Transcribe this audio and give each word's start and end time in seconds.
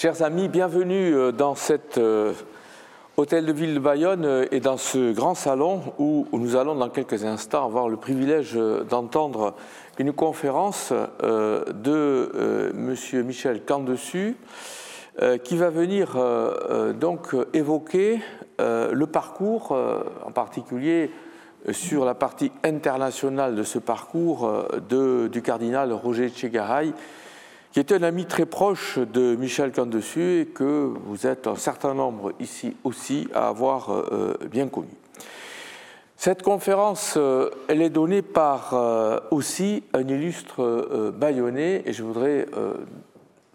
Chers 0.00 0.22
amis, 0.22 0.48
bienvenue 0.48 1.14
euh, 1.14 1.30
dans 1.30 1.54
cet 1.54 1.98
euh, 1.98 2.32
hôtel 3.18 3.44
de 3.44 3.52
ville 3.52 3.74
de 3.74 3.78
Bayonne 3.78 4.24
euh, 4.24 4.46
et 4.50 4.58
dans 4.58 4.78
ce 4.78 5.12
grand 5.12 5.34
salon 5.34 5.82
où 5.98 6.26
nous 6.32 6.56
allons 6.56 6.74
dans 6.74 6.88
quelques 6.88 7.26
instants 7.26 7.66
avoir 7.66 7.90
le 7.90 7.98
privilège 7.98 8.58
d'entendre 8.88 9.52
une 9.98 10.14
conférence 10.14 10.94
de 11.20 12.72
M. 12.74 13.26
Michel 13.26 13.62
Candessu 13.62 14.38
qui 15.44 15.56
va 15.58 15.68
venir 15.68 16.16
donc 16.98 17.36
évoquer 17.52 18.20
le 18.58 19.04
parcours, 19.04 19.76
en 20.24 20.32
particulier 20.32 21.10
sur 21.72 22.06
la 22.06 22.14
partie 22.14 22.50
internationale 22.64 23.54
de 23.54 23.62
ce 23.62 23.78
parcours 23.78 24.50
du 24.88 25.42
cardinal 25.42 25.92
Roger 25.92 26.30
Tchegaray 26.30 26.94
qui 27.72 27.78
est 27.78 27.92
un 27.92 28.02
ami 28.02 28.26
très 28.26 28.46
proche 28.46 28.98
de 28.98 29.36
Michel 29.36 29.70
Candessu 29.72 30.40
et 30.40 30.46
que 30.46 30.92
vous 31.04 31.26
êtes 31.26 31.46
un 31.46 31.56
certain 31.56 31.94
nombre 31.94 32.32
ici 32.40 32.76
aussi 32.82 33.28
à 33.32 33.48
avoir 33.48 33.92
euh, 33.92 34.34
bien 34.50 34.68
connu. 34.68 34.88
Cette 36.16 36.42
conférence, 36.42 37.14
euh, 37.16 37.50
elle 37.68 37.80
est 37.80 37.90
donnée 37.90 38.22
par 38.22 38.74
euh, 38.74 39.20
aussi 39.30 39.84
un 39.94 40.06
illustre 40.06 41.12
bayonnais 41.16 41.82
et 41.86 41.92
je 41.92 42.02
voudrais, 42.02 42.46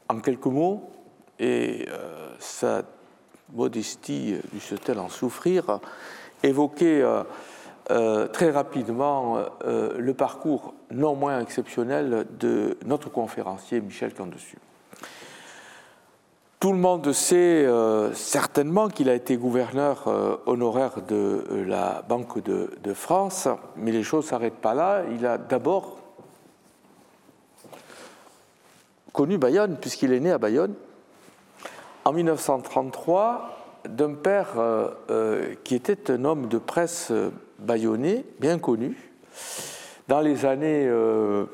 en 0.08 0.20
quelques 0.20 0.46
mots, 0.46 0.90
et 1.38 1.86
sa 2.40 2.84
modestie 3.54 4.36
du 4.54 4.62
se-t-elle 4.62 5.00
en 5.00 5.10
souffrir, 5.10 5.80
évoquer 6.42 7.04
euh, 7.92 8.28
très 8.28 8.50
rapidement 8.50 9.38
euh, 9.64 9.94
le 10.00 10.14
parcours 10.16 10.74
non 10.90 11.16
moins 11.16 11.40
exceptionnel 11.40 12.26
de 12.40 12.80
notre 12.84 13.12
conférencier 13.12 13.80
Michel 13.80 14.12
Candessu. 14.14 14.58
Tout 16.60 16.72
le 16.72 16.80
monde 16.80 17.12
sait 17.12 17.36
euh, 17.64 18.12
certainement 18.14 18.88
qu'il 18.88 19.08
a 19.08 19.14
été 19.14 19.38
gouverneur 19.38 20.08
honoraire 20.48 21.04
de 21.08 21.44
la 21.68 22.02
Banque 22.10 22.42
de, 22.44 22.72
de 22.82 22.94
France, 22.96 23.48
mais 23.76 23.92
les 23.92 24.02
choses 24.02 24.26
ne 24.26 24.30
s'arrêtent 24.30 24.54
pas 24.56 24.74
là. 24.74 25.04
Il 25.12 25.24
a 25.28 25.38
d'abord 25.38 26.00
connu 29.14 29.38
Bayonne, 29.38 29.78
puisqu'il 29.80 30.12
est 30.12 30.20
né 30.20 30.32
à 30.32 30.40
Bayonne, 30.40 30.74
en 32.04 32.14
1933, 32.14 33.65
d'un 33.88 34.14
père 34.14 34.56
qui 35.64 35.76
était 35.76 36.12
un 36.12 36.26
homme 36.26 36.48
de 36.48 36.58
presse 36.58 37.12
bayonnais, 37.60 38.26
bien 38.40 38.60
connu, 38.60 38.98
dans 40.08 40.22
les 40.22 40.46
années 40.46 40.88
euh, 40.88 41.46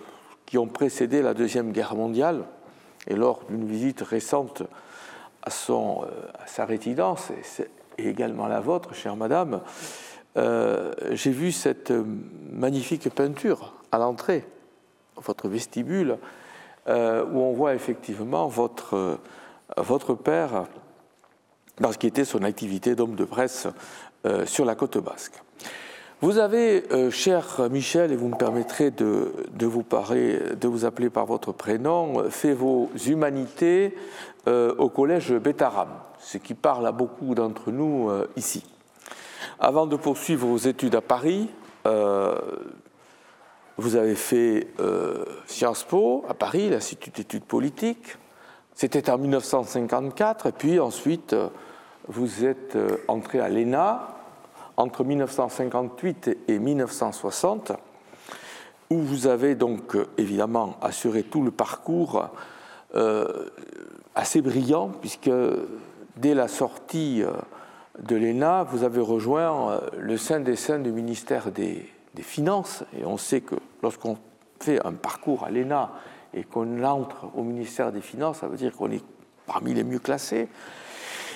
qui 0.45 0.57
ont 0.57 0.67
précédé 0.67 1.21
la 1.21 1.33
Deuxième 1.33 1.71
Guerre 1.71 1.95
mondiale, 1.95 2.43
et 3.07 3.15
lors 3.15 3.43
d'une 3.49 3.65
visite 3.65 4.01
récente 4.01 4.63
à, 5.43 5.49
euh, 5.69 6.05
sa 6.45 6.65
résidence, 6.65 7.31
et, 7.97 8.09
également 8.09 8.47
la 8.47 8.59
vôtre, 8.59 8.93
chère 8.93 9.15
madame, 9.15 9.61
euh, 10.37 10.93
j'ai 11.11 11.31
vu 11.31 11.51
cette 11.51 11.93
magnifique 12.51 13.09
peinture 13.09 13.73
à 13.91 13.97
l'entrée, 13.97 14.45
votre 15.17 15.47
vestibule, 15.47 16.17
où 16.87 16.89
on 17.39 17.53
voit 17.53 17.75
effectivement 17.75 18.47
votre 18.47 19.19
père 20.15 20.65
dans 21.81 21.91
ce 21.91 21.97
qui 21.97 22.07
était 22.07 22.25
son 22.25 22.43
activité 22.43 22.95
d'homme 22.95 23.15
de 23.15 23.25
presse 23.25 23.67
sur 24.45 24.65
la 24.65 24.75
côte 24.75 24.97
basque. 24.99 25.41
Vous 26.23 26.37
avez, 26.37 26.83
euh, 26.91 27.09
cher 27.09 27.67
Michel, 27.71 28.11
et 28.11 28.15
vous 28.15 28.27
me 28.27 28.37
permettrez 28.37 28.91
de, 28.91 29.33
vous 29.59 29.81
parler, 29.81 30.39
de 30.55 30.67
vous 30.67 30.85
appeler 30.85 31.09
par 31.09 31.25
votre 31.25 31.51
prénom, 31.51 32.29
fait 32.29 32.53
vos 32.53 32.91
humanités 33.07 33.97
euh, 34.47 34.75
au 34.77 34.87
collège 34.87 35.33
Bétaram, 35.33 35.89
ce 36.19 36.37
qui 36.37 36.53
parle 36.53 36.85
à 36.85 36.91
beaucoup 36.91 37.33
d'entre 37.33 37.71
nous 37.71 38.11
euh, 38.11 38.27
ici. 38.35 38.63
Avant 39.59 39.87
de 39.87 39.95
poursuivre 39.95 40.45
vos 40.45 40.57
études 40.57 40.93
à 40.93 41.01
Paris, 41.01 41.49
vous 43.77 43.95
avez 43.95 44.13
fait 44.13 44.67
Sciences 45.47 45.83
Po 45.83 46.23
à 46.29 46.35
Paris, 46.35 46.69
l'Institut 46.69 47.09
d'études 47.09 47.43
politiques. 47.43 48.17
C'était 48.75 49.09
en 49.09 49.17
1954, 49.17 50.47
et 50.47 50.51
puis 50.51 50.79
ensuite 50.79 51.35
vous 52.07 52.45
êtes 52.45 52.77
entré 53.07 53.39
à 53.39 53.49
l'ENA 53.49 54.11
entre 54.77 55.03
1958 55.03 56.37
et 56.47 56.59
1960, 56.59 57.73
où 58.89 58.99
vous 58.99 59.27
avez 59.27 59.55
donc 59.55 59.95
euh, 59.95 60.07
évidemment 60.17 60.75
assuré 60.81 61.23
tout 61.23 61.43
le 61.43 61.51
parcours 61.51 62.29
euh, 62.95 63.49
assez 64.15 64.41
brillant, 64.41 64.89
puisque 64.89 65.31
dès 66.17 66.33
la 66.33 66.47
sortie 66.47 67.23
euh, 67.23 67.31
de 67.99 68.15
l'ENA, 68.15 68.63
vous 68.63 68.83
avez 68.83 69.01
rejoint 69.01 69.79
le 69.97 70.17
sein 70.17 70.39
des 70.39 70.55
saints 70.55 70.79
du 70.79 70.91
ministère 70.91 71.51
des, 71.51 71.87
des 72.15 72.23
Finances, 72.23 72.83
et 72.99 73.05
on 73.05 73.17
sait 73.17 73.41
que 73.41 73.55
lorsqu'on 73.83 74.17
fait 74.59 74.85
un 74.85 74.93
parcours 74.93 75.43
à 75.43 75.51
l'ENA 75.51 75.91
et 76.33 76.43
qu'on 76.43 76.83
entre 76.83 77.27
au 77.35 77.43
ministère 77.43 77.91
des 77.91 78.01
Finances, 78.01 78.39
ça 78.39 78.47
veut 78.47 78.57
dire 78.57 78.75
qu'on 78.75 78.91
est 78.91 79.03
parmi 79.45 79.73
les 79.73 79.83
mieux 79.83 79.99
classés. 79.99 80.47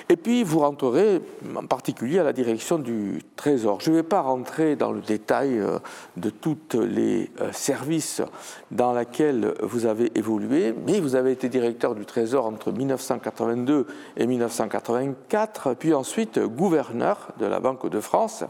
Et 0.08 0.18
puis, 0.18 0.44
vous 0.44 0.60
rentrerez 0.60 1.20
en 1.56 1.66
particulier 1.66 2.20
à 2.20 2.24
la 2.24 2.34
direction 2.34 2.78
du 2.78 3.22
Trésor. 3.36 3.82
Je 3.82 3.90
ne 3.90 3.96
vais 3.96 4.04
pas 4.04 4.22
rentrer 4.22 4.76
dans 4.76 4.92
le 4.92 5.02
détail 5.02 5.58
euh, 5.58 5.80
de 6.16 6.30
tous 6.30 6.58
les 6.74 7.32
euh, 7.42 7.52
services 7.52 8.22
dans 8.70 8.94
lesquels 8.94 9.56
vous 9.64 9.88
avez 9.88 10.12
évolué, 10.16 10.76
mais 10.86 11.00
vous 11.00 11.16
avez 11.16 11.32
été 11.32 11.50
directeur 11.50 11.96
du 11.96 12.06
Trésor 12.06 12.46
entre 12.46 12.72
1982 12.72 13.88
et 14.18 14.28
1984, 14.28 15.74
puis 15.74 15.96
ensuite 15.96 16.40
gouverneur 16.40 17.32
de 17.40 17.48
la 17.48 17.60
Banque 17.60 17.90
de 17.90 18.00
France, 18.00 18.44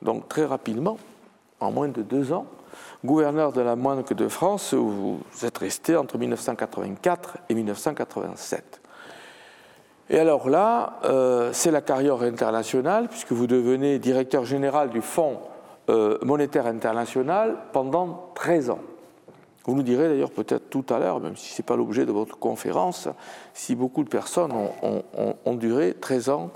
donc 0.00 0.28
très 0.28 0.44
rapidement, 0.44 0.96
en 1.58 1.72
moins 1.72 1.88
de 1.88 2.02
deux 2.02 2.32
ans, 2.32 2.46
gouverneur 3.04 3.52
de 3.52 3.60
la 3.60 3.74
Banque 3.74 4.12
de 4.12 4.28
France, 4.28 4.72
où 4.72 4.88
vous 4.88 5.44
êtes 5.44 5.58
resté 5.58 5.96
entre 5.96 6.18
1984 6.18 7.38
et 7.48 7.54
1987. 7.54 8.81
Et 10.10 10.18
alors 10.18 10.48
là, 10.48 10.98
euh, 11.04 11.50
c'est 11.52 11.70
la 11.70 11.80
carrière 11.80 12.22
internationale, 12.22 13.08
puisque 13.08 13.32
vous 13.32 13.46
devenez 13.46 13.98
directeur 13.98 14.44
général 14.44 14.90
du 14.90 15.00
Fonds 15.00 15.38
euh, 15.88 16.18
monétaire 16.22 16.66
international 16.66 17.56
pendant 17.72 18.30
13 18.34 18.70
ans. 18.70 18.80
Vous 19.64 19.74
nous 19.74 19.82
direz 19.82 20.08
d'ailleurs 20.08 20.32
peut-être 20.32 20.70
tout 20.70 20.84
à 20.90 20.98
l'heure, 20.98 21.20
même 21.20 21.36
si 21.36 21.54
ce 21.54 21.62
n'est 21.62 21.66
pas 21.66 21.76
l'objet 21.76 22.04
de 22.04 22.12
votre 22.12 22.36
conférence, 22.36 23.08
si 23.54 23.76
beaucoup 23.76 24.02
de 24.02 24.08
personnes 24.08 24.52
ont, 24.52 25.54
duré 25.54 25.94
13 25.94 26.30
ans 26.30 26.50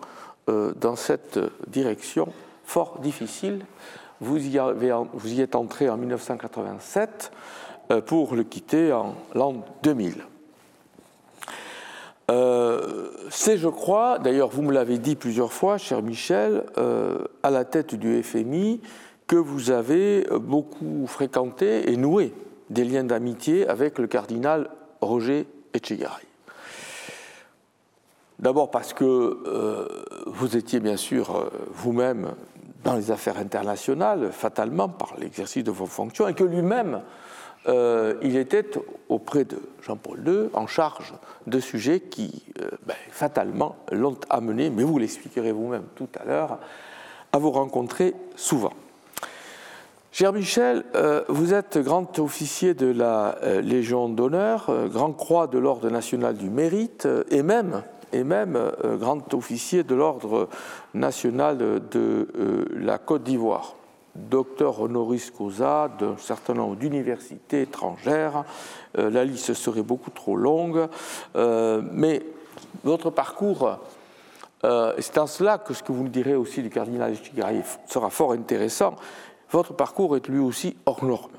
euh, 0.49 0.73
dans 0.81 0.97
cette 0.97 1.39
direction 1.69 2.29
fort 2.65 2.99
difficile. 2.99 3.65
Vous 4.21 4.45
y, 4.45 4.59
vous 5.13 5.35
y 5.35 5.41
êtes 5.41 5.55
entré 5.55 5.89
en 5.89 5.97
1987 5.97 7.31
pour 8.07 8.35
le 8.35 8.43
quitter 8.43 8.93
en 8.93 9.15
l'an 9.35 9.65
2000. 9.85 10.25
Euh, 12.31 13.09
c'est, 13.31 13.57
je 13.57 13.69
crois, 13.69 14.19
d'ailleurs 14.19 14.49
vous 14.49 14.63
me 14.63 14.73
l'avez 14.73 14.99
dit 14.99 15.17
plusieurs 15.17 15.53
fois, 15.53 15.79
cher 15.79 16.03
Michel, 16.03 16.65
euh, 16.77 17.19
à 17.43 17.51
la 17.51 17.65
tête 17.65 17.95
du 17.95 18.23
FMI, 18.23 18.81
que 19.27 19.37
vous 19.37 19.71
avez 19.71 20.27
beaucoup 20.41 21.07
fréquenté 21.07 21.91
et 21.91 21.97
noué 21.97 22.33
des 22.71 22.85
liens 22.85 23.05
d'amitié 23.05 23.69
avec 23.69 23.99
le 23.99 24.07
cardinal 24.07 24.71
Roger 25.01 25.47
Echegaray. 25.73 26.25
D'abord 28.39 28.71
parce 28.71 28.93
que 28.93 29.05
euh, 29.05 29.87
vous 30.27 30.57
étiez 30.57 30.81
bien 30.81 30.97
sûr 30.97 31.51
vous-même 31.71 32.33
dans 32.85 32.95
les 32.95 33.11
affaires 33.11 33.39
internationales, 33.39 34.31
fatalement 34.33 34.89
par 34.89 35.15
l'exercice 35.19 35.65
de 35.65 35.71
vos 35.71 35.87
fonctions, 35.87 36.29
et 36.29 36.35
que 36.35 36.45
lui-même 36.45 37.03
euh, 37.69 38.15
il 38.23 38.37
était 38.37 38.65
auprès 39.09 39.45
de 39.45 39.59
Jean-Paul 39.83 40.23
II 40.27 40.51
en 40.53 40.67
charge 40.67 41.15
de 41.47 41.59
sujets 41.59 42.01
qui, 42.01 42.45
euh, 42.61 42.69
ben, 42.87 42.95
fatalement, 43.11 43.77
l'ont 43.91 44.19
amené, 44.31 44.71
mais 44.71 44.85
vous 44.85 44.99
l'expliquerez 44.99 45.53
vous-même 45.53 45.85
tout 45.97 46.09
à 46.21 46.25
l'heure, 46.25 46.59
à 47.33 47.39
vous 47.39 47.51
rencontrer 47.51 48.15
souvent. 48.37 48.73
Cher 50.13 50.33
Michel, 50.33 50.85
euh, 50.95 51.25
vous 51.29 51.55
êtes 51.55 51.79
grand 51.79 52.19
officier 52.21 52.73
de 52.75 52.87
la 52.87 53.37
Légion 53.63 54.09
d'honneur, 54.09 54.71
grand 54.89 55.13
croix 55.13 55.47
de 55.47 55.59
l'Ordre 55.59 55.91
national 55.91 56.37
du 56.37 56.49
mérite 56.49 57.07
et 57.31 57.43
même, 57.43 57.83
et 58.13 58.25
même 58.25 58.59
grand 58.99 59.35
officier 59.35 59.83
de 59.83 59.95
l'Ordre 59.95 60.49
national 60.95 61.59
de 61.91 62.29
la 62.75 62.99
Côte 62.99 63.25
d'Ivoire 63.25 63.75
docteur 64.17 64.81
honoris 64.81 65.31
causa 65.31 65.91
d'un 65.99 66.17
certain 66.17 66.55
nombre 66.55 66.77
d'universités 66.77 67.63
étrangères. 67.63 68.45
Euh, 68.99 69.11
la 69.11 69.25
liste 69.25 69.55
serait 69.55 69.83
beaucoup 69.83 70.11
trop 70.11 70.37
longue, 70.37 70.89
euh, 71.37 71.83
mais 71.93 72.23
votre 72.85 73.11
parcours, 73.11 73.79
euh, 74.65 74.95
c'est 74.99 75.19
en 75.19 75.27
cela 75.27 75.59
que 75.59 75.75
ce 75.75 75.83
que 75.83 75.93
vous 75.93 76.05
nous 76.05 76.09
direz 76.09 76.35
aussi 76.35 76.63
du 76.63 76.71
cardinal 76.71 77.15
Chigaray 77.17 77.63
sera 77.87 78.11
fort 78.11 78.33
intéressant. 78.33 78.97
Votre 79.51 79.75
parcours 79.75 80.17
est 80.17 80.29
lui 80.29 80.41
aussi 80.41 80.77
hors 80.87 81.05
norme. 81.05 81.33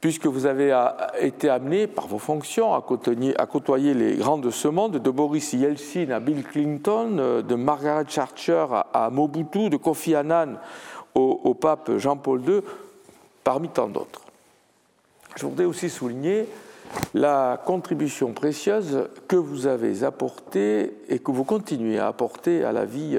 puisque 0.00 0.26
vous 0.26 0.46
avez 0.46 0.76
été 1.20 1.48
amené 1.48 1.86
par 1.86 2.08
vos 2.08 2.18
fonctions 2.18 2.74
à 2.74 2.80
côtoyer, 2.80 3.94
les 3.94 4.16
grands 4.16 4.38
de 4.38 4.50
ce 4.50 4.66
monde, 4.66 4.96
de 4.96 5.10
Boris 5.10 5.52
Yeltsin 5.52 6.10
à 6.10 6.18
Bill 6.18 6.42
Clinton, 6.42 7.42
de 7.46 7.54
Margaret 7.54 8.06
Thatcher 8.06 8.66
à 8.92 9.10
Mobutu, 9.10 9.68
de 9.68 9.76
Kofi 9.76 10.16
Annan 10.16 10.58
au, 11.14 11.54
pape 11.54 11.98
Jean-Paul 11.98 12.42
II, 12.48 12.60
parmi 13.44 13.68
tant 13.68 13.88
d'autres. 13.88 14.22
Je 15.36 15.46
voudrais 15.46 15.64
aussi 15.64 15.88
souligner 15.88 16.46
la 17.14 17.60
contribution 17.64 18.32
précieuse 18.32 19.08
que 19.28 19.36
vous 19.36 19.66
avez 19.66 20.04
apportée 20.04 20.92
et 21.08 21.18
que 21.18 21.30
vous 21.30 21.44
continuez 21.44 21.98
à 21.98 22.08
apporter 22.08 22.64
à 22.64 22.72
la 22.72 22.84
vie 22.84 23.18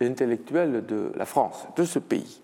intellectuelle 0.00 0.84
de 0.86 1.12
la 1.16 1.24
France, 1.24 1.66
de 1.76 1.84
ce 1.84 1.98
pays. 1.98 2.40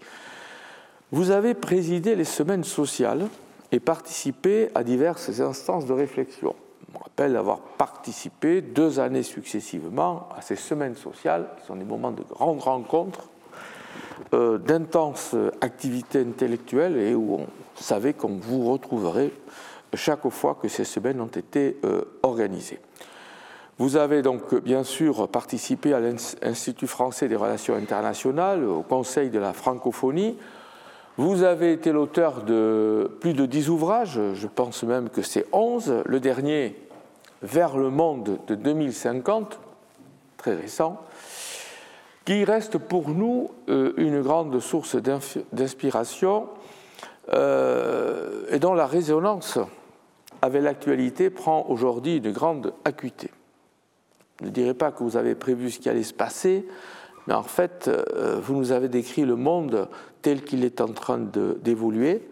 Vous 1.13 1.31
avez 1.31 1.55
présidé 1.55 2.17
les 2.17 2.25
semaines 2.25 2.65
sociales 2.65 3.27
et 3.73 3.81
participé 3.81 4.71
à 4.75 4.83
diverses 4.83 5.41
instances 5.41 5.87
de 5.87 5.93
réflexion. 5.93 6.55
Je 6.87 6.95
me 6.95 7.03
rappelle 7.03 7.37
avoir 7.37 7.61
participé 7.61 8.61
deux 8.61 8.99
années 8.99 9.23
successivement 9.23 10.29
à 10.37 10.43
ces 10.43 10.57
semaines 10.57 10.97
sociales, 10.97 11.49
qui 11.59 11.67
sont 11.67 11.77
des 11.77 11.85
moments 11.85 12.13
de 12.13 12.23
grandes 12.23 12.61
rencontres, 12.61 13.29
d'intenses 14.33 15.35
activités 15.61 16.21
intellectuelles 16.21 16.97
et 16.97 17.15
où 17.15 17.35
on 17.35 17.47
savait 17.75 18.15
qu'on 18.15 18.39
vous 18.41 18.71
retrouverait 18.71 19.31
chaque 19.95 20.29
fois 20.29 20.59
que 20.61 20.69
ces 20.69 20.85
semaines 20.85 21.21
ont 21.21 21.27
été 21.27 21.77
euh, 21.85 22.03
organisées. 22.23 22.81
Vous 23.79 23.97
avez 23.97 24.23
donc 24.23 24.55
bien 24.55 24.85
sûr 24.85 25.29
participé 25.29 25.93
à 25.93 26.01
l'Institut 26.01 26.87
français 26.87 27.29
des 27.29 27.37
relations 27.37 27.75
internationales, 27.75 28.65
au 28.65 28.83
Conseil 28.83 29.29
de 29.31 29.39
la 29.39 29.53
francophonie, 29.53 30.37
vous 31.19 31.43
avez 31.45 31.73
été 31.73 31.93
l'auteur 31.93 32.43
de 32.43 33.11
plus 33.21 33.33
de 33.33 33.47
dix 33.47 33.71
ouvrages, 33.71 34.21
je 34.35 34.47
pense 34.47 34.83
même 34.83 35.09
que 35.09 35.23
c'est 35.23 35.47
onze. 35.51 36.03
Le 36.05 36.21
dernier, 36.21 36.77
Vers 37.43 37.77
le 37.77 37.91
monde 37.91 38.39
de 38.47 38.55
2050, 38.55 39.59
très 40.39 40.55
récent, 40.55 41.01
qui 42.27 42.45
reste 42.45 42.77
pour 42.77 43.09
nous 43.11 43.51
euh, 43.69 43.93
une 43.97 44.21
grande 44.21 44.59
source 44.59 44.97
d'inspiration 45.53 46.49
euh, 47.33 48.45
et 48.51 48.59
dont 48.59 48.75
la 48.75 48.87
résonance 48.87 49.59
avec 50.43 50.63
l'actualité 50.63 51.31
prend 51.31 51.65
aujourd'hui 51.69 52.17
une 52.17 52.33
grande 52.33 52.75
acuité. 52.85 53.31
Je 54.41 54.47
ne 54.47 54.51
dirais 54.51 54.75
pas 54.75 54.91
que 54.91 55.03
vous 55.05 55.17
avez 55.17 55.37
prévu 55.37 55.71
ce 55.71 55.79
qui 55.79 55.89
allait 55.89 56.03
se 56.03 56.13
passer, 56.13 56.67
mais 57.29 57.35
en 57.35 57.45
fait, 57.45 57.89
euh, 57.89 58.41
vous 58.43 58.57
nous 58.57 58.73
avez 58.73 58.89
décrit 58.89 59.25
le 59.25 59.37
monde 59.37 59.89
tel 60.21 60.43
qu'il 60.43 60.65
est 60.65 60.81
en 60.81 60.89
train 60.89 61.19
d'évoluer. 61.19 62.29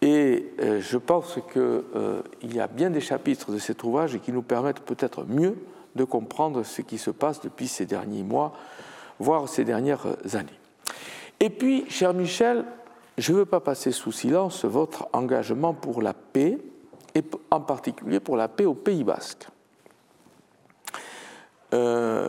Et 0.00 0.52
je 0.78 0.96
pense 0.96 1.40
qu'il 1.52 2.54
y 2.54 2.60
a 2.60 2.68
bien 2.68 2.88
des 2.88 3.00
chapitres 3.00 3.50
de 3.50 3.58
cet 3.58 3.82
ouvrage 3.82 4.20
qui 4.20 4.30
nous 4.30 4.42
permettent 4.42 4.82
peut-être 4.82 5.24
mieux 5.24 5.56
de 5.96 6.04
comprendre 6.04 6.62
ce 6.62 6.82
qui 6.82 6.98
se 6.98 7.10
passe 7.10 7.40
depuis 7.40 7.66
ces 7.66 7.84
derniers 7.84 8.22
mois, 8.22 8.54
voire 9.18 9.48
ces 9.48 9.64
dernières 9.64 10.06
années. 10.34 10.58
Et 11.40 11.50
puis, 11.50 11.84
cher 11.88 12.14
Michel, 12.14 12.64
je 13.16 13.32
ne 13.32 13.38
veux 13.38 13.44
pas 13.44 13.60
passer 13.60 13.92
sous 13.92 14.12
silence 14.12 14.64
votre 14.64 15.08
engagement 15.12 15.74
pour 15.74 16.02
la 16.02 16.14
paix, 16.14 16.58
et 17.14 17.24
en 17.50 17.60
particulier 17.60 18.20
pour 18.20 18.36
la 18.36 18.48
paix 18.48 18.64
au 18.64 18.74
Pays 18.74 19.04
basque. 19.04 19.48
Euh, 21.74 22.28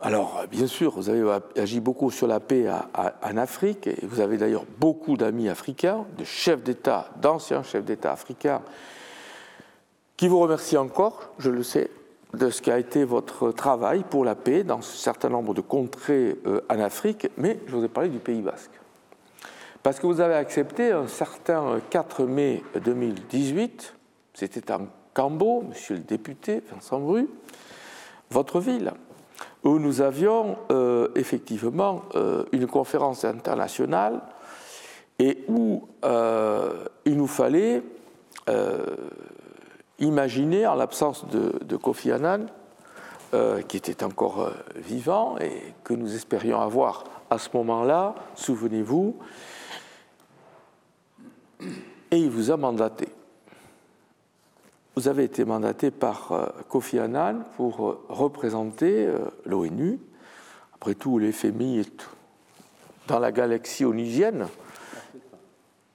alors, 0.00 0.44
bien 0.50 0.66
sûr, 0.66 0.92
vous 0.92 1.08
avez 1.08 1.40
agi 1.56 1.80
beaucoup 1.80 2.10
sur 2.10 2.26
la 2.26 2.40
paix 2.40 2.70
en 2.70 3.36
Afrique, 3.36 3.86
et 3.86 3.98
vous 4.02 4.20
avez 4.20 4.36
d'ailleurs 4.36 4.64
beaucoup 4.78 5.16
d'amis 5.16 5.48
africains, 5.48 6.06
de 6.16 6.24
chefs 6.24 6.62
d'État, 6.62 7.10
d'anciens 7.20 7.62
chefs 7.62 7.84
d'État 7.84 8.12
africains, 8.12 8.62
qui 10.16 10.28
vous 10.28 10.38
remercient 10.38 10.76
encore, 10.76 11.30
je 11.38 11.50
le 11.50 11.62
sais, 11.62 11.90
de 12.34 12.50
ce 12.50 12.60
qui 12.60 12.70
a 12.70 12.78
été 12.78 13.04
votre 13.04 13.52
travail 13.52 14.04
pour 14.08 14.24
la 14.24 14.34
paix 14.34 14.64
dans 14.64 14.78
un 14.78 14.82
certain 14.82 15.28
nombre 15.28 15.54
de 15.54 15.60
contrées 15.60 16.36
euh, 16.46 16.60
en 16.68 16.78
Afrique, 16.80 17.28
mais 17.36 17.58
je 17.66 17.74
vous 17.74 17.84
ai 17.84 17.88
parlé 17.88 18.08
du 18.10 18.18
Pays 18.18 18.42
basque. 18.42 18.70
Parce 19.82 19.98
que 19.98 20.06
vous 20.06 20.20
avez 20.20 20.34
accepté 20.34 20.92
un 20.92 21.06
certain 21.06 21.80
4 21.88 22.24
mai 22.24 22.62
2018, 22.84 23.94
c'était 24.34 24.72
en 24.72 24.88
Cambo, 25.14 25.62
monsieur 25.62 25.96
le 25.96 26.02
député 26.02 26.62
Vincent 26.70 27.00
Bru, 27.00 27.28
votre 28.30 28.60
ville, 28.60 28.92
où 29.64 29.78
nous 29.78 30.00
avions 30.02 30.58
euh, 30.70 31.08
effectivement 31.14 32.02
euh, 32.14 32.44
une 32.52 32.66
conférence 32.66 33.24
internationale 33.24 34.20
et 35.18 35.44
où 35.48 35.88
il 37.06 37.16
nous 37.16 37.26
fallait 37.26 37.82
imaginer, 39.98 40.66
en 40.66 40.74
l'absence 40.74 41.26
de, 41.26 41.76
Kofi 41.76 42.12
Annan, 42.12 42.46
qui 43.68 43.76
était 43.76 44.04
encore 44.04 44.50
vivant 44.74 45.36
et 45.38 45.74
que 45.84 45.92
nous 45.92 46.14
espérions 46.14 46.60
avoir 46.60 47.04
à 47.30 47.38
ce 47.38 47.50
moment-là, 47.54 48.14
souvenez-vous, 48.34 49.16
et 52.10 52.16
il 52.16 52.30
vous 52.30 52.50
a 52.50 52.56
mandaté 52.56 53.08
vous 54.98 55.06
avez 55.06 55.22
été 55.22 55.44
mandaté 55.44 55.92
par 55.92 56.32
euh, 56.32 56.46
Kofi 56.68 56.98
Annan 56.98 57.44
pour 57.56 57.88
euh, 57.88 58.04
représenter 58.08 59.06
euh, 59.06 59.18
l'ONU. 59.46 60.00
Après 60.74 60.96
tout, 60.96 61.20
l'FMI 61.20 61.78
est 61.78 62.08
dans 63.06 63.20
la 63.20 63.30
galaxie 63.30 63.84
onusienne. 63.84 64.48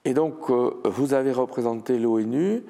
Et 0.06 0.14
donc, 0.14 0.50
vous 0.50 1.14
avez 1.14 1.34
représenté 1.34 2.00
l'ONU 2.00 2.64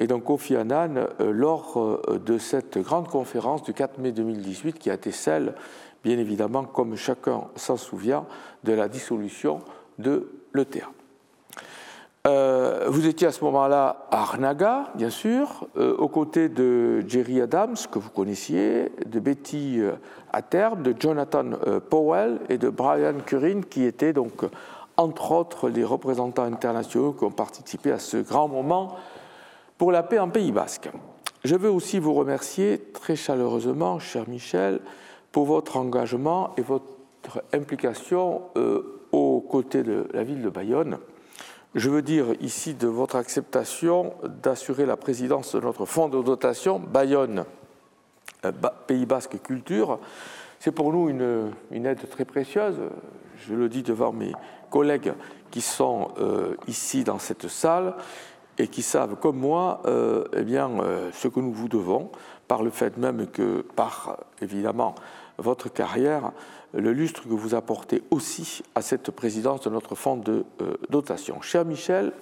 et 0.00 0.08
donc 0.08 0.24
Kofi 0.24 0.56
Annan 0.56 1.06
lors 1.20 2.00
de 2.08 2.38
cette 2.38 2.78
grande 2.78 3.06
conférence 3.06 3.62
du 3.62 3.72
4 3.72 3.98
mai 3.98 4.10
2018 4.10 4.78
qui 4.78 4.90
a 4.90 4.94
été 4.94 5.12
celle, 5.12 5.54
bien 6.02 6.18
évidemment, 6.18 6.64
comme 6.64 6.96
chacun 6.96 7.42
s'en 7.54 7.76
souvient, 7.76 8.24
de 8.64 8.72
la 8.72 8.88
dissolution 8.88 9.60
de 9.98 10.32
l'ETA. 10.54 10.88
Euh, 12.26 12.84
vous 12.88 13.06
étiez 13.06 13.26
à 13.28 13.32
ce 13.32 13.42
moment-là 13.44 14.06
à 14.10 14.20
Arnaga, 14.20 14.90
bien 14.94 15.08
sûr, 15.08 15.66
euh, 15.78 15.96
aux 15.96 16.08
côtés 16.08 16.50
de 16.50 17.02
Jerry 17.08 17.40
Adams, 17.40 17.76
que 17.90 17.98
vous 17.98 18.10
connaissiez, 18.10 18.92
de 19.06 19.20
Betty 19.20 19.80
euh, 19.80 19.92
Aterbe, 20.30 20.82
de 20.82 20.94
Jonathan 20.98 21.44
Powell 21.88 22.40
et 22.50 22.58
de 22.58 22.68
Brian 22.68 23.14
Currin, 23.24 23.62
qui 23.62 23.84
étaient 23.84 24.12
donc, 24.12 24.44
entre 24.98 25.32
autres, 25.32 25.70
les 25.70 25.82
représentants 25.82 26.44
internationaux 26.44 27.12
qui 27.12 27.24
ont 27.24 27.30
participé 27.30 27.90
à 27.90 27.98
ce 27.98 28.18
grand 28.18 28.48
moment 28.48 28.96
pour 29.80 29.92
la 29.92 30.02
paix 30.02 30.18
en 30.18 30.28
Pays 30.28 30.52
basque. 30.52 30.90
Je 31.42 31.56
veux 31.56 31.70
aussi 31.70 32.00
vous 32.00 32.12
remercier 32.12 32.78
très 32.92 33.16
chaleureusement, 33.16 33.98
cher 33.98 34.28
Michel, 34.28 34.78
pour 35.32 35.46
votre 35.46 35.78
engagement 35.78 36.52
et 36.58 36.60
votre 36.60 36.84
implication 37.54 38.42
aux 39.10 39.40
côtés 39.40 39.82
de 39.82 40.06
la 40.12 40.22
ville 40.22 40.42
de 40.42 40.50
Bayonne 40.50 40.98
je 41.74 41.88
veux 41.88 42.02
dire 42.02 42.26
ici 42.40 42.74
de 42.74 42.88
votre 42.88 43.16
acceptation 43.16 44.12
d'assurer 44.42 44.84
la 44.84 44.96
présidence 44.96 45.54
de 45.54 45.60
notre 45.60 45.86
fonds 45.86 46.08
de 46.08 46.20
dotation 46.20 46.80
Bayonne, 46.80 47.44
euh, 48.44 48.52
Pays 48.86 49.06
Basque 49.06 49.40
Culture. 49.40 50.00
C'est 50.58 50.72
pour 50.72 50.92
nous 50.92 51.08
une, 51.08 51.86
aide 51.86 52.06
très 52.10 52.24
précieuse. 52.24 52.80
Je 53.46 53.54
le 53.54 53.68
dis 53.68 53.84
devant 53.84 54.12
mes 54.12 54.32
collègues 54.68 55.12
qui 55.52 55.60
sont 55.60 56.08
euh, 56.18 56.56
ici 56.66 57.04
dans 57.04 57.20
cette 57.20 57.46
salle 57.46 57.94
et 58.60 58.68
qui 58.68 58.82
savent 58.82 59.16
comme 59.16 59.38
moi 59.38 59.82
euh, 59.86 60.24
eh 60.36 60.42
bien, 60.42 60.70
ce 61.12 61.28
que 61.28 61.40
nous 61.40 61.52
vous 61.52 61.68
devons, 61.68 62.10
par 62.46 62.62
le 62.62 62.70
fait 62.70 62.96
même 62.96 63.26
que, 63.26 63.62
par 63.74 64.18
évidemment 64.42 64.94
votre 65.38 65.72
carrière, 65.72 66.32
le 66.74 66.92
lustre 66.92 67.22
que 67.22 67.34
vous 67.34 67.54
apportez 67.54 68.02
aussi 68.10 68.62
à 68.74 68.82
cette 68.82 69.10
présidence 69.10 69.62
de 69.62 69.70
notre 69.70 69.94
fonds 69.94 70.16
de 70.16 70.44
euh, 70.60 70.74
dotation. 70.88 71.40
Cher 71.40 71.64
Michel, 71.64 72.12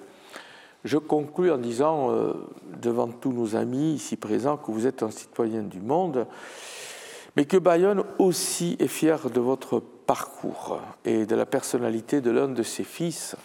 je 0.85 0.97
conclus 0.97 1.51
en 1.51 1.59
disant 1.59 2.11
euh, 2.11 2.33
devant 2.81 3.09
tous 3.09 3.33
nos 3.33 3.57
amis 3.57 3.95
ici 3.95 4.17
présents 4.17 4.57
que 4.57 4.71
vous 4.71 4.87
êtes 4.87 5.03
un 5.03 5.11
citoyen 5.11 5.63
du 5.63 5.81
monde, 5.81 6.27
mais 7.37 7.45
que 7.45 7.57
Bayonne 7.57 8.05
aussi 8.19 8.77
est 8.79 8.89
fier 8.89 9.31
de 9.31 9.41
votre 9.41 9.81
parcours 9.81 10.81
et 11.05 11.27
de 11.27 11.37
la 11.37 11.47
personnalité 11.47 12.21
de 12.21 12.31
l'un 12.31 12.49
de 12.49 12.63
ses 12.63 12.85
fils. 12.85 13.37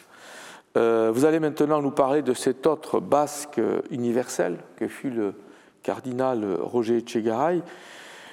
Euh, 0.76 1.12
vous 1.14 1.26
allez 1.26 1.40
maintenant 1.40 1.82
nous 1.82 1.92
parler 1.92 2.24
de 2.24 2.34
cet 2.34 2.66
autre 2.66 3.00
basque 3.00 3.62
universel 3.92 4.58
que 4.76 4.88
fut 4.88 5.12
le 5.12 5.36
cardinal 5.84 6.58
Roger 6.60 6.98
Etchegaray, 6.98 7.62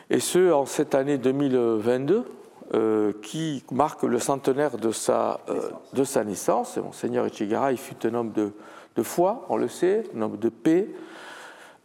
et 0.09 0.21
ce 0.21 0.51
en 0.51 0.65
cette 0.65 0.95
année 0.95 1.19
2022, 1.19 2.25
euh, 2.73 3.13
qui 3.21 3.65
marque 3.73 4.05
le 4.05 4.19
centenaire 4.19 4.79
de 4.79 4.91
sa, 4.91 5.41
euh, 5.51 5.71
de 5.93 6.05
sa 6.05 6.25
naissance. 6.25 6.79
Monseigneur 6.79 7.27
Echegaray 7.27 7.77
fut 7.77 8.07
un 8.07 8.15
homme 8.15 8.33
de, 8.33 8.53
de, 8.97 9.03
foi, 9.03 9.45
on 9.51 9.57
le 9.57 9.69
sait, 9.69 10.05
un 10.17 10.23
homme 10.23 10.39
de 10.39 10.49
paix, 10.49 10.89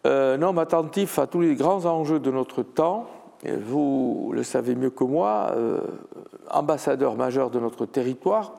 un 0.06 0.40
homme 0.44 0.60
attentif 0.60 1.18
à 1.18 1.26
tous 1.26 1.42
les 1.42 1.56
grands 1.56 1.86
enjeux 1.86 2.20
de 2.20 2.30
notre 2.30 2.62
temps. 2.62 3.08
Et 3.44 3.56
vous 3.56 4.32
le 4.36 4.44
savez 4.44 4.76
mieux 4.76 4.92
que 4.92 5.04
moi, 5.04 5.52
ambassadeur 6.52 7.16
majeur 7.16 7.50
de 7.50 7.60
notre 7.60 7.88
territoire, 7.88 8.54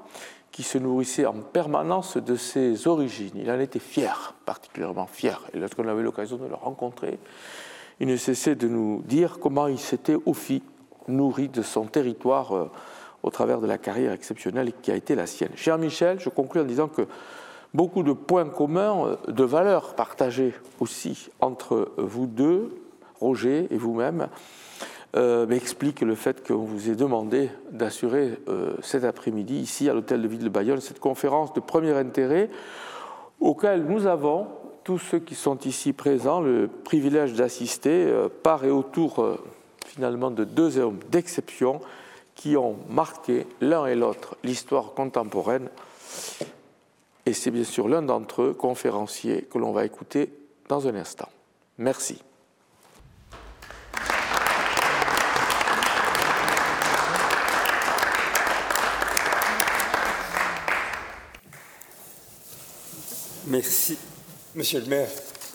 qui 0.57 0.63
se 0.63 0.79
nourrissait 0.79 1.27
en 1.27 1.35
permanence 1.35 2.17
de 2.17 2.35
ses 2.35 2.89
origines. 2.89 3.35
Il 3.35 3.51
en 3.51 3.61
était 3.61 3.79
fier, 3.79 4.33
particulièrement 4.47 5.07
fier. 5.07 5.39
Et 5.53 5.59
lorsqu'on 5.59 5.87
avait 5.87 6.03
l'occasion 6.03 6.39
de 6.39 6.47
le 6.47 6.55
rencontrer, 6.55 7.19
il 8.01 8.09
ne 8.09 8.17
cessait 8.17 8.55
de 8.55 8.67
nous 8.67 9.03
dire 9.05 9.39
comment 9.39 9.67
il 9.67 9.79
s'était 9.79 10.17
aussi 10.25 10.63
nourri 11.09 11.51
de 11.51 11.61
son 11.61 11.85
territoire 11.85 12.57
euh, 12.57 12.71
au 13.23 13.29
travers 13.29 13.61
de 13.61 13.67
la 13.67 13.77
carrière 13.77 14.13
exceptionnelle 14.13 14.73
qui 14.81 14.91
a 14.91 14.95
été 14.95 15.15
la 15.15 15.27
sienne. 15.27 15.51
Cher 15.57 15.77
Michel, 15.77 16.21
je 16.21 16.31
conclus 16.31 16.63
en 16.63 16.65
disant 16.65 16.89
que 16.89 17.07
beaucoup 17.75 18.03
de 18.03 18.15
points 18.15 18.49
communs, 18.49 19.09
euh, 19.09 19.31
de 19.31 19.45
valeurs 19.45 19.95
partagées 19.95 20.55
aussi 20.81 21.29
entre 21.39 21.93
vous 21.99 22.27
deux, 22.27 22.81
Roger 23.21 23.67
et 23.71 23.77
vous-même, 23.77 24.29
euh, 25.17 25.47
m'explique 25.47 26.03
le 26.03 26.15
fait 26.15 26.47
qu'on 26.47 26.65
vous 26.65 26.91
ait 26.91 26.95
demandé 26.95 27.51
d'assurer 27.71 28.39
euh, 28.49 28.75
cet 28.83 29.05
après-midi, 29.05 29.57
ici 29.57 29.89
à 29.89 29.95
l'hôtel 29.95 30.21
de 30.21 30.29
ville 30.29 30.45
de 30.45 30.49
Bayonne, 30.49 30.81
cette 30.81 31.01
conférence 31.01 31.55
de 31.55 31.61
premier 31.61 31.93
intérêt 31.93 32.51
auquel 33.41 33.85
nous 33.85 34.07
avons, 34.07 34.49
tous 34.85 34.99
ceux 34.99 35.19
qui 35.19 35.35
sont 35.35 35.59
ici 35.61 35.93
présents, 35.93 36.41
le 36.41 36.69
privilège 36.69 37.33
d'assister 37.33 38.05
euh, 38.07 38.29
par 38.43 38.65
et 38.65 38.71
autour 38.71 39.39
finalement 39.87 40.31
de 40.31 40.45
deux 40.45 40.79
hommes 40.79 40.99
d'exception 41.11 41.81
qui 42.35 42.57
ont 42.57 42.77
marqué 42.91 43.47
l'un 43.63 43.87
et 43.87 43.95
l'autre 43.95 44.37
l'histoire 44.45 44.93
contemporaine. 44.93 45.71
Et 47.25 47.33
c'est 47.33 47.51
bien 47.51 47.65
sûr 47.65 47.89
l'un 47.89 48.03
d'entre 48.03 48.43
eux, 48.43 48.53
conférencier, 48.53 49.49
que 49.51 49.59
l'on 49.59 49.73
va 49.73 49.87
écouter 49.87 50.31
dans 50.69 50.87
un 50.87 50.95
instant. 50.95 51.29
Merci. 51.79 52.23
Merci, 63.49 63.97
Monsieur 64.57 64.81
le 64.81 64.87
maire. 64.87 65.09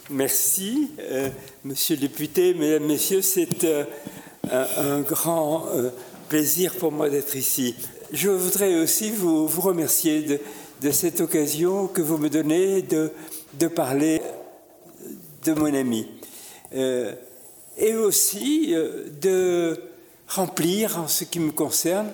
Merci, 0.08 0.92
euh, 0.98 1.28
Monsieur 1.62 1.94
le 1.96 2.00
député, 2.00 2.54
Mesdames, 2.54 2.86
Messieurs, 2.86 3.20
c'est 3.20 3.64
euh, 3.64 3.84
un, 4.50 5.00
grand 5.00 5.66
euh, 5.74 5.90
plaisir 6.30 6.74
pour 6.76 6.90
moi 6.90 7.10
d'être 7.10 7.36
ici. 7.36 7.74
Je 8.10 8.30
voudrais 8.30 8.76
aussi 8.76 9.10
vous, 9.10 9.46
vous 9.46 9.60
remercier 9.60 10.22
de, 10.22 10.40
de, 10.80 10.90
cette 10.90 11.20
occasion 11.20 11.86
que 11.86 12.00
vous 12.00 12.16
me 12.16 12.30
donnez 12.30 12.80
de, 12.80 13.12
de 13.60 13.66
parler 13.66 14.22
de 15.44 15.52
mon 15.52 15.74
ami 15.74 16.08
et 16.72 17.94
aussi 17.94 18.74
de 19.20 19.78
remplir 20.28 20.98
en 20.98 21.08
ce 21.08 21.24
qui 21.24 21.40
me 21.40 21.50
concerne, 21.50 22.08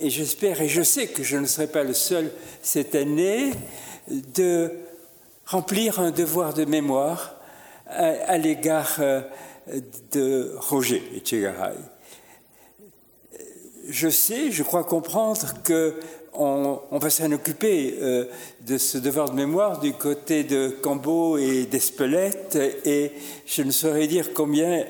et 0.00 0.08
j'espère 0.08 0.62
et 0.62 0.68
je 0.68 0.82
sais 0.82 1.08
que 1.08 1.22
je 1.22 1.36
ne 1.36 1.44
serai 1.44 1.66
pas 1.66 1.82
le 1.82 1.92
seul 1.92 2.30
cette 2.62 2.94
année, 2.94 3.52
de 4.08 4.70
remplir 5.52 6.00
un 6.00 6.10
devoir 6.10 6.54
de 6.54 6.64
mémoire 6.64 7.34
à, 7.86 8.38
l'égard 8.38 8.96
euh, 9.00 9.20
de 10.12 10.54
Roger 10.56 11.02
Echegaray. 11.14 11.76
Je 13.86 14.08
sais, 14.08 14.50
je 14.50 14.62
crois 14.62 14.84
comprendre 14.84 15.52
que 15.62 15.94
on, 16.34 16.80
va 16.92 17.10
s'en 17.10 17.30
occuper 17.32 17.98
euh, 18.00 18.24
de 18.66 18.78
ce 18.78 18.96
devoir 18.96 19.28
de 19.28 19.34
mémoire 19.34 19.80
du 19.80 19.92
côté 19.92 20.44
de 20.44 20.68
Cambo 20.82 21.36
et 21.36 21.66
d'Espelette, 21.66 22.56
et 22.86 23.12
je 23.44 23.62
ne 23.62 23.70
saurais 23.70 24.06
dire 24.06 24.32
combien 24.32 24.86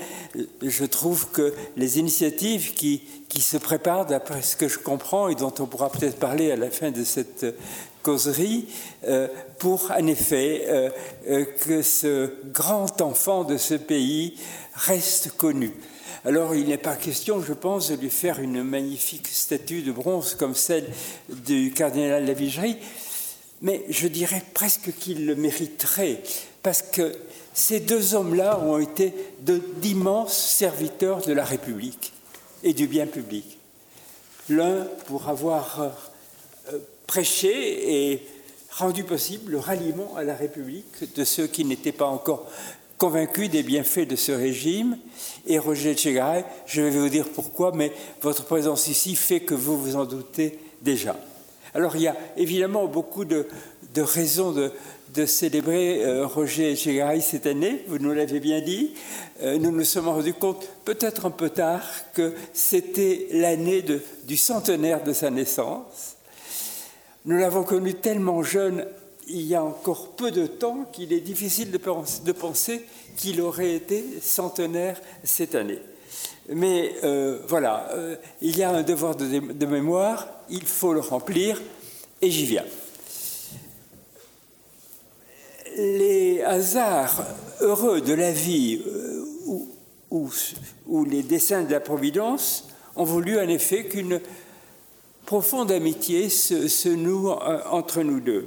je 0.62 0.84
trouve 0.84 1.30
que 1.30 1.52
les 1.76 1.98
initiatives 1.98 2.74
qui, 2.74 3.02
qui 3.28 3.40
se 3.40 3.56
préparent, 3.56 4.06
d'après 4.06 4.42
ce 4.42 4.54
que 4.54 4.68
je 4.68 4.78
comprends, 4.78 5.28
et 5.28 5.34
dont 5.34 5.52
on 5.58 5.66
pourra 5.66 5.90
peut-être 5.90 6.20
parler 6.20 6.52
à 6.52 6.56
la 6.56 6.70
fin 6.70 6.92
de 6.92 7.02
cette 7.02 7.44
causerie 8.02 8.66
euh, 9.04 9.28
pour, 9.58 9.90
en 9.90 10.06
effet, 10.06 10.64
euh, 10.68 10.90
euh, 11.28 11.44
que 11.44 11.82
ce 11.82 12.32
grand 12.52 13.00
enfant 13.00 13.44
de 13.44 13.56
ce 13.56 13.74
pays 13.74 14.34
reste 14.74 15.30
connu. 15.36 15.72
Alors, 16.24 16.54
il 16.54 16.68
n'est 16.68 16.78
pas 16.78 16.94
question, 16.94 17.42
je 17.42 17.52
pense, 17.52 17.90
de 17.90 17.96
lui 17.96 18.10
faire 18.10 18.38
une 18.38 18.62
magnifique 18.62 19.28
statue 19.28 19.82
de 19.82 19.92
bronze 19.92 20.34
comme 20.34 20.54
celle 20.54 20.88
du 21.28 21.72
cardinal 21.72 22.24
Lavigerie, 22.24 22.76
mais 23.60 23.84
je 23.88 24.06
dirais 24.08 24.42
presque 24.54 24.92
qu'il 24.98 25.26
le 25.26 25.34
mériterait, 25.34 26.22
parce 26.62 26.82
que 26.82 27.12
ces 27.54 27.80
deux 27.80 28.14
hommes-là 28.14 28.60
ont 28.60 28.78
été 28.78 29.12
d'immenses 29.40 30.36
serviteurs 30.36 31.22
de 31.22 31.32
la 31.32 31.44
République 31.44 32.12
et 32.62 32.72
du 32.72 32.86
bien 32.86 33.06
public. 33.06 33.58
L'un 34.48 34.86
pour 35.06 35.28
avoir 35.28 36.11
prêché 37.12 38.12
et 38.12 38.22
rendu 38.70 39.04
possible 39.04 39.52
le 39.52 39.58
ralliement 39.58 40.16
à 40.16 40.24
la 40.24 40.34
République 40.34 41.14
de 41.14 41.24
ceux 41.24 41.46
qui 41.46 41.66
n'étaient 41.66 41.92
pas 41.92 42.06
encore 42.06 42.48
convaincus 42.96 43.50
des 43.50 43.62
bienfaits 43.62 44.08
de 44.08 44.16
ce 44.16 44.32
régime. 44.32 44.96
Et 45.46 45.58
Roger 45.58 45.92
Tchegaray, 45.92 46.42
je 46.64 46.80
vais 46.80 46.98
vous 46.98 47.10
dire 47.10 47.28
pourquoi, 47.28 47.72
mais 47.74 47.92
votre 48.22 48.46
présence 48.46 48.88
ici 48.88 49.14
fait 49.14 49.40
que 49.40 49.52
vous 49.52 49.76
vous 49.76 49.96
en 49.96 50.06
doutez 50.06 50.58
déjà. 50.80 51.14
Alors 51.74 51.96
il 51.96 52.02
y 52.02 52.08
a 52.08 52.16
évidemment 52.38 52.86
beaucoup 52.86 53.26
de, 53.26 53.46
raisons 53.94 54.52
de, 54.52 54.72
célébrer 55.26 56.02
euh, 56.06 56.26
Roger 56.26 56.74
Tchegaray 56.74 57.20
cette 57.20 57.46
année, 57.46 57.84
vous 57.88 57.98
nous 57.98 58.14
l'avez 58.14 58.40
bien 58.40 58.62
dit. 58.62 58.94
Euh, 59.42 59.58
nous 59.58 59.70
nous 59.70 59.84
sommes 59.84 60.08
rendus 60.08 60.32
compte, 60.32 60.66
peut-être 60.86 61.26
un 61.26 61.30
peu 61.30 61.50
tard, 61.50 61.84
que 62.14 62.32
c'était 62.54 63.26
l'année 63.32 63.84
du 64.24 64.38
centenaire 64.38 65.04
de 65.04 65.12
sa 65.12 65.28
naissance. 65.28 66.16
Nous 67.24 67.36
l'avons 67.36 67.62
connu 67.62 67.94
tellement 67.94 68.42
jeune 68.42 68.84
il 69.28 69.42
y 69.42 69.54
a 69.54 69.62
encore 69.62 70.08
peu 70.16 70.30
de 70.30 70.46
temps 70.46 70.84
qu'il 70.92 71.12
est 71.12 71.20
difficile 71.20 71.70
de 71.70 72.32
penser 72.32 72.84
qu'il 73.16 73.40
aurait 73.40 73.74
été 73.74 74.04
centenaire 74.20 75.00
cette 75.22 75.54
année. 75.54 75.80
Mais 76.48 76.94
euh, 77.04 77.38
voilà, 77.46 77.88
euh, 77.92 78.16
il 78.40 78.56
y 78.56 78.62
a 78.62 78.70
un 78.70 78.82
devoir 78.82 79.14
de, 79.14 79.66
mémoire, 79.66 80.26
il 80.50 80.66
faut 80.66 80.92
le 80.92 81.00
remplir, 81.00 81.62
et 82.20 82.30
j'y 82.30 82.46
viens. 82.46 82.64
Les 85.76 86.42
hasards 86.42 87.24
heureux 87.60 88.00
de 88.00 88.12
la 88.12 88.32
vie 88.32 88.82
euh, 88.86 89.24
ou 90.10 91.04
les 91.04 91.22
desseins 91.22 91.62
de 91.62 91.70
la 91.70 91.80
Providence 91.80 92.68
ont 92.96 93.04
voulu 93.04 93.38
en 93.38 93.48
effet 93.48 93.86
qu'une 93.86 94.20
profonde 95.26 95.72
amitié 95.72 96.28
se, 96.28 96.88
noue 96.88 97.30
euh, 97.30 97.60
entre 97.70 98.02
nous 98.02 98.20
deux. 98.20 98.46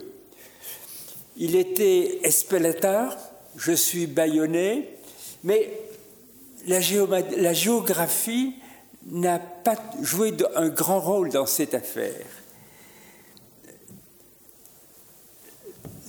Il 1.38 1.56
était 1.56 2.20
espélateur, 2.24 3.18
je 3.58 3.74
suis 3.74 4.08
bayonnais, 4.08 4.98
mais 5.44 5.72
la, 6.68 6.80
géographie 7.54 8.56
n'a 9.06 9.40
pas 9.40 9.76
joué 10.02 10.34
un 10.56 10.70
grand 10.70 11.00
rôle 11.00 11.30
dans 11.30 11.46
cette 11.46 11.74
affaire. 11.74 12.26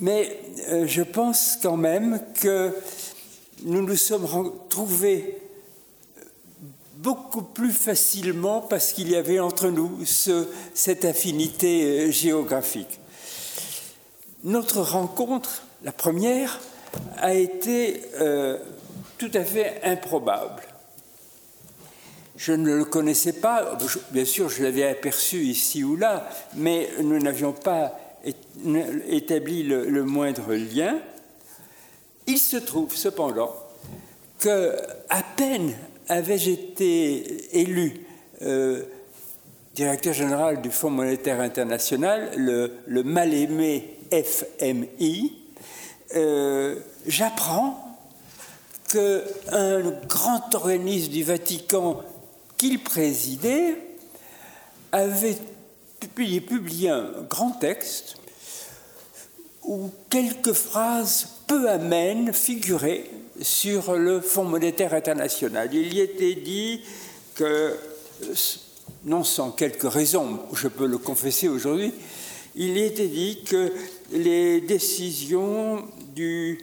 Mais 0.01 0.41
euh, 0.69 0.87
je 0.87 1.03
pense 1.03 1.59
quand 1.63 1.77
même 1.77 2.21
que 2.41 2.73
nous 3.65 3.83
nous 3.83 3.97
sommes 3.97 4.53
trouvés 4.69 5.39
beaucoup 7.07 7.43
plus 7.43 7.71
facilement 7.71 8.61
parce 8.61 8.93
qu'il 8.93 9.09
y 9.09 9.15
avait 9.15 9.39
entre 9.39 9.69
nous 9.69 10.01
cette 10.75 11.05
affinité 11.05 11.85
euh, 11.85 12.11
géographique. 12.11 12.99
Notre 14.43 14.81
rencontre, 14.81 15.63
la 15.85 15.93
première, 15.93 16.59
a 17.19 17.33
été 17.33 18.03
euh, 18.21 18.59
tout 19.19 19.31
à 19.35 19.45
fait 19.45 19.81
improbable. 19.85 20.65
Je 22.37 22.51
ne 22.51 22.75
le 22.75 22.85
connaissais 22.85 23.35
pas, 23.35 23.79
bien 24.11 24.25
sûr 24.25 24.49
je 24.49 24.65
l'avais 24.65 24.89
aperçu 24.89 25.45
ici 25.45 25.85
ou 25.85 25.95
là, 25.95 26.29
mais 26.57 26.89
nous 27.05 27.21
n'avions 27.21 27.53
pas 27.53 28.01
établi 29.09 29.63
le 29.63 30.03
moindre 30.03 30.55
lien. 30.55 30.99
Il 32.27 32.39
se 32.39 32.57
trouve 32.57 32.97
cependant 32.97 33.55
que 34.41 34.77
à 35.09 35.23
peine 35.37 35.73
avais-je 36.09 36.51
été 36.51 37.59
élu 37.61 38.07
euh, 38.43 38.83
directeur 39.75 40.15
général 40.15 40.63
du 40.63 40.71
Fonds 40.71 40.91
monétaire 40.91 41.41
international, 41.41 42.31
le, 42.37 43.03
mal-aimé 43.03 43.99
FMI, 44.11 45.37
euh, 46.15 46.77
j'apprends 47.07 47.99
qu'un 48.89 49.91
grand 50.09 50.55
organisme 50.55 51.13
du 51.13 51.25
Vatican 51.25 52.03
qu'il 52.57 52.83
présidait 52.83 53.77
avait 54.93 55.37
publié, 56.01 56.41
publié 56.41 56.91
un 56.91 57.11
grand 57.29 57.51
texte 57.51 58.17
où 59.65 59.91
quelques 60.09 60.53
phrases 60.53 61.29
peu 61.47 61.69
amènes 61.69 62.33
figuraient 62.33 63.11
sur 63.41 63.95
le 63.95 64.21
Fonds 64.21 64.45
monétaire 64.45 64.95
international. 64.95 65.69
Il 65.73 65.95
y 65.95 66.01
était 66.01 66.35
dit 66.35 66.81
que, 67.35 67.77
non 69.05 69.25
sans 69.25 69.51
quelques 69.51 69.91
raisons, 69.91 70.41
je 70.53 70.69
peux 70.69 70.87
le 70.87 70.99
confesser 70.99 71.49
aujourd'hui, 71.49 71.93
il 72.55 72.79
était 72.79 73.09
dit 73.09 73.43
que 73.45 73.73
les 74.13 74.61
décisions 74.63 75.85
du, 76.15 76.59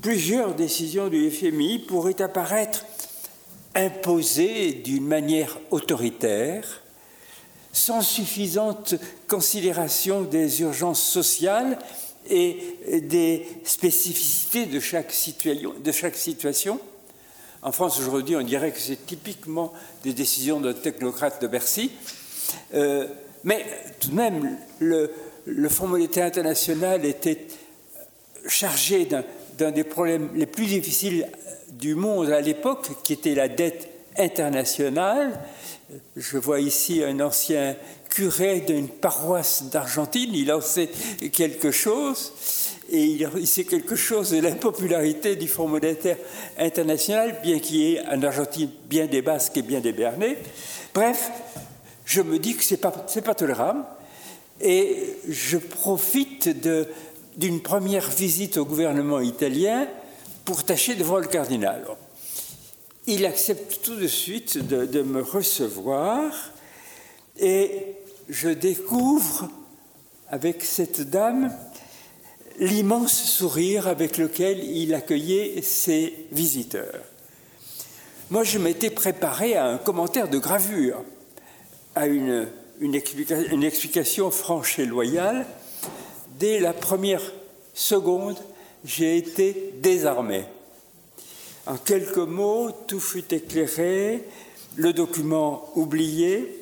plusieurs 0.00 0.54
décisions 0.54 1.08
du 1.08 1.30
FMI 1.30 1.80
pourraient 1.80 2.22
apparaître 2.22 2.84
imposées 3.74 4.72
d'une 4.72 5.06
manière 5.06 5.58
autoritaire, 5.70 6.82
sans 7.72 8.00
suffisante 8.00 8.94
considération 9.28 10.22
des 10.22 10.62
urgences 10.62 11.02
sociales 11.02 11.78
et 12.30 13.00
des 13.02 13.46
spécificités 13.64 14.66
de 14.66 14.80
chaque, 14.80 15.12
situation. 15.12 16.80
En 17.62 17.72
France, 17.72 17.98
aujourd'hui, 17.98 18.36
on 18.36 18.42
dirait 18.42 18.70
que 18.70 18.78
c'est 18.78 19.06
typiquement 19.06 19.72
des 20.04 20.12
décisions 20.12 20.60
de 20.60 20.72
technocrates 20.72 21.42
de 21.42 21.48
Bercy. 21.48 21.90
Euh, 22.74 23.06
mais 23.44 23.64
tout 24.00 24.10
de 24.10 24.14
même, 24.14 24.56
le 24.80 25.68
Fonds 25.68 25.88
monétaire 25.88 26.26
international 26.26 27.04
était 27.04 27.46
chargé 28.46 29.08
d'un 29.58 29.70
des 29.70 29.84
problèmes 29.84 30.30
les 30.34 30.46
plus 30.46 30.66
difficiles 30.66 31.28
du 31.70 31.94
monde 31.94 32.30
à 32.30 32.40
l'époque, 32.40 32.88
qui 33.02 33.12
était 33.12 33.34
la 33.34 33.48
dette 33.48 33.88
internationale. 34.16 35.40
Je 36.16 36.38
vois 36.38 36.60
ici 36.60 37.02
un 37.02 37.20
ancien 37.20 37.76
curé 38.08 38.60
d'une 38.60 38.88
paroisse 38.88 39.64
d'Argentine, 39.64 40.30
il 40.34 40.52
en 40.52 40.60
sait 40.60 40.88
quelque 41.32 41.70
chose, 41.70 42.32
et 42.90 43.04
il 43.04 43.46
sait 43.46 43.64
quelque 43.64 43.96
chose 43.96 44.30
de 44.30 44.38
l'impopularité 44.38 45.36
du 45.36 45.46
Fonds 45.46 45.68
monétaire 45.68 46.16
international, 46.58 47.40
bien 47.42 47.58
qu'il 47.58 47.76
y 47.76 47.94
ait 47.94 48.02
en 48.06 48.22
Argentine 48.22 48.70
bien 48.88 49.06
des 49.06 49.22
Basques 49.22 49.56
et 49.58 49.62
bien 49.62 49.80
des 49.80 49.92
Bernais. 49.92 50.38
Bref, 50.94 51.30
je 52.04 52.22
me 52.22 52.38
dis 52.38 52.56
que 52.56 52.64
ce 52.64 52.74
n'est 52.74 52.80
pas, 52.80 52.90
pas 52.90 53.34
tolérable, 53.34 53.84
et 54.60 55.16
je 55.28 55.58
profite 55.58 56.48
d'une 57.36 57.60
première 57.60 58.08
visite 58.08 58.56
au 58.56 58.64
gouvernement 58.64 59.20
italien 59.20 59.86
pour 60.44 60.64
tâcher 60.64 60.94
de 60.94 61.04
voir 61.04 61.20
le 61.20 61.28
cardinal. 61.28 61.84
Il 63.06 63.24
accepte 63.26 63.80
tout 63.82 63.96
de 63.96 64.06
suite 64.06 64.58
de 64.58 65.02
me 65.02 65.22
recevoir 65.22 66.32
et 67.38 67.97
je 68.28 68.48
découvre 68.48 69.48
avec 70.28 70.64
cette 70.64 71.08
dame 71.08 71.52
l'immense 72.58 73.14
sourire 73.14 73.88
avec 73.88 74.18
lequel 74.18 74.62
il 74.62 74.94
accueillait 74.94 75.62
ses 75.62 76.26
visiteurs. 76.32 77.02
Moi, 78.30 78.44
je 78.44 78.58
m'étais 78.58 78.90
préparé 78.90 79.56
à 79.56 79.66
un 79.66 79.78
commentaire 79.78 80.28
de 80.28 80.38
gravure, 80.38 81.02
à 81.94 82.06
une 82.06 82.48
explication 82.92 84.30
franche 84.30 84.78
et 84.78 84.86
loyale. 84.86 85.46
Dès 86.38 86.60
la 86.60 86.72
première 86.72 87.22
seconde, 87.72 88.36
j'ai 88.84 89.16
été 89.16 89.72
désarmé. 89.80 90.44
En 91.66 91.76
quelques 91.76 92.16
mots, 92.18 92.70
tout 92.86 93.00
fut 93.00 93.32
éclairé, 93.32 94.24
le 94.76 94.92
document 94.92 95.70
oublié 95.74 96.57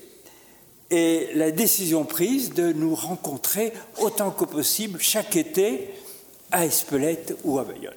et 0.91 1.31
la 1.35 1.51
décision 1.51 2.05
prise 2.05 2.55
de 2.55 2.73
nous 2.73 2.95
rencontrer 2.95 3.73
autant 3.99 4.31
que 4.31 4.45
possible 4.45 5.01
chaque 5.01 5.37
été 5.37 5.91
à 6.53 6.65
Espelette 6.65 7.37
ou 7.45 7.59
à 7.59 7.65
Bayonne 7.65 7.93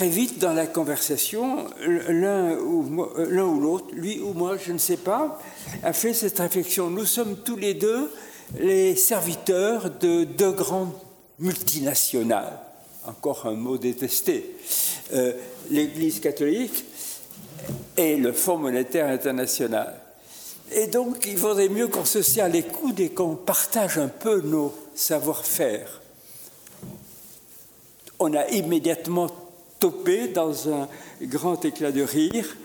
très 0.00 0.08
vite 0.08 0.38
dans 0.38 0.54
la 0.54 0.66
conversation, 0.66 1.66
l'un 2.08 2.56
ou, 2.56 3.04
ou 3.18 3.60
l'autre, 3.60 3.88
lui 3.92 4.18
ou 4.18 4.32
moi, 4.32 4.56
je 4.56 4.72
ne 4.72 4.78
sais 4.78 4.96
pas, 4.96 5.38
a 5.82 5.92
fait 5.92 6.14
cette 6.14 6.38
réflexion. 6.38 6.88
Nous 6.88 7.04
sommes 7.04 7.36
tous 7.44 7.56
les 7.56 7.74
deux 7.74 8.10
les 8.58 8.96
serviteurs 8.96 9.90
de 9.90 10.24
deux 10.24 10.52
grandes 10.52 10.94
multinationales. 11.38 12.58
Encore 13.06 13.44
un 13.44 13.52
mot 13.52 13.76
détesté. 13.76 14.56
Euh, 15.12 15.34
L'Église 15.70 16.18
catholique 16.20 16.84
et 17.96 18.16
le 18.16 18.32
Fonds 18.32 18.58
monétaire 18.58 19.08
international. 19.08 19.94
Et 20.72 20.86
donc, 20.86 21.26
il 21.26 21.36
vaudrait 21.36 21.68
mieux 21.68 21.88
qu'on 21.88 22.04
se 22.04 22.22
serre 22.22 22.48
les 22.48 22.62
coudes 22.62 23.00
et 23.00 23.10
qu'on 23.10 23.34
partage 23.34 23.98
un 23.98 24.08
peu 24.08 24.40
nos 24.40 24.72
savoir-faire. 24.94 26.00
On 28.18 28.34
a 28.34 28.46
immédiatement 28.48 29.28
topé 29.80 30.28
dans 30.28 30.68
un 30.68 30.88
grand 31.22 31.64
éclat 31.64 31.90
de 31.90 32.02
rire. 32.02 32.56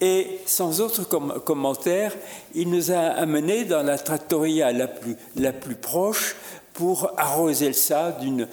Et 0.00 0.38
sans 0.46 0.80
autre 0.80 1.02
commentaire, 1.40 2.14
il 2.54 2.70
nous 2.70 2.92
a 2.92 3.00
amenés 3.00 3.64
dans 3.64 3.82
la 3.82 3.98
trattoria 3.98 4.70
la 4.70 4.86
plus, 4.86 5.16
la 5.34 5.52
plus 5.52 5.74
proche 5.74 6.36
pour 6.72 7.10
arroser 7.16 7.66
le 7.66 7.72
ça 7.72 8.12
d'une 8.12 8.46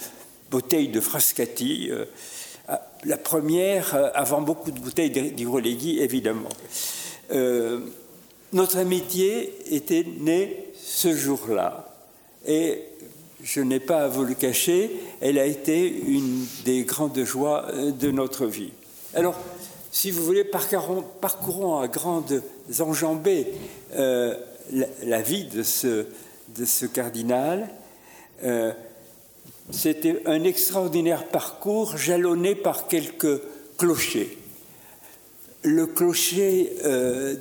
bouteille 0.50 0.88
de 0.88 1.00
frascati, 1.00 1.90
euh, 1.92 2.06
la 3.06 3.18
première 3.18 3.96
euh, 3.96 4.10
avant 4.13 4.41
beaucoup 4.41 4.72
de 4.72 4.80
bouteilles 4.80 5.32
d'Irolegui, 5.32 6.00
évidemment. 6.00 6.50
Euh, 7.32 7.80
notre 8.54 8.78
amitié 8.78 9.54
était 9.76 10.06
née 10.20 10.72
ce 10.76 11.15
jour-là. 11.15 11.94
Et 12.48 12.84
je 13.44 13.62
n'ai 13.62 13.80
pas 13.80 14.06
à 14.06 14.08
vous 14.08 14.24
le 14.24 14.34
cacher, 14.34 14.91
elle 15.22 15.39
a 15.39 15.46
été 15.46 15.88
une 15.88 16.46
des 16.63 16.84
grandes 16.84 17.24
joies 17.24 17.65
euh, 17.74 17.91
de 17.91 18.12
notre 18.12 18.46
vie. 18.46 18.72
Alors, 19.13 19.36
si 19.91 20.12
vous 20.12 20.24
voulez, 20.24 20.44
parcourons, 20.44 21.80
à 21.80 21.88
grandes 21.88 22.44
enjambées 22.80 23.48
la, 23.94 25.22
vie 25.22 25.46
de 25.46 25.63
ce, 25.63 26.86
cardinal. 26.86 27.70
C'était 29.71 30.21
un 30.25 30.43
extraordinaire 30.43 31.28
parcours 31.28 31.97
jalonné 31.97 32.56
par 32.56 32.88
quelques 32.88 33.41
clochers. 33.78 34.38
Le 35.63 35.88
clocher 35.88 36.71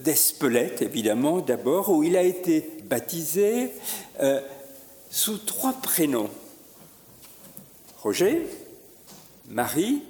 d'Espelette, 0.02 0.80
évidemment, 0.80 1.40
d'abord, 1.40 1.90
où 1.90 2.02
il 2.02 2.16
a 2.16 2.22
été 2.22 2.66
baptisé 2.84 3.70
sous 5.10 5.36
trois 5.36 5.74
prénoms. 5.74 6.30
Roger, 8.02 8.46
Marie 9.48 10.02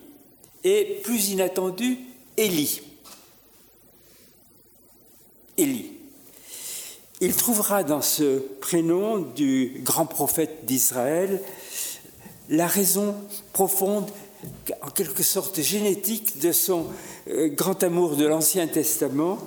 et, 0.62 1.00
plus 1.02 1.30
inattendu, 1.30 1.98
Élie. 2.36 2.82
Élie. 5.58 5.92
Il 7.20 7.34
trouvera 7.34 7.84
dans 7.84 8.02
ce 8.02 8.38
prénom 8.38 9.18
du 9.18 9.80
grand 9.84 10.06
prophète 10.06 10.64
d'Israël 10.64 11.40
la 12.48 12.66
raison 12.66 13.14
profonde, 13.52 14.10
en 14.82 14.90
quelque 14.90 15.22
sorte 15.22 15.60
génétique, 15.60 16.40
de 16.40 16.52
son 16.52 16.86
euh, 17.28 17.48
grand 17.48 17.82
amour 17.82 18.16
de 18.16 18.26
l'Ancien 18.26 18.66
Testament 18.66 19.38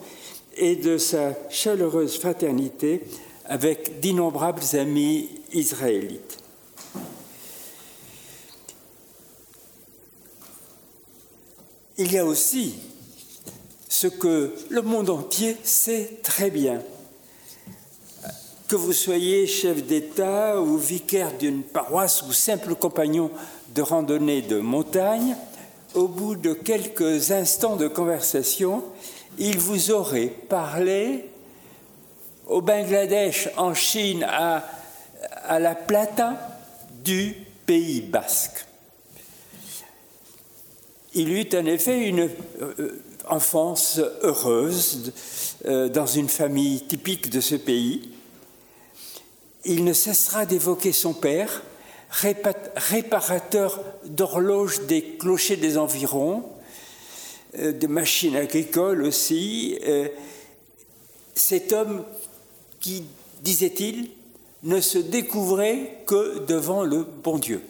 et 0.56 0.76
de 0.76 0.98
sa 0.98 1.34
chaleureuse 1.50 2.18
fraternité 2.18 3.04
avec 3.46 4.00
d'innombrables 4.00 4.64
amis 4.74 5.30
israélites. 5.54 6.38
Il 12.00 12.12
y 12.12 12.18
a 12.18 12.26
aussi 12.26 12.76
ce 13.90 14.08
que 14.08 14.54
le 14.70 14.82
monde 14.82 15.10
entier 15.10 15.58
sait 15.64 16.20
très 16.22 16.52
bien. 16.52 16.84
Que 18.68 18.76
vous 18.76 18.92
soyez 18.92 19.48
chef 19.48 19.86
d'État 19.86 20.60
ou 20.60 20.78
vicaire 20.78 21.32
d'une 21.38 21.64
paroisse 21.64 22.22
ou 22.24 22.34
simple 22.34 22.76
compagnon 22.76 23.32
de 23.74 23.82
randonnée 23.82 24.42
de 24.42 24.60
montagne, 24.60 25.38
au 25.94 26.10
bout 26.10 26.36
de 26.36 26.52
quelques 26.52 27.32
instants 27.32 27.78
de 27.78 27.88
conversation, 27.88 28.84
il 29.38 29.58
vous 29.58 29.92
aurait 29.92 30.28
parlé 30.28 31.30
au 32.46 32.60
Bangladesh, 32.60 33.50
en 33.56 33.74
Chine, 33.74 34.26
à, 34.28 34.66
à 35.46 35.60
la 35.60 35.74
Plata 35.74 36.60
du 37.06 37.36
Pays 37.66 38.02
basque. 38.02 38.66
Il 41.14 41.32
eut 41.32 41.48
en 41.54 41.66
effet 41.66 42.06
une 42.06 42.30
euh, 42.62 43.02
enfance 43.30 44.02
heureuse 44.24 45.14
euh, 45.66 45.88
dans 45.88 46.06
une 46.06 46.28
famille 46.28 46.82
typique 46.82 47.30
de 47.30 47.40
ce 47.40 47.56
pays. 47.56 48.12
Il 49.66 49.84
ne 49.84 49.94
cessera 49.94 50.46
d'évoquer 50.46 50.92
son 50.92 51.14
père, 51.14 51.64
réparateur 52.12 53.84
d'horloges 54.06 54.82
des 54.88 55.02
clochers 55.18 55.58
des 55.58 55.78
environs, 55.78 56.44
euh, 57.58 57.72
de 57.72 57.88
machines 57.88 58.36
agricoles 58.36 59.04
aussi. 59.04 59.78
Cet 61.36 61.72
homme 61.72 62.04
qui, 62.80 63.04
disait-il, 63.42 64.10
ne 64.64 64.82
se 64.82 64.98
découvrait 64.98 66.02
que 66.06 66.40
devant 66.46 66.84
le 66.84 67.04
bon 67.04 67.38
Dieu 67.38 67.62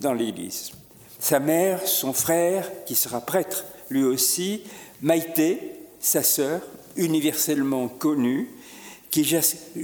dans 0.00 0.12
l'Église. 0.12 0.72
Sa 1.18 1.40
mère, 1.40 1.86
son 1.86 2.12
frère, 2.12 2.70
qui 2.84 2.94
sera 2.94 3.20
prêtre 3.20 3.64
lui 3.90 4.04
aussi, 4.04 4.62
Maïté, 5.00 5.72
sa 6.00 6.22
sœur, 6.22 6.60
universellement 6.96 7.88
connue, 7.88 8.50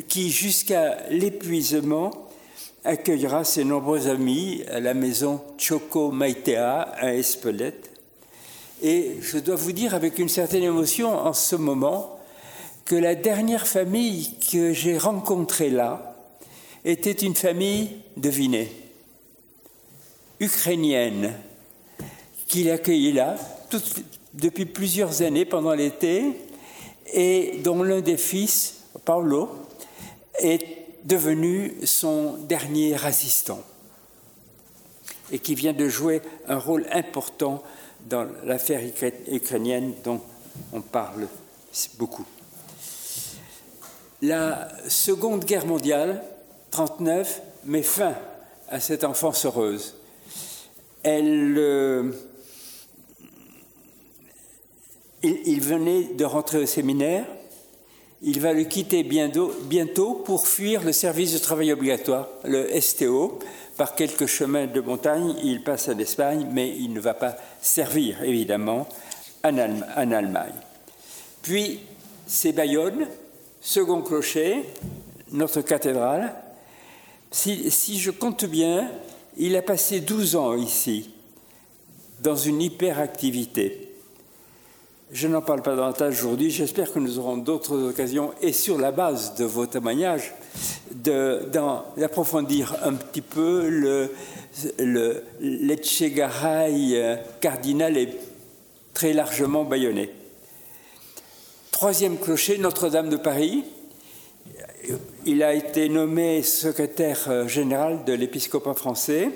qui, 0.09 0.31
jusqu'à 0.31 1.09
l'épuisement, 1.09 2.11
accueillera 2.83 3.45
ses 3.45 3.63
nombreux 3.63 4.09
amis 4.09 4.65
à 4.69 4.81
la 4.81 4.93
maison 4.93 5.41
Choco 5.57 6.11
Maitea 6.11 6.81
à 6.81 7.15
Espelette. 7.15 7.93
Et 8.83 9.19
je 9.21 9.39
dois 9.39 9.55
vous 9.55 9.71
dire 9.71 9.95
avec 9.95 10.19
une 10.19 10.29
certaine 10.29 10.65
émotion 10.65 11.13
en 11.13 11.33
ce 11.33 11.55
moment 11.55 12.19
que 12.85 12.97
la 12.97 13.15
dernière 13.15 13.69
famille 13.69 14.35
que 14.51 14.73
j'ai 14.73 14.99
rencontrée 14.99 15.71
là 15.71 16.17
était 16.85 17.13
une 17.13 17.37
famille, 17.37 17.91
devinez, 18.17 18.73
ukrainienne, 20.41 21.35
qu'il 22.49 22.69
accueillit 22.69 23.13
là 23.13 23.37
depuis 24.35 24.65
plusieurs 24.65 25.23
années 25.23 25.45
pendant 25.45 25.75
l'été 25.75 26.25
et 27.13 27.61
dont 27.63 27.85
l'un 27.85 28.01
des 28.01 28.17
fils 28.17 28.80
Paolo, 29.05 29.51
est 30.39 30.81
devenu 31.05 31.75
son 31.85 32.35
dernier 32.49 32.95
assistant 33.05 33.63
et 35.33 35.39
qui 35.39 35.55
vient 35.55 35.73
de 35.73 35.89
jouer 35.89 36.23
un 36.49 36.59
rôle 36.59 36.87
important 36.93 37.63
dans 38.09 38.27
l'affaire 38.45 38.81
ukrainienne 39.31 39.95
dont 40.05 40.21
on 40.73 40.81
parle 40.81 41.29
beaucoup. 41.99 42.27
La 44.23 44.69
Seconde 44.89 45.45
Guerre 45.45 45.67
mondiale, 45.67 46.23
1939, 46.73 47.43
met 47.65 47.83
fin 47.83 48.15
à 48.69 48.81
cette 48.81 49.05
enfance 49.05 49.47
heureuse. 49.47 49.97
Elle, 51.03 51.55
euh, 51.57 52.13
il 55.23 55.61
venait 55.61 56.15
de 56.15 56.25
rentrer 56.25 56.59
au 56.59 56.67
séminaire, 56.67 57.27
il 58.23 58.41
va 58.41 58.53
le 58.53 58.65
quitter 58.65 59.03
bientôt, 59.03 60.23
pour 60.25 60.47
fuir 60.47 60.83
le 60.83 60.93
service 60.93 61.33
de 61.33 61.39
travail 61.39 61.73
obligatoire, 61.73 62.29
le 62.45 62.69
STO. 62.81 63.39
Par 63.77 63.95
quelques 63.95 64.27
chemins 64.27 64.67
de 64.67 64.81
montagne, 64.83 65.35
il 65.43 65.63
passe 65.63 65.89
à 65.89 65.95
l'Espagne, 65.95 66.47
mais 66.53 66.69
il 66.69 66.93
ne 66.93 67.01
va 67.01 67.15
pas 67.15 67.37
servir, 67.63 68.23
évidemment, 68.23 68.87
en, 69.43 69.57
Allemagne. 69.57 70.53
Puis, 71.41 71.81
c'est 72.27 72.53
Bayonne, 72.53 73.07
second 73.63 74.03
clocher, 74.03 74.67
notre 75.33 75.63
cathédrale. 75.63 76.35
Si, 77.31 77.71
si, 77.71 77.99
je 77.99 78.11
compte 78.11 78.45
bien, 78.45 78.91
il 79.39 79.57
a 79.57 79.63
passé 79.63 80.01
12 80.01 80.37
ans 80.37 80.55
ici, 80.57 81.09
dans 82.21 82.37
une 82.37 82.61
hyperactivité. 82.61 83.90
Je 85.13 85.27
n'en 85.27 85.43
parle 85.43 85.63
pas 85.63 85.75
davantage 85.75 86.23
aujourd'hui. 86.23 86.53
J'espère 86.53 86.93
que 86.93 87.01
nous 87.01 87.19
aurons 87.19 87.37
d'autres 87.37 87.77
occasions, 87.77 88.33
et 88.43 88.53
sur 88.53 88.79
la 88.79 88.93
base 88.93 89.35
de 89.35 89.45
vos 89.45 89.67
témoignages, 89.67 90.33
d'approfondir 90.93 92.77
un 92.85 92.95
petit 92.95 93.21
peu 93.21 93.69
le, 93.69 94.13
l'Etchegaray 95.41 97.19
cardinal 97.41 97.97
est 97.97 98.17
très 98.95 99.13
largement 99.13 99.65
bayonné. 99.65 100.11
Troisième 101.73 102.17
clocher, 102.17 102.59
Notre-Dame 102.59 103.09
de 103.09 103.17
Paris. 103.17 103.65
Il 105.27 105.43
a 105.43 105.55
été 105.55 105.89
nommé 105.89 106.43
secrétaire 106.43 107.49
général 107.49 108.05
de 108.05 108.13
l'épiscopat 108.13 108.75
français 108.75 109.29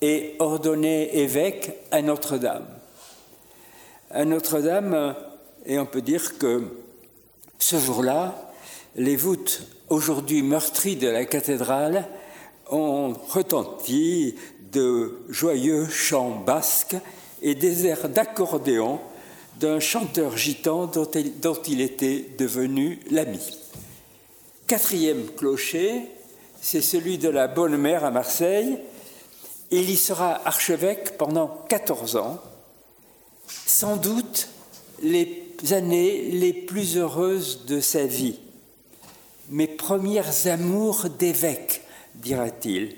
et 0.00 0.34
ordonné 0.38 1.18
évêque 1.18 1.72
à 1.90 2.00
Notre-Dame 2.00 2.66
à 4.12 4.24
Notre-Dame, 4.24 5.14
et 5.64 5.78
on 5.78 5.86
peut 5.86 6.02
dire 6.02 6.38
que 6.38 6.62
ce 7.58 7.78
jour-là, 7.78 8.52
les 8.96 9.16
voûtes 9.16 9.62
aujourd'hui 9.88 10.42
meurtries 10.42 10.96
de 10.96 11.08
la 11.08 11.24
cathédrale 11.24 12.06
ont 12.70 13.14
retenti 13.30 14.34
de 14.72 15.18
joyeux 15.28 15.86
chants 15.88 16.42
basques 16.44 16.96
et 17.40 17.54
des 17.54 17.86
airs 17.86 18.08
d'accordéon 18.08 19.00
d'un 19.60 19.80
chanteur 19.80 20.36
gitan 20.36 20.86
dont 20.86 21.62
il, 21.66 21.80
était 21.80 22.26
devenu 22.38 23.00
l'ami. 23.10 23.58
Quatrième 24.66 25.26
clocher, 25.36 26.02
c'est 26.60 26.80
celui 26.80 27.18
de 27.18 27.28
la 27.28 27.48
Bonne 27.48 27.76
Mère 27.76 28.04
à 28.04 28.10
Marseille. 28.10 28.78
Il 29.70 29.88
y 29.88 29.96
sera 29.96 30.46
archevêque 30.46 31.16
pendant 31.16 31.64
14 31.68 32.16
ans 32.16 32.40
sans 33.66 33.96
doute 33.96 34.48
les 35.02 35.44
années 35.70 36.30
les 36.30 36.52
plus 36.52 36.96
heureuses 36.96 37.64
de 37.66 37.80
sa 37.80 38.06
vie, 38.06 38.38
mes 39.50 39.66
premières 39.66 40.46
amours 40.46 41.06
d'évêque, 41.18 41.82
dira-t-il. 42.14 42.96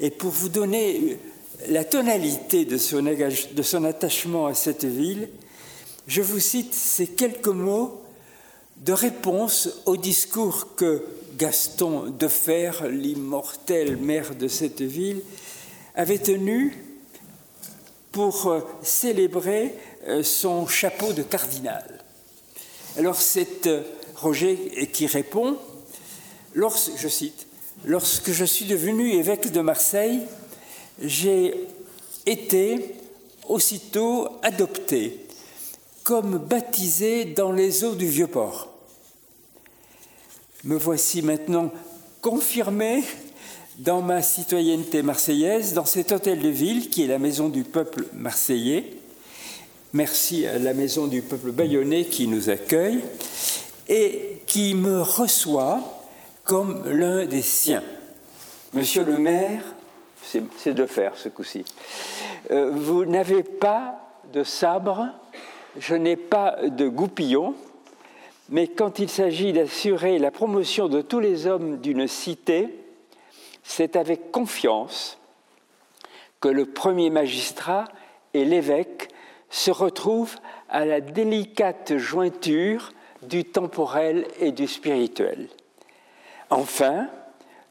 Et 0.00 0.10
pour 0.10 0.30
vous 0.30 0.48
donner 0.48 1.18
la 1.68 1.84
tonalité 1.84 2.64
de 2.64 2.76
son, 2.76 3.02
de 3.02 3.62
son 3.62 3.84
attachement 3.84 4.46
à 4.46 4.54
cette 4.54 4.84
ville, 4.84 5.28
je 6.06 6.22
vous 6.22 6.40
cite 6.40 6.74
ces 6.74 7.06
quelques 7.06 7.46
mots 7.48 8.02
de 8.78 8.92
réponse 8.92 9.68
au 9.86 9.96
discours 9.96 10.74
que 10.74 11.04
Gaston 11.38 12.10
Defer, 12.18 12.72
l'immortel 12.90 13.96
maire 13.96 14.34
de 14.34 14.48
cette 14.48 14.82
ville, 14.82 15.22
avait 15.94 16.18
tenu 16.18 16.76
pour 18.14 18.46
euh, 18.46 18.60
célébrer 18.80 19.74
euh, 20.06 20.22
son 20.22 20.68
chapeau 20.68 21.12
de 21.12 21.24
cardinal. 21.24 21.84
Alors 22.96 23.20
c'est 23.20 23.66
euh, 23.66 23.82
Roger 24.14 24.88
qui 24.92 25.08
répond, 25.08 25.58
je 26.54 27.08
cite, 27.08 27.46
Lorsque 27.84 28.30
je 28.30 28.44
suis 28.44 28.66
devenu 28.66 29.12
évêque 29.14 29.50
de 29.50 29.60
Marseille, 29.60 30.20
j'ai 31.02 31.54
été 32.24 32.94
aussitôt 33.48 34.28
adopté 34.42 35.26
comme 36.04 36.38
baptisé 36.38 37.24
dans 37.24 37.50
les 37.50 37.82
eaux 37.82 37.96
du 37.96 38.06
Vieux-Port. 38.06 38.68
Me 40.62 40.78
voici 40.78 41.20
maintenant 41.20 41.72
confirmé 42.22 43.02
dans 43.78 44.02
ma 44.02 44.22
citoyenneté 44.22 45.02
marseillaise, 45.02 45.74
dans 45.74 45.84
cet 45.84 46.12
hôtel 46.12 46.40
de 46.40 46.48
ville 46.48 46.90
qui 46.90 47.02
est 47.04 47.08
la 47.08 47.18
maison 47.18 47.48
du 47.48 47.64
peuple 47.64 48.04
marseillais. 48.12 48.92
Merci 49.92 50.46
à 50.46 50.58
la 50.58 50.74
maison 50.74 51.06
du 51.06 51.22
peuple 51.22 51.50
bayonnais 51.50 52.04
qui 52.04 52.26
nous 52.28 52.50
accueille 52.50 53.00
et 53.88 54.40
qui 54.46 54.74
me 54.74 55.00
reçoit 55.00 55.80
comme 56.44 56.82
l'un 56.86 57.26
des 57.26 57.42
siens. 57.42 57.82
Monsieur 58.72 59.04
le 59.04 59.18
maire, 59.18 59.62
c'est 60.56 60.74
de 60.74 60.86
faire 60.86 61.16
ce 61.16 61.28
coup-ci. 61.28 61.64
Euh, 62.50 62.70
vous 62.70 63.04
n'avez 63.04 63.42
pas 63.42 64.00
de 64.32 64.42
sabre, 64.42 65.08
je 65.78 65.94
n'ai 65.94 66.16
pas 66.16 66.56
de 66.64 66.88
goupillon, 66.88 67.54
mais 68.50 68.68
quand 68.68 68.98
il 68.98 69.08
s'agit 69.08 69.52
d'assurer 69.52 70.18
la 70.18 70.30
promotion 70.30 70.88
de 70.88 71.02
tous 71.02 71.20
les 71.20 71.46
hommes 71.46 71.78
d'une 71.78 72.06
cité, 72.08 72.68
c'est 73.64 73.96
avec 73.96 74.30
confiance 74.30 75.18
que 76.40 76.48
le 76.48 76.66
premier 76.66 77.10
magistrat 77.10 77.86
et 78.34 78.44
l'évêque 78.44 79.08
se 79.50 79.70
retrouvent 79.70 80.36
à 80.68 80.84
la 80.84 81.00
délicate 81.00 81.96
jointure 81.96 82.92
du 83.22 83.44
temporel 83.44 84.26
et 84.38 84.52
du 84.52 84.68
spirituel. 84.68 85.48
Enfin, 86.50 87.08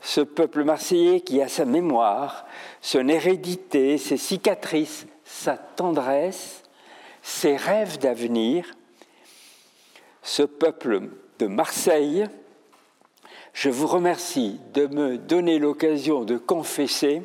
ce 0.01 0.21
peuple 0.21 0.63
marseillais 0.63 1.21
qui 1.21 1.41
a 1.41 1.47
sa 1.47 1.65
mémoire, 1.65 2.45
son 2.82 3.08
hérédité, 3.08 3.97
ses 3.97 4.17
cicatrices, 4.17 5.06
sa 5.23 5.56
tendresse, 5.56 6.63
ses 7.21 7.56
rêves 7.56 7.99
d'avenir, 7.99 8.65
ce 10.23 10.43
peuple 10.43 11.10
de 11.39 11.47
Marseille 11.47 12.25
je 13.54 13.70
vous 13.70 13.88
remercie 13.88 14.60
de 14.74 14.88
me 14.88 15.18
donner 15.18 15.60
l'occasion 15.60 16.24
de 16.24 16.38
confesser 16.38 17.22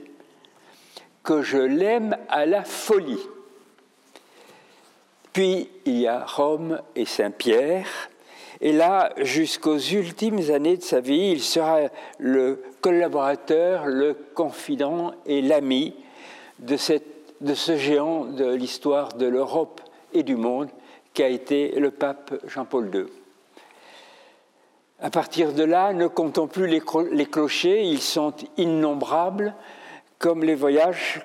que 1.23 1.43
je 1.43 1.59
l'aime 1.59 2.17
à 2.29 2.47
la 2.47 2.64
folie. 2.64 3.27
Puis 5.33 5.69
il 5.85 6.01
y 6.01 6.07
a 6.07 6.25
Rome 6.25 6.81
et 6.95 7.05
Saint-Pierre, 7.05 8.11
et 8.61 8.73
là, 8.73 9.12
jusqu'aux 9.19 9.79
ultimes 9.79 10.51
années 10.51 10.77
de 10.77 10.83
sa 10.83 11.01
vie, 11.01 11.31
il 11.31 11.43
sera 11.43 11.83
le 12.19 12.62
collaborateur, 12.81 13.87
le 13.87 14.14
confident 14.35 15.12
et 15.27 15.43
l'ami 15.43 15.95
de, 16.59 16.77
ce 16.77 17.77
géant 17.77 18.25
de 18.25 18.53
l'histoire 18.53 19.12
de 19.14 19.27
l'Europe 19.27 19.81
et 20.12 20.25
du 20.25 20.35
monde 20.35 20.69
qu'a 21.14 21.29
été 21.29 21.79
le 21.79 21.93
pape 21.93 22.35
Jean-Paul 22.49 22.91
II. 22.93 23.07
À 25.01 25.11
partir 25.11 25.53
de 25.53 25.63
là, 25.63 25.93
ne 25.93 26.09
comptons 26.09 26.49
plus 26.49 26.67
les, 26.67 26.81
clochers, 27.27 27.85
ils 27.85 28.03
sont 28.03 28.35
innombrables, 28.57 29.55
comme 30.19 30.43
les 30.43 30.57
voyages 30.57 31.25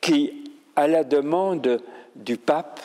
qui, 0.00 0.52
à 0.76 0.86
la 0.86 1.02
demande 1.02 1.82
du 2.14 2.36
pape, 2.36 2.80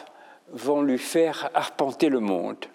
vont 0.52 0.82
lui 0.82 0.98
faire 0.98 1.52
arpenter 1.54 2.10
le 2.10 2.20
monde. 2.20 2.66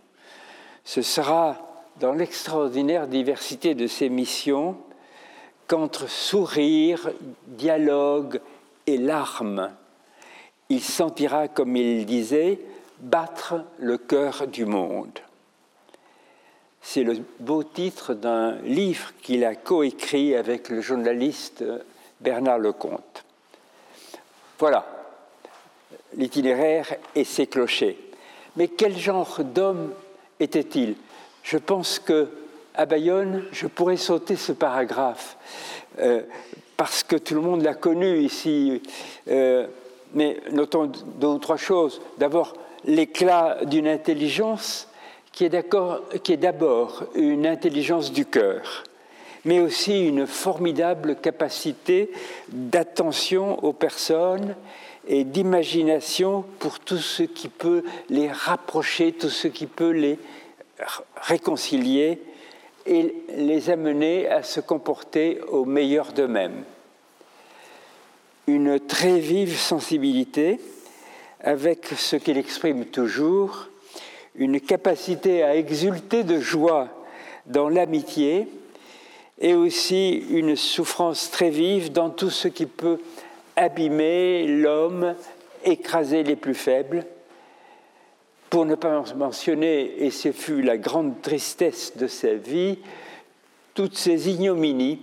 Ce 0.85 1.03
sera 1.03 1.57
dans 1.99 2.13
l'extraordinaire 2.13 3.09
diversité 3.09 3.75
de 3.75 3.89
ses 3.89 4.09
missions 4.09 4.77
qu'entre 5.67 6.09
sourire, 6.09 7.11
dialogue 7.47 8.41
et 8.87 8.99
larmes, 8.99 9.71
il 10.69 10.81
sentira, 10.81 11.49
comme 11.49 11.77
il 11.77 12.07
disait, 12.07 12.61
battre 13.01 13.65
le 13.79 13.99
cœur 13.99 14.47
du 14.47 14.65
monde. 14.65 15.19
C'est 16.83 17.05
le 17.05 17.18
beau 17.38 17.62
titre 17.62 18.12
d'un 18.12 18.57
livre 18.62 19.12
qu'il 19.23 19.45
a 19.45 19.55
coécrit 19.55 20.35
avec 20.35 20.68
le 20.68 20.81
journaliste 20.81 21.64
Bernard 22.21 22.59
Lecomte. 22.59 23.25
Voilà 24.59 24.85
l'itinéraire 26.16 26.95
et 27.14 27.25
ses 27.25 27.47
clochers. 27.47 27.97
Mais 28.57 28.68
quel 28.68 28.97
genre 28.97 29.40
d'homme 29.42 29.92
était-il? 30.40 30.97
Je 31.42 31.59
pense 31.59 31.99
que 31.99 32.29
à 32.75 32.87
Bayonne, 32.87 33.45
je 33.53 33.66
pourrais 33.66 33.97
sauter 33.97 34.37
ce 34.37 34.53
paragraphe 34.53 35.37
euh, 35.99 36.23
parce 36.77 37.03
que 37.03 37.16
tout 37.16 37.35
le 37.35 37.40
monde 37.40 37.62
l'a 37.62 37.75
connu 37.75 38.21
ici. 38.21 38.83
Euh, 39.29 39.66
mais 40.14 40.40
notons 40.51 40.87
deux 40.87 41.27
ou 41.27 41.38
trois 41.38 41.57
choses. 41.57 42.01
D'abord, 42.18 42.55
l'éclat 42.85 43.59
d'une 43.64 43.88
intelligence 43.88 44.88
qui 45.33 45.45
est 45.45 46.37
d'abord 46.37 47.05
une 47.14 47.47
intelligence 47.47 48.12
du 48.12 48.27
cœur, 48.27 48.85
mais 49.45 49.61
aussi 49.61 50.07
une 50.07 50.27
formidable 50.27 51.16
capacité 51.16 52.11
d'attention 52.49 53.62
aux 53.64 53.73
personnes 53.73 54.55
et 55.09 55.25
d'imagination 55.25 56.45
pour 56.59 56.79
tout 56.79 56.99
ce 56.99 57.25
qui 57.25 57.49
peut 57.49 57.83
les 58.09 58.31
rapprocher, 58.31 59.12
tout 59.12 59.31
ce 59.31 59.49
qui 59.49 59.66
peut 59.66 59.90
les 59.90 60.18
réconcilier 61.16 62.21
et 62.87 63.14
les 63.37 63.71
amener 63.71 64.29
à 64.29 64.42
se 64.42 64.61
comporter 64.61 65.40
au 65.49 65.64
meilleur 65.64 66.12
d'eux-mêmes. 66.12 66.64
Une 68.47 68.81
très 68.81 69.18
vive 69.18 69.57
sensibilité 69.57 70.61
avec 71.40 71.87
ce 71.97 72.16
qu'il 72.16 72.38
exprime 72.38 72.85
toujours, 72.87 73.68
une 74.35 74.61
capacité 74.61 75.42
à 75.42 75.57
exulter 75.57 76.25
de 76.25 76.40
joie 76.40 76.88
dans 77.47 77.68
l'amitié 77.68 78.49
et 79.40 79.55
aussi 79.55 80.25
une 80.31 80.57
souffrance 80.57 81.31
très 81.31 81.51
vive 81.51 81.92
dans 81.92 82.11
tout 82.11 82.31
ce 82.31 82.49
qui 82.49 82.66
peut 82.66 82.99
abîmer 83.57 84.47
l'homme, 84.47 85.14
écraser 85.64 86.23
les 86.23 86.37
plus 86.37 86.55
faibles. 86.55 87.05
Pour 88.51 88.66
ne 88.66 88.75
pas 88.75 89.03
mentionner, 89.16 90.05
et 90.05 90.11
ce 90.11 90.31
fut 90.31 90.62
la 90.62 90.77
grande 90.77 91.21
tristesse 91.23 91.97
de 91.97 92.07
sa 92.07 92.35
vie, 92.35 92.79
toutes 93.75 93.97
ces 93.97 94.29
ignominies 94.29 95.01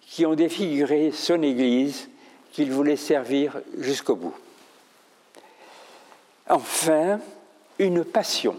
qui 0.00 0.24
ont 0.26 0.34
défiguré 0.34 1.10
son 1.12 1.42
Église 1.42 2.08
qu'il 2.52 2.70
voulait 2.70 2.96
servir 2.96 3.60
jusqu'au 3.78 4.14
bout. 4.14 4.34
Enfin, 6.48 7.18
une 7.78 8.04
passion, 8.04 8.56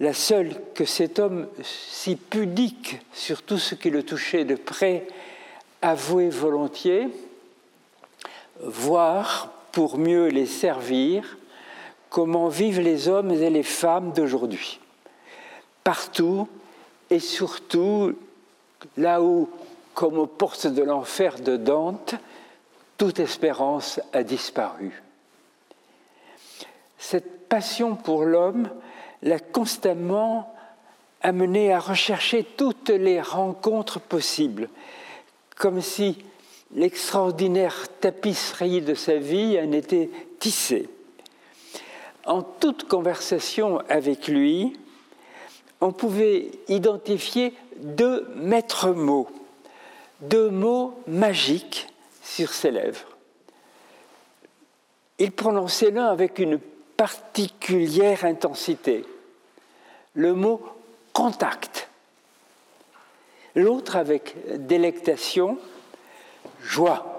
la 0.00 0.12
seule 0.12 0.60
que 0.74 0.84
cet 0.84 1.18
homme 1.18 1.48
si 1.62 2.16
pudique 2.16 3.00
sur 3.12 3.42
tout 3.42 3.58
ce 3.58 3.74
qui 3.74 3.90
le 3.90 4.02
touchait 4.02 4.44
de 4.44 4.54
près 4.54 5.06
avouait 5.82 6.30
volontiers, 6.30 7.08
voir 8.60 9.50
pour 9.72 9.98
mieux 9.98 10.28
les 10.28 10.46
servir 10.46 11.36
comment 12.10 12.48
vivent 12.48 12.80
les 12.80 13.08
hommes 13.08 13.32
et 13.32 13.50
les 13.50 13.62
femmes 13.62 14.12
d'aujourd'hui. 14.12 14.78
Partout 15.82 16.48
et 17.10 17.18
surtout 17.18 18.14
là 18.96 19.20
où, 19.22 19.48
comme 19.94 20.18
aux 20.18 20.26
portes 20.26 20.66
de 20.66 20.82
l'enfer 20.82 21.40
de 21.40 21.56
Dante, 21.56 22.14
toute 22.96 23.18
espérance 23.18 24.00
a 24.12 24.22
disparu. 24.22 25.02
Cette 26.98 27.43
passion 27.54 27.94
pour 27.94 28.24
l'homme 28.24 28.68
l'a 29.22 29.38
constamment 29.38 30.52
amené 31.22 31.72
à 31.72 31.78
rechercher 31.78 32.42
toutes 32.42 32.88
les 32.88 33.20
rencontres 33.20 34.00
possibles, 34.00 34.68
comme 35.54 35.80
si 35.80 36.18
l'extraordinaire 36.74 37.86
tapisserie 38.00 38.82
de 38.82 38.94
sa 38.94 39.18
vie 39.18 39.56
en 39.60 39.70
était 39.70 40.10
tissée. 40.40 40.88
En 42.26 42.42
toute 42.42 42.88
conversation 42.88 43.78
avec 43.88 44.26
lui, 44.26 44.76
on 45.80 45.92
pouvait 45.92 46.50
identifier 46.66 47.54
deux 47.76 48.26
maîtres 48.34 48.90
mots, 48.90 49.28
deux 50.22 50.50
mots 50.50 51.00
magiques 51.06 51.86
sur 52.20 52.52
ses 52.52 52.72
lèvres. 52.72 53.16
Il 55.20 55.30
prononçait 55.30 55.92
l'un 55.92 56.06
avec 56.06 56.40
une 56.40 56.58
particulière 56.96 58.24
intensité, 58.24 59.04
le 60.14 60.34
mot 60.34 60.60
contact, 61.12 61.88
l'autre 63.54 63.96
avec 63.96 64.34
délectation, 64.66 65.58
joie. 66.62 67.10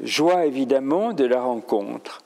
Joie 0.00 0.46
évidemment 0.46 1.12
de 1.12 1.24
la 1.24 1.42
rencontre. 1.42 2.22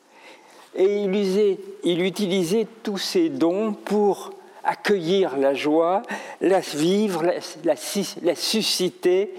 Et 0.77 1.03
il, 1.03 2.03
utilisait 2.03 2.67
tous 2.83 2.99
ses 2.99 3.29
dons 3.29 3.73
pour 3.73 4.33
accueillir 4.65 5.37
la 5.37 5.55
joie, 5.55 6.03
la 6.41 6.61
vivre, 6.61 7.25
la 7.65 8.35
susciter, 8.35 9.35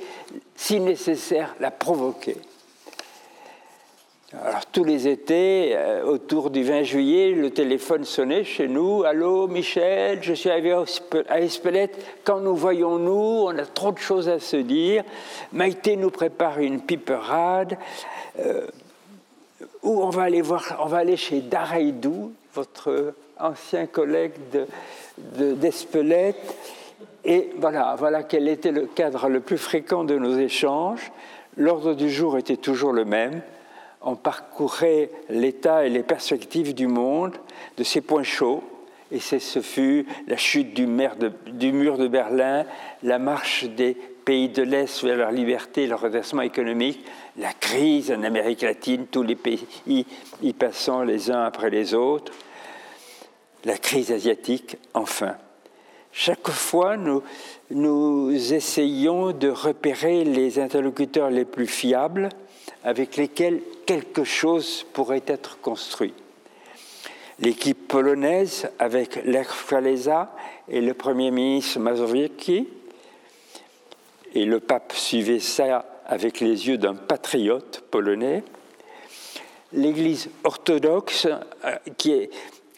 si 0.56 0.80
nécessaire, 0.80 1.56
la 1.60 1.72
provoquer. 1.72 2.38
Alors 4.44 4.66
tous 4.66 4.84
les 4.84 5.08
étés, 5.08 5.74
euh, 5.76 6.04
autour 6.04 6.50
du 6.50 6.64
20 6.64 6.84
juillet, 6.84 7.32
le 7.32 7.52
téléphone 7.52 8.04
sonnait 8.04 8.44
chez 8.44 8.68
nous. 8.68 9.04
Allô, 9.04 9.48
Michel, 9.48 10.22
je 10.22 10.34
suis 10.34 10.50
à 10.50 10.60
Espelette. 11.40 12.06
Quand 12.24 12.40
nous 12.40 12.56
voyons-nous 12.56 13.46
On 13.48 13.58
a 13.58 13.66
trop 13.66 13.92
de 13.92 13.98
choses 13.98 14.28
à 14.28 14.40
se 14.40 14.58
dire. 14.58 15.04
Maïté 15.54 15.96
nous 15.96 16.10
prépare 16.10 16.60
une 16.60 16.82
piperade. 16.82 17.78
Euh, 18.40 18.68
où 19.84 20.02
on 20.02 20.10
va 20.10 20.24
aller 20.24 20.42
voir 20.42 20.80
On 20.84 20.88
va 20.88 20.98
aller 20.98 21.18
chez 21.18 21.40
Dareidou, 21.40 22.34
votre 22.54 23.14
ancien 23.40 23.86
collègue 23.86 24.34
d'Espelette. 25.18 26.36
De, 27.24 27.30
Et 27.30 27.52
voilà, 27.58 27.96
voilà 27.98 28.24
quel 28.24 28.50
était 28.50 28.72
le 28.72 28.86
cadre 28.86 29.30
le 29.30 29.40
plus 29.40 29.58
fréquent 29.58 30.04
de 30.04 30.18
nos 30.18 30.38
échanges. 30.38 31.12
L'ordre 31.58 31.94
du 31.94 32.10
jour 32.10 32.38
était 32.38 32.58
toujours 32.58 32.92
le 32.92 33.06
même 33.06 33.42
on 34.06 34.16
parcourait 34.16 35.10
l'état 35.30 35.86
et 35.86 35.90
les 35.90 36.04
perspectives 36.04 36.74
du 36.74 36.88
monde 36.88 37.34
de 37.78 37.84
ces 37.84 38.02
points 38.02 38.24
chauds. 38.24 38.64
Et 39.12 39.20
ce 39.20 39.62
fut 39.62 40.06
la 40.28 40.38
chute 40.38 40.74
du, 40.74 40.88
du, 41.52 41.72
mur 41.72 41.98
de 41.98 42.08
Berlin, 42.08 42.66
la 43.04 43.20
marche 43.20 43.66
des 43.66 43.94
pays 43.94 44.50
de 44.50 44.64
l'Est 44.64 45.04
vers 45.04 45.18
leur 45.18 45.32
liberté, 45.32 45.86
leur 45.86 46.02
redressement 46.02 46.42
économique, 46.42 47.06
la 47.38 47.54
crise 47.54 48.12
en 48.12 48.24
Amérique 48.24 48.62
latine, 48.62 49.06
tous 49.08 49.24
les 49.24 49.36
pays 49.36 50.06
y 50.42 50.54
passant 50.54 51.04
les 51.04 51.30
uns 51.30 51.44
après 51.44 51.70
les 51.70 51.94
autres, 51.94 52.32
la 53.64 53.78
crise 53.78 54.12
asiatique, 54.12 54.78
enfin. 54.94 55.36
Chaque 56.18 56.50
fois, 56.50 56.96
nous, 56.96 58.32
essayons 58.32 59.34
de 59.34 59.50
repérer 59.50 60.24
les 60.24 60.60
interlocuteurs 60.60 61.30
les 61.30 61.44
plus 61.44 61.68
fiables 61.68 62.30
avec 62.86 63.18
lesquels 63.18 63.60
quelque 63.86 64.24
chose 64.24 64.86
pourrait 64.94 65.24
être 65.28 65.60
construit. 65.60 66.14
L'équipe 67.40 67.90
polonaise 67.90 68.70
avec 68.80 69.26
Lech 69.26 69.48
et 70.70 70.80
le 70.80 70.94
Premier 70.94 71.32
ministre 71.32 71.82
Mazowiecki, 71.82 72.70
et 74.34 74.46
le 74.46 74.62
pape 74.62 74.94
suivait 74.94 75.42
ça 75.42 75.86
avec 76.08 76.40
les 76.40 76.70
yeux 76.70 76.78
d'un 76.78 76.96
patriote 76.96 77.84
polonais. 77.92 78.42
L'Église 79.74 80.30
orthodoxe 80.46 81.28
euh, 81.66 81.76
qui, 81.98 82.30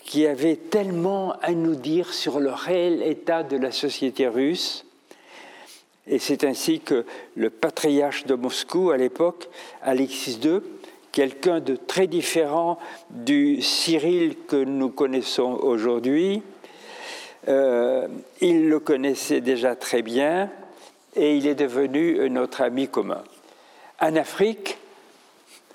qui 0.08 0.26
avait 0.26 0.56
tellement 0.56 1.34
à 1.42 1.52
nous 1.52 1.76
dire 1.76 2.14
sur 2.14 2.40
le 2.40 2.50
réel 2.50 3.04
état 3.04 3.44
de 3.44 3.58
la 3.58 3.74
société 3.74 4.26
russe, 4.28 4.86
et 6.08 6.18
c'est 6.18 6.46
ainsi 6.46 6.80
que 6.80 7.06
le 7.36 7.50
patriarche 7.50 8.26
de 8.26 8.34
Moscou 8.34 8.92
à 8.92 8.98
l'époque, 8.98 9.50
Alexis 9.82 10.40
II, 10.42 10.62
quelqu'un 11.12 11.60
de 11.60 11.76
très 11.76 12.08
différent 12.08 12.80
du 13.10 13.62
Cyril 13.62 14.38
que 14.48 14.56
nous 14.56 14.90
connaissons 14.90 15.60
aujourd'hui, 15.62 16.42
euh, 17.50 18.08
il 18.40 18.70
le 18.70 18.80
connaissait 18.80 19.42
déjà 19.42 19.76
très 19.76 20.02
bien 20.02 20.50
et 21.18 21.36
il 21.36 21.48
est 21.48 21.56
devenu 21.56 22.30
notre 22.30 22.62
ami 22.62 22.88
commun. 22.88 23.24
En 24.00 24.16
Afrique, 24.16 24.78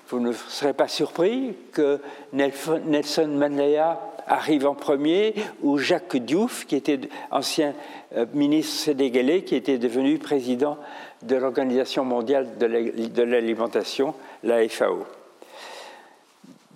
vous 0.09 0.19
ne 0.19 0.33
serez 0.33 0.73
pas 0.73 0.87
surpris 0.87 1.55
que 1.71 1.99
Nelson 2.33 3.27
Mandela 3.27 4.12
arrive 4.27 4.65
en 4.65 4.75
premier, 4.75 5.35
ou 5.61 5.77
Jacques 5.77 6.17
Diouf, 6.17 6.65
qui 6.65 6.75
était 6.75 6.99
ancien 7.31 7.73
euh, 8.15 8.25
ministre 8.33 8.73
sénégalais, 8.73 9.43
qui 9.43 9.55
était 9.55 9.77
devenu 9.77 10.17
président 10.17 10.77
de 11.21 11.35
l'Organisation 11.35 12.05
mondiale 12.05 12.57
de 12.57 13.23
l'alimentation, 13.23 14.13
la 14.43 14.67
FAO. 14.67 15.05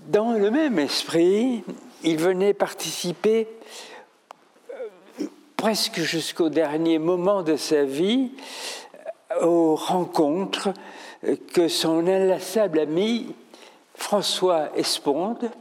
Dans 0.07 0.31
le 0.31 0.49
même 0.51 0.79
esprit, 0.79 1.63
il 2.03 2.17
venait 2.17 2.53
participer 2.53 3.47
euh, 4.71 5.25
presque 5.57 5.99
jusqu'au 5.99 6.49
dernier 6.49 6.99
moment 6.99 7.43
de 7.43 7.55
sa 7.55 7.83
vie 7.83 8.31
aux 9.41 9.75
rencontres 9.75 10.69
que 11.53 11.67
son 11.67 12.07
inlassable 12.07 12.79
ami 12.79 13.35
François 13.95 14.69
Esponde 14.77 15.51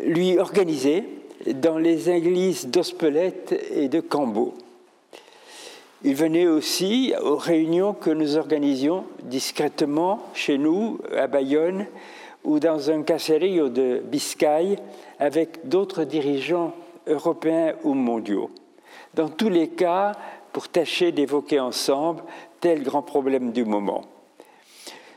lui 0.00 0.38
organisait 0.38 1.04
dans 1.46 1.78
les 1.78 2.10
églises 2.10 2.66
d'Ospelette 2.66 3.54
et 3.74 3.88
de 3.88 4.00
Cambo. 4.00 4.54
Il 6.02 6.14
venait 6.14 6.46
aussi 6.46 7.14
aux 7.22 7.36
réunions 7.36 7.94
que 7.94 8.10
nous 8.10 8.36
organisions 8.36 9.04
discrètement 9.22 10.22
chez 10.34 10.58
nous, 10.58 10.98
à 11.16 11.26
Bayonne, 11.26 11.86
ou 12.44 12.60
dans 12.60 12.90
un 12.90 13.02
caserio 13.02 13.68
de 13.68 14.02
Biscaye, 14.04 14.76
avec 15.18 15.68
d'autres 15.68 16.04
dirigeants 16.04 16.74
européens 17.06 17.74
ou 17.82 17.94
mondiaux. 17.94 18.50
Dans 19.14 19.28
tous 19.28 19.48
les 19.48 19.68
cas, 19.68 20.12
pour 20.52 20.68
tâcher 20.68 21.12
d'évoquer 21.12 21.60
ensemble 21.60 22.22
tel 22.60 22.82
grand 22.82 23.02
problème 23.02 23.52
du 23.52 23.64
moment. 23.64 24.04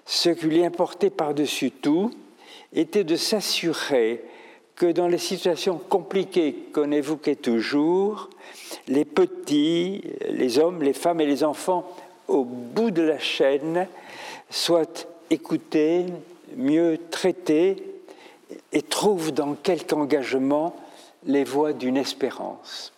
Ce 0.05 0.29
qui 0.29 0.47
lui 0.47 0.65
importait 0.65 1.09
par-dessus 1.09 1.71
tout 1.71 2.11
était 2.73 3.03
de 3.03 3.15
s'assurer 3.15 4.23
que 4.79 4.85
dans 4.93 5.09
les 5.09 5.17
situations 5.17 5.77
compliquées 5.77 6.55
qu'on 6.73 6.91
évoquait 6.93 7.35
toujours, 7.35 8.29
les 8.87 9.03
petits, 9.03 10.01
les 10.29 10.57
hommes, 10.57 10.81
les 10.81 10.93
femmes 10.93 11.19
et 11.19 11.25
les 11.25 11.43
enfants 11.43 11.85
au 12.29 12.45
bout 12.45 12.89
de 12.89 13.01
la 13.01 13.19
chaîne 13.19 13.87
soient 14.49 15.05
écoutés, 15.29 16.05
mieux 16.55 16.97
traités 17.11 17.83
et 18.71 18.81
trouvent 18.81 19.33
dans 19.33 19.53
quelque 19.53 19.91
engagement 19.93 20.73
les 21.25 21.43
voies 21.43 21.73
d'une 21.73 21.97
espérance. 21.97 22.93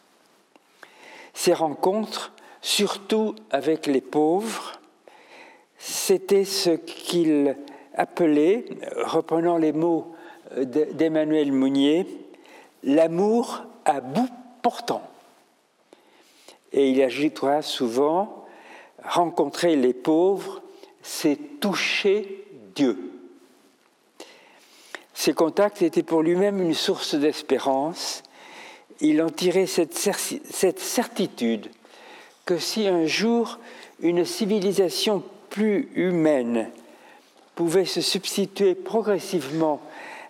Ces 1.34 1.54
rencontres, 1.54 2.32
surtout 2.62 3.34
avec 3.50 3.88
les 3.88 4.02
pauvres, 4.02 4.80
c'était 5.80 6.46
ce 6.46 6.70
qu'il 6.70 7.56
appelait, 7.96 8.66
reprenant 8.98 9.58
les 9.58 9.72
mots 9.72 10.14
d'Emmanuel 10.58 11.52
Mounier, 11.52 12.06
l'amour 12.84 13.64
à 13.86 14.02
bout 14.02 14.30
portant. 14.62 15.02
Et 16.74 16.90
il 16.90 17.02
ajoutera 17.02 17.62
souvent, 17.62 18.46
rencontrer 19.04 19.76
les 19.76 19.94
pauvres, 19.94 20.62
c'est 21.02 21.60
toucher 21.60 22.46
Dieu. 22.76 23.12
Ces 25.14 25.34
contacts 25.34 25.82
étaient 25.82 26.04
pour 26.04 26.24
lui-même 26.24 26.62
une 26.62 26.74
source 26.74 27.16
d'espérance. 27.16 28.24
Il 29.02 29.22
en 29.22 29.30
tirait 29.30 29.68
cette, 29.68 29.94
cette 29.96 30.80
certitude 30.80 31.70
que 32.46 32.58
si 32.58 32.88
un 32.88 33.06
jour 33.06 33.60
une 34.02 34.26
civilisation 34.26 35.24
plus 35.50 35.92
humaine 35.96 36.70
pouvait 37.56 37.86
se 37.86 38.02
substituer 38.02 38.74
progressivement 38.74 39.82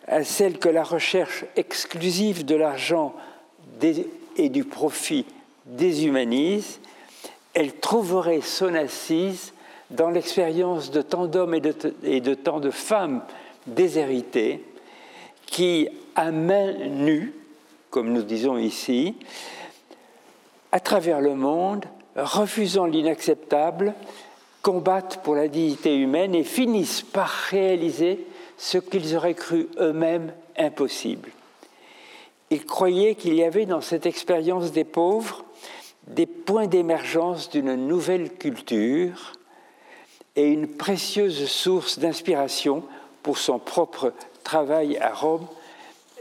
à 0.08 0.24
celle 0.24 0.58
que 0.58 0.70
la 0.70 0.84
recherche 0.84 1.46
exclusive 1.56 2.46
de 2.46 2.56
l'argent 2.56 3.16
et 4.38 4.50
du 4.50 4.64
profit 4.64 5.26
déshumanise, 5.66 6.80
elle 7.54 7.74
trouverait 7.76 8.42
son 8.42 8.74
assise 8.76 9.54
dans 9.90 10.10
l'expérience 10.10 10.92
de 10.92 11.02
tant 11.02 11.26
d'hommes 11.26 11.54
et 11.54 11.60
de, 11.60 11.76
et 12.04 12.22
de 12.22 12.34
tant 12.34 12.60
de 12.60 12.72
femmes 12.72 13.22
déshéritées 13.68 14.64
qui, 15.46 15.90
à 16.16 16.32
main 16.32 16.74
nue, 16.88 17.34
comme 17.90 18.14
nous 18.14 18.24
disons 18.24 18.58
ici, 18.58 19.16
à 20.72 20.80
travers 20.80 21.20
le 21.20 21.36
monde, 21.36 21.86
refusant 22.16 22.86
l'inacceptable, 22.86 23.94
combattent 24.62 25.22
pour 25.24 25.36
la 25.36 25.48
dignité 25.48 25.96
humaine 25.98 26.36
et 26.36 26.44
finissent 26.44 27.02
par 27.02 27.30
réaliser 27.30 28.26
ce 28.62 28.78
qu'ils 28.78 29.16
auraient 29.16 29.34
cru 29.34 29.68
eux-mêmes 29.80 30.32
impossible. 30.56 31.32
Ils 32.52 32.64
croyaient 32.64 33.16
qu'il 33.16 33.34
y 33.34 33.44
avait 33.44 33.66
dans 33.66 33.82
cette 33.82 34.06
expérience 34.06 34.72
des 34.72 34.84
pauvres 34.84 35.44
des 36.06 36.28
points 36.28 36.68
d'émergence 36.68 37.50
d'une 37.50 37.76
nouvelle 37.76 38.32
culture 38.32 39.34
et 40.36 40.48
une 40.48 40.68
précieuse 40.68 41.48
source 41.48 41.98
d'inspiration 41.98 42.84
pour 43.24 43.40
son 43.40 43.58
propre 43.58 44.14
travail 44.44 44.98
à 44.98 45.12
Rome 45.12 45.48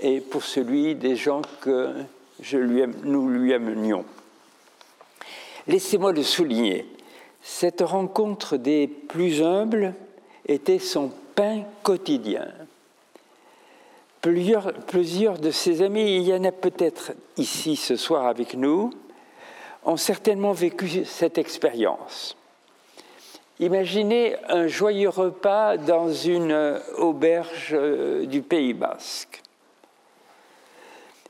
et 0.00 0.20
pour 0.20 0.42
celui 0.42 0.94
des 0.94 1.16
gens 1.16 1.42
que 1.60 1.92
je 2.40 2.56
lui 2.56 2.82
nous 3.04 3.28
lui 3.28 3.52
amenions. 3.52 4.04
Laissez-moi 5.66 6.12
le 6.12 6.22
souligner, 6.22 6.86
cette 7.42 7.82
rencontre 7.82 8.56
des 8.56 8.86
plus 8.86 9.42
humbles 9.42 9.94
était 10.46 10.78
son 10.78 11.12
quotidien. 11.82 12.48
Plusieurs, 14.20 14.72
plusieurs 14.72 15.38
de 15.38 15.50
ses 15.50 15.82
amis, 15.82 16.16
il 16.16 16.22
y 16.22 16.34
en 16.34 16.44
a 16.44 16.52
peut-être 16.52 17.12
ici 17.36 17.76
ce 17.76 17.96
soir 17.96 18.26
avec 18.26 18.54
nous, 18.54 18.90
ont 19.84 19.96
certainement 19.96 20.52
vécu 20.52 21.04
cette 21.04 21.38
expérience. 21.38 22.36
Imaginez 23.60 24.36
un 24.48 24.66
joyeux 24.66 25.08
repas 25.08 25.76
dans 25.76 26.12
une 26.12 26.80
auberge 26.98 27.70
euh, 27.72 28.26
du 28.26 28.42
Pays 28.42 28.74
basque. 28.74 29.42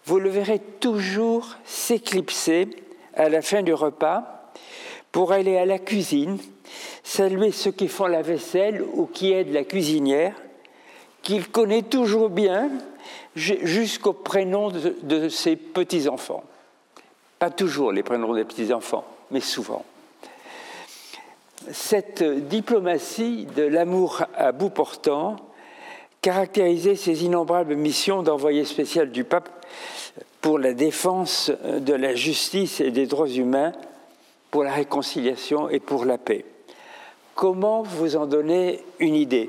Vous 0.05 0.19
le 0.19 0.31
verrez 0.31 0.61
toujours 0.81 1.57
s'éclipser 1.65 2.69
à 3.15 3.29
la 3.29 3.43
fin 3.43 3.63
du 3.63 3.75
repas 3.75 4.53
pour 5.13 5.33
aller 5.33 5.57
à 5.57 5.67
la 5.67 5.79
cuisine, 5.79 6.39
saluer 7.03 7.53
ceux 7.53 7.73
qui 7.73 7.89
font 7.89 8.07
la 8.07 8.23
vaisselle 8.23 8.83
ou 8.95 9.07
qui 9.07 9.33
aident 9.33 9.53
la 9.53 9.65
cuisinière, 9.65 10.35
qu'il 11.23 11.49
connaît 11.49 11.83
toujours 11.83 12.31
bien 12.31 12.71
jusqu'au 13.35 14.13
prénom 14.13 14.71
de, 14.71 15.29
ses 15.29 15.57
petits-enfants. 15.57 16.45
Pas 17.39 17.51
toujours 17.51 17.93
les 17.93 18.03
prénoms 18.03 18.35
des 18.35 18.45
petits-enfants, 18.45 19.05
mais 19.31 19.41
souvent. 19.41 19.85
Cette 21.71 22.23
diplomatie 22.49 23.47
de 23.55 23.63
l'amour 23.63 24.23
à 24.35 24.53
bout 24.53 24.71
portant 24.71 25.37
caractérisait 26.23 26.97
ses 26.97 27.25
innombrables 27.25 27.77
missions 27.77 28.23
d'envoyé 28.23 28.65
spécial 28.65 29.11
du 29.11 29.25
pape 29.25 29.67
pour 30.41 30.59
la 30.59 30.73
défense 30.73 31.51
de 31.65 31.95
la 31.95 32.15
justice 32.15 32.81
et 32.81 32.91
des 32.91 33.07
droits 33.07 33.29
humains 33.29 33.73
pour 34.51 34.65
la 34.65 34.73
réconciliation 34.73 35.69
et 35.69 35.81
pour 35.81 36.05
la 36.05 36.19
paix. 36.19 36.45
Comment 37.41 37.81
vous 37.81 38.17
en 38.17 38.27
donner 38.27 38.85
une 38.99 39.15
idée? 39.15 39.49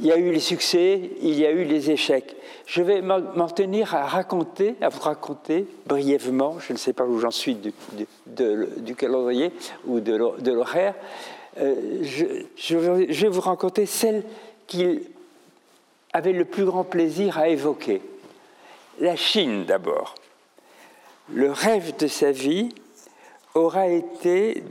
Il 0.00 0.06
y 0.06 0.10
a 0.10 0.16
eu 0.16 0.32
les 0.32 0.40
succès, 0.40 1.08
il 1.22 1.38
y 1.38 1.46
a 1.46 1.52
eu 1.52 1.62
les 1.62 1.92
échecs. 1.92 2.34
Je 2.66 2.82
vais 2.82 3.00
m'en 3.00 3.46
tenir 3.46 3.94
à 3.94 4.06
raconter, 4.06 4.74
à 4.80 4.88
vous 4.88 4.98
raconter 4.98 5.68
brièvement, 5.86 6.58
je 6.58 6.72
ne 6.72 6.78
sais 6.78 6.92
pas 6.92 7.04
où 7.04 7.20
j'en 7.20 7.30
suis 7.30 7.54
du, 7.54 8.96
calendrier 8.96 9.52
ou 9.86 10.00
de 10.00 10.50
l'horaire, 10.50 10.96
euh, 11.58 12.02
je, 12.02 12.24
je, 12.56 12.76
vais 12.76 13.28
vous 13.28 13.40
raconter 13.40 13.86
celle 13.86 14.24
qu'il 14.66 15.02
avait 16.12 16.32
le 16.32 16.44
plus 16.44 16.64
grand 16.64 16.82
plaisir 16.82 17.38
à 17.38 17.50
évoquer. 17.50 18.02
La 18.98 19.14
Chine 19.14 19.64
d'abord. 19.64 20.16
Le 21.32 21.52
rêve 21.52 21.96
de 21.98 22.08
sa 22.08 22.32
vie, 22.32 22.70
aura 23.54 23.86
été 23.86 24.64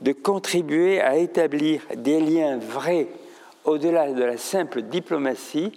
de 0.00 0.12
contribuer 0.12 1.00
à 1.00 1.16
établir 1.16 1.82
des 1.94 2.20
liens 2.20 2.58
vrais 2.58 3.08
au-delà 3.64 4.12
de 4.12 4.22
la 4.22 4.36
simple 4.36 4.82
diplomatie 4.82 5.72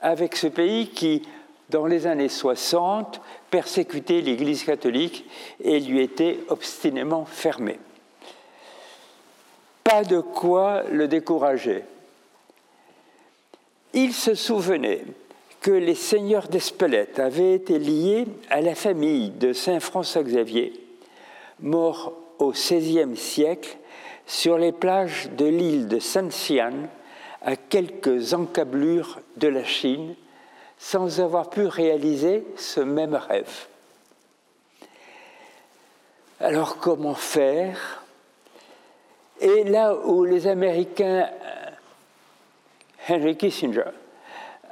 avec 0.00 0.36
ce 0.36 0.46
pays 0.46 0.88
qui, 0.88 1.22
dans 1.70 1.86
les 1.86 2.06
années 2.06 2.28
60, 2.28 3.20
persécutait 3.50 4.20
l'Église 4.20 4.64
catholique 4.64 5.24
et 5.62 5.78
lui 5.80 6.00
était 6.00 6.40
obstinément 6.48 7.24
fermé. 7.24 7.78
Pas 9.84 10.04
de 10.04 10.20
quoi 10.20 10.82
le 10.90 11.08
décourager. 11.08 11.84
Il 13.94 14.14
se 14.14 14.34
souvenait 14.34 15.04
que 15.60 15.70
les 15.70 15.94
seigneurs 15.94 16.48
d'Espelette 16.48 17.18
avaient 17.18 17.54
été 17.54 17.78
liés 17.78 18.26
à 18.50 18.60
la 18.60 18.74
famille 18.74 19.30
de 19.30 19.52
Saint 19.52 19.80
François 19.80 20.22
Xavier 20.22 20.72
mort 21.60 22.14
au 22.38 22.52
XVIe 22.52 23.16
siècle 23.16 23.76
sur 24.26 24.58
les 24.58 24.72
plages 24.72 25.30
de 25.36 25.46
l'île 25.46 25.88
de 25.88 25.98
Saint-Sian, 25.98 26.88
à 27.44 27.56
quelques 27.56 28.34
encablures 28.34 29.20
de 29.36 29.48
la 29.48 29.64
Chine 29.64 30.14
sans 30.78 31.20
avoir 31.20 31.50
pu 31.50 31.66
réaliser 31.66 32.44
ce 32.56 32.80
même 32.80 33.14
rêve. 33.14 33.66
Alors 36.40 36.78
comment 36.78 37.14
faire? 37.14 38.02
Et 39.40 39.64
là 39.64 39.94
où 39.94 40.24
les 40.24 40.46
Américains, 40.46 41.28
Henry 43.08 43.36
Kissinger, 43.36 43.90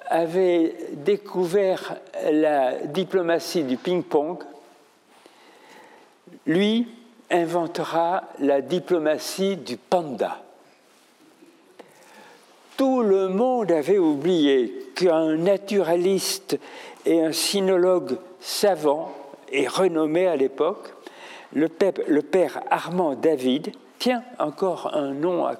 avaient 0.09 0.75
découvert 0.93 1.97
la 2.31 2.75
diplomatie 2.87 3.63
du 3.63 3.77
ping-pong, 3.77 4.39
lui 6.47 6.89
inventera 7.31 8.25
la 8.39 8.61
diplomatie 8.61 9.57
du 9.57 9.77
panda. 9.77 10.43
Tout 12.77 13.03
le 13.03 13.29
monde 13.29 13.71
avait 13.71 13.99
oublié 13.99 14.89
qu'un 14.95 15.37
naturaliste 15.37 16.59
et 17.05 17.23
un 17.23 17.33
sinologue 17.33 18.19
savant 18.41 19.13
et 19.53 19.69
renommé 19.69 20.27
à 20.27 20.37
l'époque, 20.37 20.95
le, 21.53 21.69
père 21.69 22.63
Armand 22.71 23.15
David, 23.15 23.73
tient 23.99 24.23
encore 24.39 24.95
un 24.95 25.13
nom 25.13 25.45
à, 25.45 25.57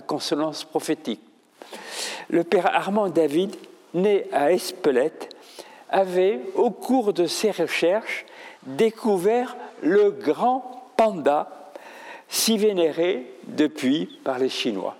consonance 0.00 0.64
prophétique. 0.64 1.20
Le 2.30 2.44
père 2.44 2.74
Armand 2.74 3.08
David, 3.08 3.54
né 3.94 4.26
à 4.32 4.52
Espelette, 4.52 5.34
avait, 5.90 6.40
au 6.54 6.70
cours 6.70 7.12
de 7.12 7.26
ses 7.26 7.50
recherches, 7.50 8.24
découvert 8.64 9.56
le 9.82 10.10
grand 10.10 10.77
panda, 10.98 11.48
si 12.28 12.58
vénéré 12.58 13.24
depuis 13.46 14.18
par 14.24 14.38
les 14.38 14.50
Chinois. 14.50 14.96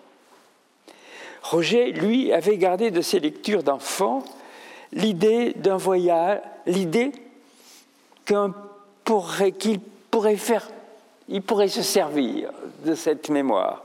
Roger, 1.43 1.93
lui, 1.93 2.33
avait 2.33 2.57
gardé 2.57 2.91
de 2.91 3.03
ses 3.03 3.21
lectures 3.21 3.63
d'enfant 3.63 4.23
l'idée 4.93 5.53
d'un 5.55 5.77
voyage, 5.77 6.41
l'idée 6.67 7.13
qu'il 8.25 8.53
pourrait, 9.05 10.37
faire, 10.37 10.71
il 11.29 11.43
pourrait 11.43 11.69
se 11.69 11.83
servir 11.83 12.51
de 12.85 12.95
cette 12.95 13.29
mémoire. 13.29 13.85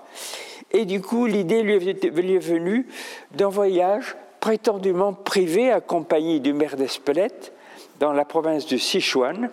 Et 0.72 0.86
du 0.86 1.02
coup, 1.02 1.26
l'idée 1.26 1.64
lui 1.64 1.74
est 1.74 2.38
venue 2.38 2.88
d'un 3.32 3.50
voyage 3.50 4.16
prétendument 4.40 5.14
privé 5.14 5.72
accompagné 5.72 6.40
du 6.40 6.54
maire 6.54 6.76
d'Espelette 6.76 7.54
dans 8.00 8.14
la 8.14 8.26
province 8.26 8.66
du 8.66 8.78
Sichuan 8.78 9.50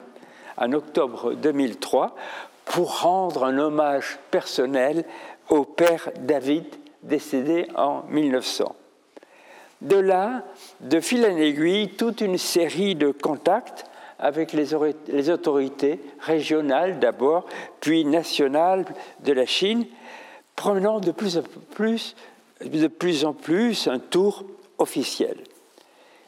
en 0.56 0.72
octobre 0.72 1.34
2003 1.34 2.14
pour 2.70 3.00
rendre 3.00 3.44
un 3.44 3.58
hommage 3.58 4.20
personnel 4.30 5.04
au 5.48 5.64
père 5.64 6.10
David 6.20 6.64
décédé 7.02 7.66
en 7.74 8.04
1900. 8.08 8.76
De 9.80 9.96
là, 9.96 10.44
de 10.78 11.00
fil 11.00 11.26
en 11.26 11.36
aiguille, 11.36 11.88
toute 11.88 12.20
une 12.20 12.38
série 12.38 12.94
de 12.94 13.10
contacts 13.10 13.86
avec 14.20 14.52
les, 14.52 15.30
autorités 15.30 15.98
régionales 16.20 17.00
d'abord, 17.00 17.46
puis 17.80 18.04
nationales 18.04 18.84
de 19.24 19.32
la 19.32 19.46
Chine, 19.46 19.84
prenant 20.54 21.00
de 21.00 21.10
plus 21.10 21.38
en 21.38 21.42
plus, 21.74 22.14
de 22.62 22.86
plus, 22.86 23.24
en 23.24 23.32
plus 23.32 23.88
un 23.88 23.98
tour 23.98 24.44
officiel. 24.78 25.38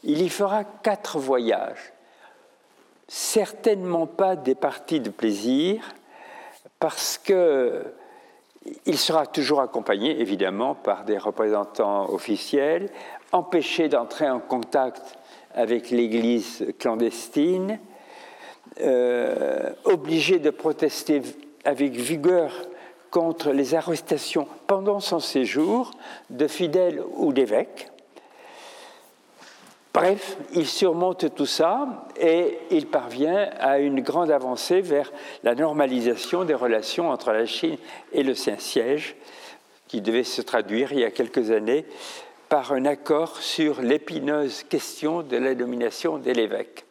Il 0.03 0.21
y 0.21 0.29
fera 0.29 0.65
quatre 0.65 1.21
voyages, 1.21 1.93
certainement 3.07 4.09
pas 4.09 4.35
des 4.35 4.57
parties 4.57 4.99
de 4.99 5.11
plaisir, 5.11 5.85
parce 6.83 7.17
que 7.17 7.85
il 8.87 8.99
sera 8.99 9.25
toujours 9.25 9.61
accompagné, 9.61 10.21
évidemment, 10.21 10.75
par 10.75 11.05
des 11.05 11.17
représentants 11.17 12.11
officiels, 12.11 12.91
empêché 13.31 13.89
d'entrer 13.89 14.29
en 14.29 14.41
contact 14.41 15.17
avec 15.55 15.91
l'Église 15.91 16.67
clandestine, 16.81 17.79
euh, 18.81 19.71
obligé 19.85 20.41
de 20.41 20.51
protester 20.51 21.23
avec 21.65 21.93
vigueur 21.93 22.53
contre 23.13 23.53
les 23.53 23.77
arrestations 23.77 24.49
pendant 24.67 24.99
son 24.99 25.21
séjour 25.21 25.93
de 26.31 26.49
fidèles 26.49 27.01
ou 27.15 27.33
d'évêques, 27.33 27.93
Bref, 29.95 30.39
il 30.55 30.67
surmonte 30.67 31.35
tout 31.35 31.47
ça 31.47 32.07
et 32.19 32.59
il 32.71 32.87
parvient 32.87 33.51
à 33.61 33.79
une 33.79 34.01
grande 34.01 34.31
avancée 34.31 34.81
vers 34.81 35.13
la 35.43 35.55
normalisation 35.55 36.45
des 36.45 36.55
relations 36.55 37.11
entre 37.11 37.31
la 37.33 37.45
Chine 37.45 37.77
et 38.13 38.23
le 38.23 38.35
Saint-Siège, 38.35 39.17
qui 39.89 40.01
devait 40.01 40.25
se 40.25 40.41
traduire 40.41 40.93
il 40.93 41.01
y 41.01 41.05
a 41.05 41.11
quelques 41.11 41.51
années 41.51 41.85
par 42.49 42.73
un 42.73 42.87
accord 42.87 43.37
sur 43.37 43.83
l'épineuse 43.83 44.63
question 44.63 45.23
de 45.23 45.37
la 45.37 45.55
nomination 45.55 46.17
de 46.17 46.31
l'évêque. 46.31 46.87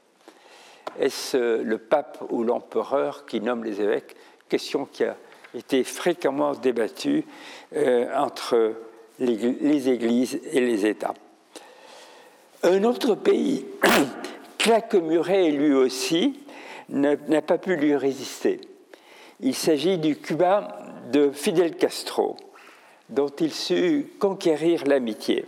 Est-ce 1.00 1.64
le 1.64 1.78
pape 1.80 2.20
ou 2.30 2.44
l'empereur 2.44 3.26
qui 3.26 3.42
nomme 3.42 3.64
les 3.64 3.82
évêques? 3.82 4.16
Question 4.48 4.86
qui 4.86 5.06
a 5.06 5.18
été 5.56 5.84
fréquemment 5.84 6.54
débattue 6.54 7.26
euh, 7.76 8.16
entre 8.16 8.74
les 9.20 9.90
églises 9.90 10.40
et 10.52 10.60
les 10.60 10.86
États. 10.86 11.16
Un 12.64 12.84
autre 12.84 13.16
pays, 13.16 13.66
claquemuré 14.60 15.50
lui 15.50 15.74
aussi, 15.74 16.40
n'a 16.90 17.42
pas 17.42 17.58
pu 17.58 17.76
lui 17.76 17.96
résister. 17.96 18.62
Il 19.40 19.56
s'agit 19.56 19.98
du 19.98 20.16
Cuba 20.16 20.78
de 21.12 21.32
Fidel 21.32 21.76
Castro, 21.76 22.38
dont 23.10 23.32
il 23.40 23.52
sut 23.52 24.14
conquérir 24.20 24.86
l'amitié. 24.86 25.46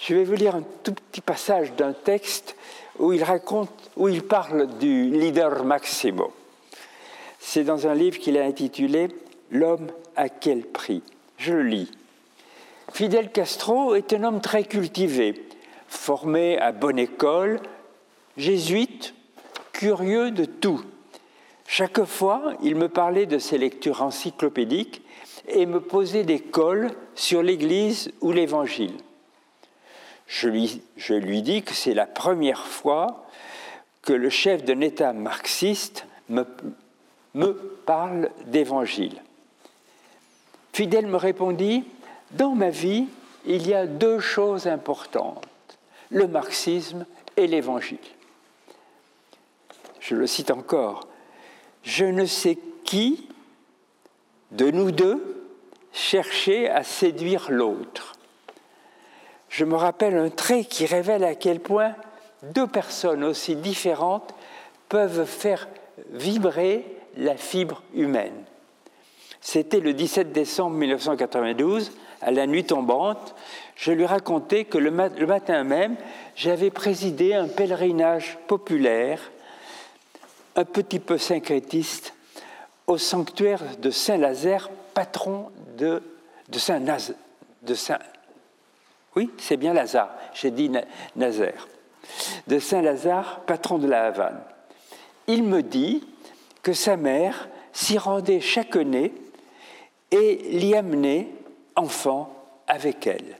Je 0.00 0.14
vais 0.16 0.24
vous 0.24 0.34
lire 0.34 0.56
un 0.56 0.64
tout 0.82 0.94
petit 0.94 1.20
passage 1.20 1.72
d'un 1.74 1.92
texte 1.92 2.56
où 2.98 3.12
il 3.12 3.24
où 3.96 4.08
il 4.08 4.24
parle 4.24 4.66
du 4.78 5.10
leader 5.10 5.62
Maximo. 5.62 6.32
C'est 7.38 7.64
dans 7.64 7.86
un 7.86 7.94
livre 7.94 8.18
qu'il 8.18 8.36
a 8.38 8.44
intitulé 8.44 9.08
L'homme 9.52 9.92
à 10.16 10.28
quel 10.28 10.62
prix 10.62 11.02
Je 11.38 11.52
le 11.52 11.62
lis. 11.62 11.90
Fidel 12.92 13.30
Castro 13.30 13.94
est 13.94 14.12
un 14.12 14.24
homme 14.24 14.40
très 14.40 14.64
cultivé, 14.64 15.49
formé 15.90 16.56
à 16.58 16.72
bonne 16.72 16.98
école, 16.98 17.60
jésuite, 18.36 19.12
curieux 19.72 20.30
de 20.30 20.44
tout. 20.44 20.82
Chaque 21.66 22.04
fois, 22.04 22.54
il 22.62 22.76
me 22.76 22.88
parlait 22.88 23.26
de 23.26 23.38
ses 23.38 23.58
lectures 23.58 24.00
encyclopédiques 24.00 25.02
et 25.48 25.66
me 25.66 25.80
posait 25.80 26.24
des 26.24 26.38
cols 26.38 26.92
sur 27.14 27.42
l'Église 27.42 28.12
ou 28.20 28.32
l'Évangile. 28.32 28.94
Je 30.26 30.48
lui, 30.48 31.42
dis 31.42 31.62
que 31.62 31.74
c'est 31.74 31.94
la 31.94 32.06
première 32.06 32.66
fois 32.66 33.26
que 34.02 34.12
le 34.12 34.30
chef 34.30 34.64
d'un 34.64 34.80
État 34.80 35.12
marxiste 35.12 36.06
me, 36.28 36.46
me 37.34 37.52
parle 37.52 38.30
d'Évangile. 38.46 39.20
Fidèle 40.72 41.08
me 41.08 41.16
répondit, 41.16 41.84
Dans 42.30 42.54
ma 42.54 42.70
vie, 42.70 43.06
il 43.44 43.66
y 43.66 43.74
a 43.74 43.86
deux 43.86 44.20
choses 44.20 44.68
importantes 44.68 45.49
le 46.10 46.26
marxisme 46.26 47.06
et 47.36 47.46
l'évangile. 47.46 47.98
Je 50.00 50.14
le 50.14 50.26
cite 50.26 50.50
encore. 50.50 51.06
Je 51.82 52.04
ne 52.04 52.26
sais 52.26 52.58
qui 52.84 53.28
de 54.50 54.70
nous 54.70 54.90
deux 54.90 55.46
cherchait 55.92 56.68
à 56.68 56.82
séduire 56.82 57.50
l'autre. 57.50 58.14
Je 59.48 59.64
me 59.64 59.76
rappelle 59.76 60.16
un 60.16 60.30
trait 60.30 60.64
qui 60.64 60.86
révèle 60.86 61.24
à 61.24 61.34
quel 61.34 61.60
point 61.60 61.94
deux 62.54 62.66
personnes 62.66 63.24
aussi 63.24 63.56
différentes 63.56 64.34
peuvent 64.88 65.24
faire 65.24 65.68
vibrer 66.10 66.84
la 67.16 67.36
fibre 67.36 67.82
humaine. 67.94 68.44
C'était 69.40 69.80
le 69.80 69.94
17 69.94 70.32
décembre 70.32 70.76
1992, 70.76 71.92
à 72.20 72.30
la 72.30 72.46
nuit 72.46 72.64
tombante, 72.64 73.34
je 73.80 73.92
lui 73.92 74.04
racontais 74.04 74.66
que 74.66 74.76
le, 74.76 74.90
matin 74.90 75.64
même, 75.64 75.96
j'avais 76.36 76.70
présidé 76.70 77.32
un 77.32 77.48
pèlerinage 77.48 78.36
populaire, 78.46 79.32
un 80.54 80.66
petit 80.66 80.98
peu 80.98 81.16
syncrétiste, 81.16 82.12
au 82.86 82.98
sanctuaire 82.98 83.62
de 83.78 83.90
Saint-Lazare, 83.90 84.68
patron 84.92 85.50
de. 85.78 86.02
Saint, 86.52 87.98
oui, 89.16 89.30
c'est 89.38 89.56
bien 89.56 89.72
Lazare, 89.72 90.10
j'ai 90.34 90.50
dit 90.50 90.70
Nazaire. 91.16 91.66
De 92.48 92.58
Saint-Lazare, 92.58 93.40
patron 93.46 93.78
de 93.78 93.88
la 93.88 94.06
Havane. 94.06 94.42
Il 95.26 95.44
me 95.44 95.62
dit 95.62 96.06
que 96.62 96.74
sa 96.74 96.98
mère 96.98 97.48
s'y 97.72 97.96
rendait 97.96 98.40
chaque 98.40 98.76
année 98.76 99.14
et 100.10 100.36
l'y 100.50 100.74
amenait 100.74 101.28
enfant 101.76 102.34
avec 102.66 103.06
elle. 103.06 103.39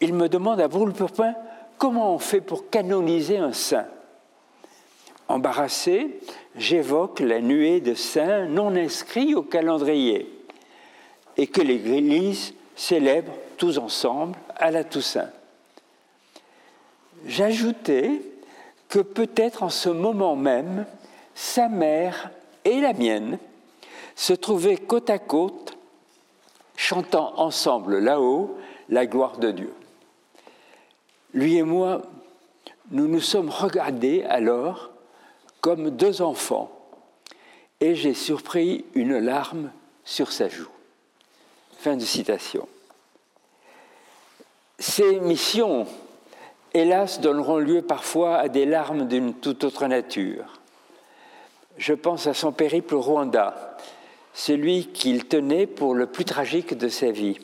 Il 0.00 0.14
me 0.14 0.28
demande 0.28 0.60
à 0.60 0.68
brûle-pourpoint 0.68 1.34
comment 1.78 2.14
on 2.14 2.18
fait 2.18 2.40
pour 2.40 2.70
canoniser 2.70 3.38
un 3.38 3.52
saint. 3.52 3.86
Embarrassé, 5.28 6.20
j'évoque 6.56 7.20
la 7.20 7.40
nuée 7.40 7.80
de 7.80 7.94
saints 7.94 8.46
non 8.46 8.74
inscrits 8.74 9.34
au 9.34 9.42
calendrier 9.42 10.28
et 11.36 11.46
que 11.46 11.60
l'Église 11.60 12.54
célèbrent 12.74 13.32
tous 13.56 13.78
ensemble 13.78 14.36
à 14.56 14.70
la 14.70 14.84
Toussaint. 14.84 15.30
J'ajoutais 17.26 18.22
que 18.88 18.98
peut-être 18.98 19.62
en 19.62 19.68
ce 19.68 19.88
moment 19.88 20.34
même, 20.34 20.86
sa 21.34 21.68
mère 21.68 22.30
et 22.64 22.80
la 22.80 22.92
mienne 22.92 23.38
se 24.16 24.32
trouvaient 24.32 24.76
côte 24.76 25.10
à 25.10 25.18
côte, 25.18 25.76
chantant 26.76 27.34
ensemble 27.38 27.98
là-haut 27.98 28.58
la 28.88 29.06
gloire 29.06 29.38
de 29.38 29.50
Dieu. 29.52 29.72
Lui 31.32 31.56
et 31.56 31.62
moi, 31.62 32.02
nous 32.90 33.06
nous 33.06 33.20
sommes 33.20 33.50
regardés 33.50 34.24
alors 34.24 34.90
comme 35.60 35.90
deux 35.90 36.22
enfants, 36.22 36.70
et 37.80 37.94
j'ai 37.94 38.14
surpris 38.14 38.84
une 38.94 39.18
larme 39.18 39.70
sur 40.04 40.32
sa 40.32 40.48
joue. 40.48 40.68
Fin 41.78 41.96
de 41.96 42.04
citation. 42.04 42.66
Ces 44.78 45.20
missions, 45.20 45.86
hélas, 46.72 47.20
donneront 47.20 47.58
lieu 47.58 47.82
parfois 47.82 48.38
à 48.38 48.48
des 48.48 48.66
larmes 48.66 49.06
d'une 49.06 49.34
toute 49.34 49.64
autre 49.64 49.86
nature. 49.86 50.60
Je 51.76 51.94
pense 51.94 52.26
à 52.26 52.34
son 52.34 52.52
périple 52.52 52.94
au 52.94 53.00
Rwanda, 53.00 53.76
celui 54.34 54.86
qu'il 54.88 55.26
tenait 55.26 55.66
pour 55.66 55.94
le 55.94 56.06
plus 56.06 56.24
tragique 56.24 56.76
de 56.76 56.88
sa 56.88 57.10
vie. 57.10 57.38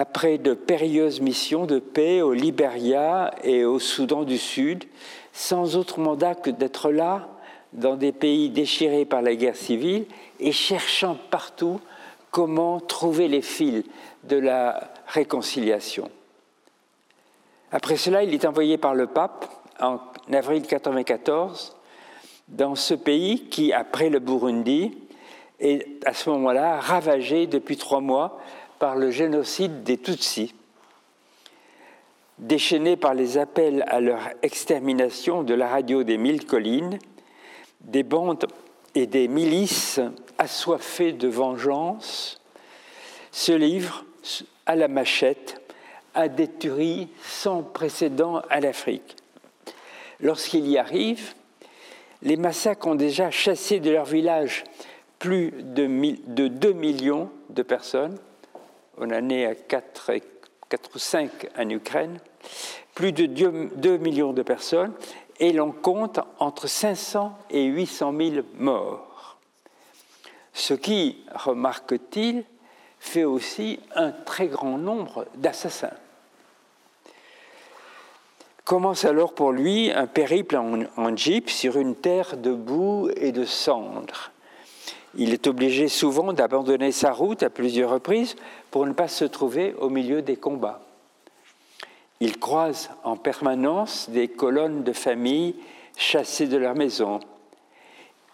Après 0.00 0.38
de 0.38 0.54
périlleuses 0.54 1.20
missions 1.20 1.66
de 1.66 1.80
paix 1.80 2.22
au 2.22 2.32
Libéria 2.32 3.34
et 3.42 3.64
au 3.64 3.80
Soudan 3.80 4.22
du 4.22 4.38
Sud, 4.38 4.84
sans 5.32 5.74
autre 5.74 5.98
mandat 5.98 6.36
que 6.36 6.50
d'être 6.50 6.92
là, 6.92 7.26
dans 7.72 7.96
des 7.96 8.12
pays 8.12 8.48
déchirés 8.48 9.04
par 9.04 9.22
la 9.22 9.34
guerre 9.34 9.56
civile, 9.56 10.04
et 10.38 10.52
cherchant 10.52 11.16
partout 11.32 11.80
comment 12.30 12.78
trouver 12.78 13.26
les 13.26 13.42
fils 13.42 13.82
de 14.22 14.36
la 14.36 14.88
réconciliation. 15.08 16.08
Après 17.72 17.96
cela, 17.96 18.22
il 18.22 18.32
est 18.32 18.44
envoyé 18.44 18.78
par 18.78 18.94
le 18.94 19.08
pape 19.08 19.46
en 19.80 19.98
avril 20.32 20.60
1994 20.60 21.74
dans 22.46 22.76
ce 22.76 22.94
pays 22.94 23.48
qui, 23.48 23.72
après 23.72 24.10
le 24.10 24.20
Burundi, 24.20 24.96
est 25.58 26.06
à 26.06 26.14
ce 26.14 26.30
moment-là 26.30 26.78
ravagé 26.78 27.48
depuis 27.48 27.76
trois 27.76 28.00
mois 28.00 28.38
par 28.78 28.96
le 28.96 29.10
génocide 29.10 29.82
des 29.82 29.98
Tutsis. 29.98 30.54
Déchaînés 32.38 32.96
par 32.96 33.14
les 33.14 33.36
appels 33.36 33.84
à 33.88 34.00
leur 34.00 34.20
extermination 34.42 35.42
de 35.42 35.54
la 35.54 35.68
radio 35.68 36.04
des 36.04 36.18
mille 36.18 36.46
collines, 36.46 36.98
des 37.80 38.02
bandes 38.04 38.46
et 38.94 39.06
des 39.06 39.28
milices 39.28 40.00
assoiffées 40.38 41.12
de 41.12 41.28
vengeance 41.28 42.40
se 43.32 43.52
livrent 43.52 44.04
à 44.66 44.76
la 44.76 44.88
machette 44.88 45.60
à 46.14 46.28
des 46.28 46.48
tueries 46.48 47.08
sans 47.22 47.62
précédent 47.62 48.42
à 48.50 48.60
l'Afrique. 48.60 49.16
Lorsqu'il 50.20 50.66
y 50.66 50.78
arrive, 50.78 51.34
les 52.22 52.36
massacres 52.36 52.86
ont 52.86 52.96
déjà 52.96 53.30
chassé 53.30 53.78
de 53.80 53.90
leur 53.90 54.04
village 54.04 54.64
plus 55.18 55.52
de, 55.52 56.48
2 56.48 56.72
millions 56.72 57.30
de 57.50 57.62
personnes. 57.62 58.18
On 59.00 59.10
en 59.10 59.28
est 59.30 59.46
à 59.46 59.54
4, 59.54 60.12
4 60.68 60.90
ou 60.94 60.98
5 60.98 61.30
en 61.56 61.68
Ukraine. 61.68 62.18
Plus 62.94 63.12
de 63.12 63.26
2 63.26 63.96
millions 63.98 64.32
de 64.32 64.42
personnes. 64.42 64.92
Et 65.40 65.52
l'on 65.52 65.70
compte 65.70 66.20
entre 66.38 66.66
500 66.66 67.38
et 67.50 67.64
800 67.64 68.12
000 68.16 68.46
morts. 68.54 69.38
Ce 70.52 70.74
qui, 70.74 71.24
remarque-t-il, 71.32 72.44
fait 72.98 73.24
aussi 73.24 73.78
un 73.94 74.10
très 74.10 74.48
grand 74.48 74.78
nombre 74.78 75.26
d'assassins. 75.36 75.92
Commence 78.64 79.04
alors 79.04 79.32
pour 79.32 79.52
lui 79.52 79.90
un 79.90 80.06
périple 80.06 80.56
en, 80.56 81.16
jeep 81.16 81.48
sur 81.48 81.78
une 81.78 81.94
terre 81.94 82.36
de 82.36 82.52
boue 82.52 83.08
et 83.16 83.32
de 83.32 83.44
cendres. 83.44 84.30
Il 85.18 85.34
est 85.34 85.46
obligé 85.46 85.88
souvent 85.88 86.32
d'abandonner 86.32 86.90
sa 86.90 87.12
route 87.12 87.42
à 87.42 87.50
plusieurs 87.50 87.90
reprises 87.90 88.36
pour 88.70 88.86
ne 88.86 88.92
pas 88.92 89.08
se 89.08 89.26
trouver 89.26 89.74
au 89.74 89.90
milieu 89.90 90.22
des 90.22 90.36
combats. 90.36 90.80
Il 92.20 92.38
croise 92.38 92.88
en 93.04 93.16
permanence 93.16 94.08
des 94.08 94.28
colonnes 94.28 94.82
de 94.82 94.92
familles 94.94 95.56
chassées 95.98 96.46
de 96.46 96.56
leur 96.56 96.74
maison. 96.74 97.20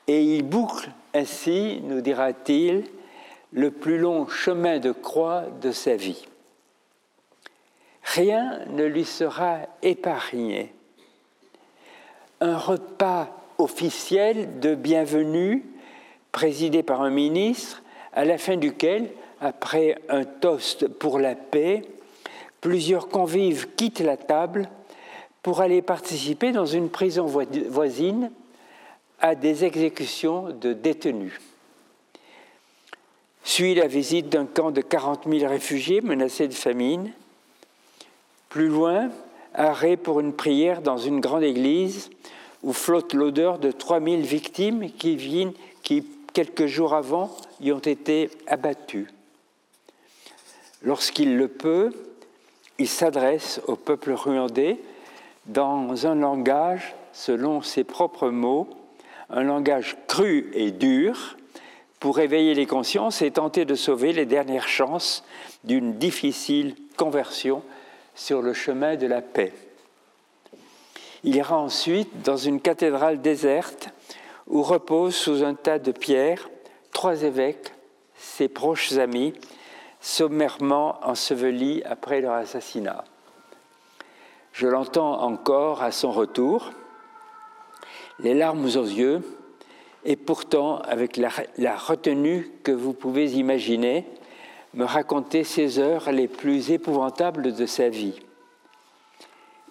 Et 0.06 0.22
il 0.22 0.44
boucle 0.44 0.90
ainsi, 1.14 1.80
nous 1.82 2.00
dira-t-il, 2.00 2.84
le 3.52 3.72
plus 3.72 3.98
long 3.98 4.28
chemin 4.28 4.78
de 4.78 4.92
croix 4.92 5.44
de 5.60 5.72
sa 5.72 5.96
vie 5.96 6.26
rien 8.04 8.60
ne 8.68 8.84
lui 8.84 9.04
sera 9.04 9.58
épargné. 9.82 10.72
Un 12.40 12.56
repas 12.56 13.28
officiel 13.58 14.60
de 14.60 14.74
bienvenue 14.74 15.64
présidé 16.34 16.82
par 16.82 17.00
un 17.00 17.10
ministre, 17.10 17.80
à 18.12 18.24
la 18.24 18.38
fin 18.38 18.56
duquel, 18.56 19.08
après 19.40 19.96
un 20.08 20.24
toast 20.24 20.88
pour 20.88 21.20
la 21.20 21.36
paix, 21.36 21.82
plusieurs 22.60 23.08
convives 23.08 23.68
quittent 23.76 24.00
la 24.00 24.16
table 24.16 24.68
pour 25.42 25.60
aller 25.60 25.80
participer 25.80 26.50
dans 26.50 26.66
une 26.66 26.90
prison 26.90 27.26
voisine 27.26 28.32
à 29.20 29.36
des 29.36 29.64
exécutions 29.64 30.50
de 30.50 30.72
détenus. 30.72 31.40
Suit 33.44 33.76
la 33.76 33.86
visite 33.86 34.28
d'un 34.28 34.46
camp 34.46 34.72
de 34.72 34.80
40 34.80 35.28
000 35.30 35.48
réfugiés 35.48 36.00
menacés 36.00 36.48
de 36.48 36.54
famine, 36.54 37.12
plus 38.48 38.68
loin, 38.68 39.08
arrêt 39.54 39.96
pour 39.96 40.18
une 40.18 40.32
prière 40.32 40.82
dans 40.82 40.98
une 40.98 41.20
grande 41.20 41.44
église 41.44 42.10
où 42.64 42.72
flotte 42.72 43.14
l'odeur 43.14 43.60
de 43.60 43.70
3000 43.70 44.22
victimes 44.22 44.90
qui, 44.90 45.14
viennent, 45.14 45.52
qui, 45.84 46.04
quelques 46.34 46.66
jours 46.66 46.92
avant, 46.92 47.30
y 47.60 47.72
ont 47.72 47.78
été 47.78 48.28
abattues. 48.46 49.08
Lorsqu'il 50.82 51.38
le 51.38 51.48
peut, 51.48 51.92
il 52.78 52.88
s'adresse 52.88 53.62
au 53.66 53.76
peuple 53.76 54.12
rwandais 54.12 54.78
dans 55.46 56.06
un 56.06 56.16
langage, 56.16 56.94
selon 57.12 57.62
ses 57.62 57.84
propres 57.84 58.28
mots, 58.28 58.68
un 59.30 59.44
langage 59.44 59.96
cru 60.08 60.50
et 60.54 60.72
dur, 60.72 61.36
pour 62.00 62.18
éveiller 62.18 62.52
les 62.52 62.66
consciences 62.66 63.22
et 63.22 63.30
tenter 63.30 63.64
de 63.64 63.74
sauver 63.74 64.12
les 64.12 64.26
dernières 64.26 64.68
chances 64.68 65.24
d'une 65.62 65.94
difficile 65.94 66.74
conversion 66.98 67.62
sur 68.14 68.42
le 68.42 68.52
chemin 68.52 68.96
de 68.96 69.06
la 69.06 69.22
paix. 69.22 69.54
Il 71.22 71.34
ira 71.36 71.56
ensuite 71.56 72.22
dans 72.22 72.36
une 72.36 72.60
cathédrale 72.60 73.22
déserte 73.22 73.88
où 74.46 74.62
reposent 74.62 75.16
sous 75.16 75.42
un 75.42 75.54
tas 75.54 75.78
de 75.78 75.92
pierres 75.92 76.48
trois 76.92 77.22
évêques, 77.22 77.72
ses 78.16 78.48
proches 78.48 78.92
amis, 78.92 79.34
sommairement 80.00 80.98
ensevelis 81.02 81.82
après 81.84 82.20
leur 82.20 82.34
assassinat. 82.34 83.04
Je 84.52 84.66
l'entends 84.66 85.20
encore 85.20 85.82
à 85.82 85.90
son 85.90 86.12
retour, 86.12 86.70
les 88.20 88.34
larmes 88.34 88.64
aux 88.64 88.68
yeux, 88.68 89.22
et 90.04 90.16
pourtant 90.16 90.78
avec 90.78 91.16
la, 91.16 91.30
la 91.58 91.76
retenue 91.76 92.50
que 92.62 92.72
vous 92.72 92.92
pouvez 92.92 93.32
imaginer, 93.32 94.06
me 94.74 94.84
raconter 94.84 95.44
ces 95.44 95.78
heures 95.78 96.12
les 96.12 96.28
plus 96.28 96.70
épouvantables 96.70 97.52
de 97.52 97.66
sa 97.66 97.88
vie. 97.88 98.20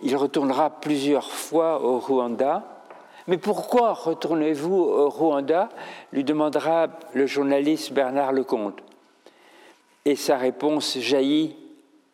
Il 0.02 0.16
retournera 0.18 0.70
plusieurs 0.70 1.32
fois 1.32 1.82
au 1.82 2.00
Rwanda. 2.00 2.73
Mais 3.28 3.38
pourquoi 3.38 3.94
retournez-vous 3.94 4.76
au 4.76 5.10
Rwanda 5.10 5.70
lui 6.12 6.24
demandera 6.24 6.88
le 7.14 7.26
journaliste 7.26 7.94
Bernard 7.94 8.34
Lecomte. 8.34 8.80
Et 10.06 10.16
sa 10.16 10.38
réponse 10.38 10.98
jaillit 11.00 11.56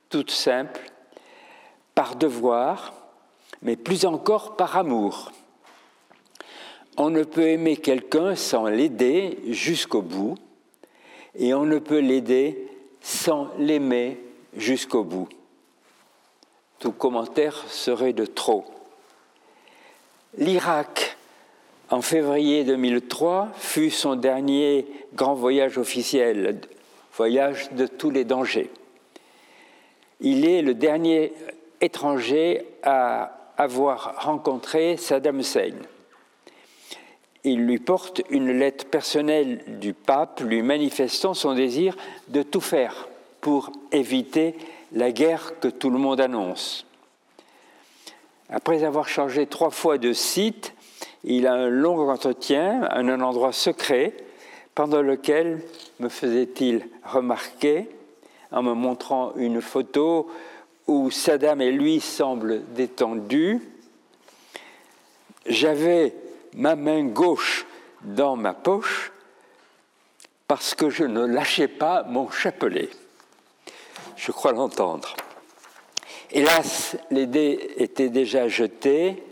toute 0.09 0.31
simple, 0.31 0.91
par 1.95 2.15
devoir, 2.15 2.93
mais 3.61 3.75
plus 3.75 4.05
encore 4.05 4.55
par 4.55 4.77
amour. 4.77 5.31
On 6.97 7.09
ne 7.09 7.23
peut 7.23 7.47
aimer 7.47 7.77
quelqu'un 7.77 8.35
sans 8.35 8.67
l'aider 8.67 9.39
jusqu'au 9.47 10.01
bout, 10.01 10.35
et 11.35 11.53
on 11.53 11.65
ne 11.65 11.79
peut 11.79 11.99
l'aider 11.99 12.67
sans 13.01 13.49
l'aimer 13.57 14.19
jusqu'au 14.55 15.03
bout. 15.03 15.29
Tout 16.79 16.91
commentaire 16.91 17.55
serait 17.67 18.13
de 18.13 18.25
trop. 18.25 18.65
L'Irak, 20.39 21.17
en 21.89 22.01
février 22.01 22.63
2003, 22.63 23.49
fut 23.57 23.89
son 23.89 24.15
dernier 24.15 24.87
grand 25.13 25.33
voyage 25.33 25.77
officiel, 25.77 26.61
voyage 27.13 27.69
de 27.73 27.85
tous 27.85 28.09
les 28.09 28.23
dangers. 28.23 28.69
Il 30.21 30.47
est 30.47 30.61
le 30.61 30.75
dernier 30.75 31.33
étranger 31.81 32.65
à 32.83 33.51
avoir 33.57 34.15
rencontré 34.23 34.95
Saddam 34.95 35.41
Hussein. 35.41 35.75
Il 37.43 37.65
lui 37.65 37.79
porte 37.79 38.21
une 38.29 38.57
lettre 38.57 38.85
personnelle 38.85 39.61
du 39.81 39.93
pape 39.93 40.39
lui 40.39 40.61
manifestant 40.61 41.33
son 41.33 41.53
désir 41.53 41.97
de 42.29 42.43
tout 42.43 42.61
faire 42.61 43.09
pour 43.41 43.73
éviter 43.91 44.55
la 44.93 45.11
guerre 45.11 45.59
que 45.59 45.67
tout 45.67 45.89
le 45.89 45.97
monde 45.97 46.21
annonce. 46.21 46.85
Après 48.49 48.83
avoir 48.83 49.07
changé 49.07 49.45
trois 49.45 49.69
fois 49.69 49.97
de 49.97 50.11
site, 50.11 50.73
il 51.23 51.45
a 51.45 51.53
un 51.53 51.69
long 51.69 52.09
entretien 52.09 52.83
à 52.83 52.99
un 52.99 53.21
endroit 53.21 53.53
secret 53.53 54.13
pendant 54.73 55.01
lequel 55.01 55.61
me 55.99 56.09
faisait-il 56.09 56.87
remarquer, 57.03 57.89
en 58.51 58.63
me 58.63 58.73
montrant 58.73 59.33
une 59.35 59.61
photo 59.61 60.31
où 60.87 61.11
Saddam 61.11 61.61
et 61.61 61.71
lui 61.71 61.99
semblent 61.99 62.63
détendus, 62.73 63.61
j'avais 65.45 66.15
ma 66.55 66.75
main 66.75 67.03
gauche 67.03 67.67
dans 68.01 68.35
ma 68.35 68.53
poche 68.53 69.11
parce 70.47 70.73
que 70.73 70.89
je 70.89 71.03
ne 71.03 71.25
lâchais 71.25 71.67
pas 71.67 72.03
mon 72.03 72.31
chapelet. 72.31 72.89
Je 74.15 74.31
crois 74.31 74.51
l'entendre. 74.51 75.15
Hélas, 76.31 76.95
les 77.09 77.25
dés 77.25 77.73
étaient 77.77 78.09
déjà 78.09 78.47
jetés. 78.47 79.23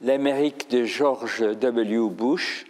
L'Amérique 0.00 0.70
de 0.70 0.84
George 0.84 1.42
W. 1.42 2.08
Bush 2.08 2.64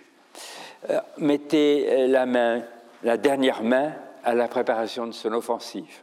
euh, 0.90 1.00
mettait 1.18 2.08
la 2.08 2.26
main, 2.26 2.62
la 3.04 3.16
dernière 3.16 3.62
main, 3.62 3.92
à 4.24 4.34
la 4.34 4.48
préparation 4.48 5.06
de 5.06 5.12
son 5.12 5.32
offensive. 5.32 6.02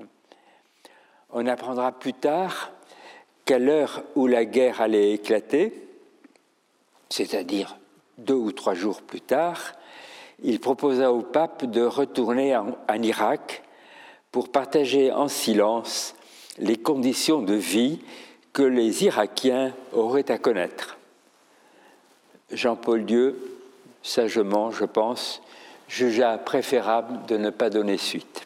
On 1.31 1.45
apprendra 1.45 1.91
plus 1.91 2.13
tard 2.13 2.71
qu'à 3.43 3.59
l'heure 3.59 4.03
où 4.15 4.27
la 4.27 4.45
guerre 4.45 4.79
allait 4.79 5.11
éclater, 5.11 5.87
c'est-à-dire 7.09 7.77
deux 8.17 8.33
ou 8.33 8.53
trois 8.53 8.75
jours 8.75 9.01
plus 9.01 9.19
tard, 9.19 9.73
il 10.41 10.61
proposa 10.61 11.11
au 11.11 11.21
pape 11.21 11.65
de 11.65 11.81
retourner 11.81 12.55
en, 12.55 12.75
Irak 13.01 13.63
pour 14.31 14.51
partager 14.51 15.11
en 15.11 15.27
silence 15.27 16.15
les 16.57 16.77
conditions 16.77 17.41
de 17.41 17.55
vie 17.55 17.99
que 18.51 18.63
les 18.63 19.05
Irakiens 19.05 19.73
auraient 19.91 20.31
à 20.31 20.37
connaître. 20.37 20.97
Jean-Paul 22.51 23.05
Dieu, 23.05 23.59
sagement, 24.03 24.71
je 24.71 24.85
pense, 24.85 25.41
jugea 25.87 26.37
préférable 26.37 27.25
de 27.27 27.37
ne 27.37 27.49
pas 27.49 27.69
donner 27.69 27.97
suite. 27.97 28.45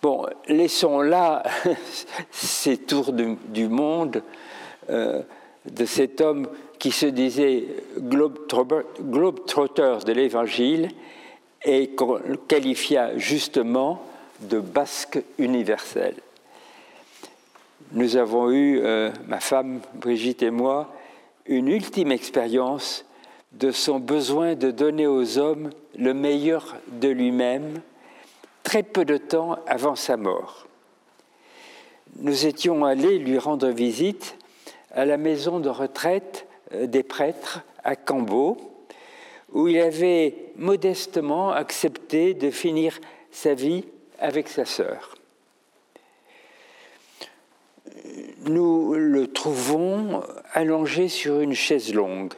Bon, 0.00 0.26
laissons 0.46 1.00
là 1.00 1.42
ces 2.30 2.76
tours 2.76 3.12
du, 3.12 3.68
monde 3.68 4.22
euh, 4.90 5.22
de 5.68 5.84
cet 5.84 6.20
homme 6.20 6.46
qui 6.78 6.92
se 6.92 7.06
disait 7.06 7.64
globe-trotter 7.98 9.98
de 10.06 10.12
l'Évangile 10.12 10.90
et 11.64 11.88
qu'on 11.88 12.20
qualifia 12.46 13.18
justement 13.18 14.00
de 14.40 14.60
basque 14.60 15.20
universel. 15.38 16.14
Nous 17.92 18.16
avons 18.16 18.50
eu, 18.50 18.80
euh, 18.82 19.10
ma 19.28 19.40
femme 19.40 19.80
Brigitte 19.94 20.42
et 20.42 20.50
moi, 20.50 20.92
une 21.46 21.68
ultime 21.68 22.12
expérience 22.12 23.06
de 23.52 23.70
son 23.70 23.98
besoin 23.98 24.54
de 24.56 24.70
donner 24.70 25.06
aux 25.06 25.38
hommes 25.38 25.70
le 25.96 26.12
meilleur 26.12 26.76
de 26.88 27.08
lui-même 27.08 27.80
très 28.62 28.82
peu 28.82 29.06
de 29.06 29.16
temps 29.16 29.56
avant 29.66 29.96
sa 29.96 30.18
mort. 30.18 30.66
Nous 32.16 32.44
étions 32.44 32.84
allés 32.84 33.18
lui 33.18 33.38
rendre 33.38 33.68
visite 33.68 34.36
à 34.90 35.06
la 35.06 35.16
maison 35.16 35.58
de 35.58 35.70
retraite 35.70 36.46
euh, 36.74 36.86
des 36.86 37.02
prêtres 37.02 37.60
à 37.84 37.96
Cambo, 37.96 38.58
où 39.52 39.66
il 39.66 39.78
avait 39.80 40.34
modestement 40.56 41.52
accepté 41.52 42.34
de 42.34 42.50
finir 42.50 42.98
sa 43.30 43.54
vie 43.54 43.86
avec 44.18 44.48
sa 44.48 44.66
sœur. 44.66 45.17
Nous 48.46 48.94
le 48.94 49.26
trouvons 49.26 50.22
allongé 50.52 51.08
sur 51.08 51.40
une 51.40 51.54
chaise 51.54 51.92
longue. 51.94 52.34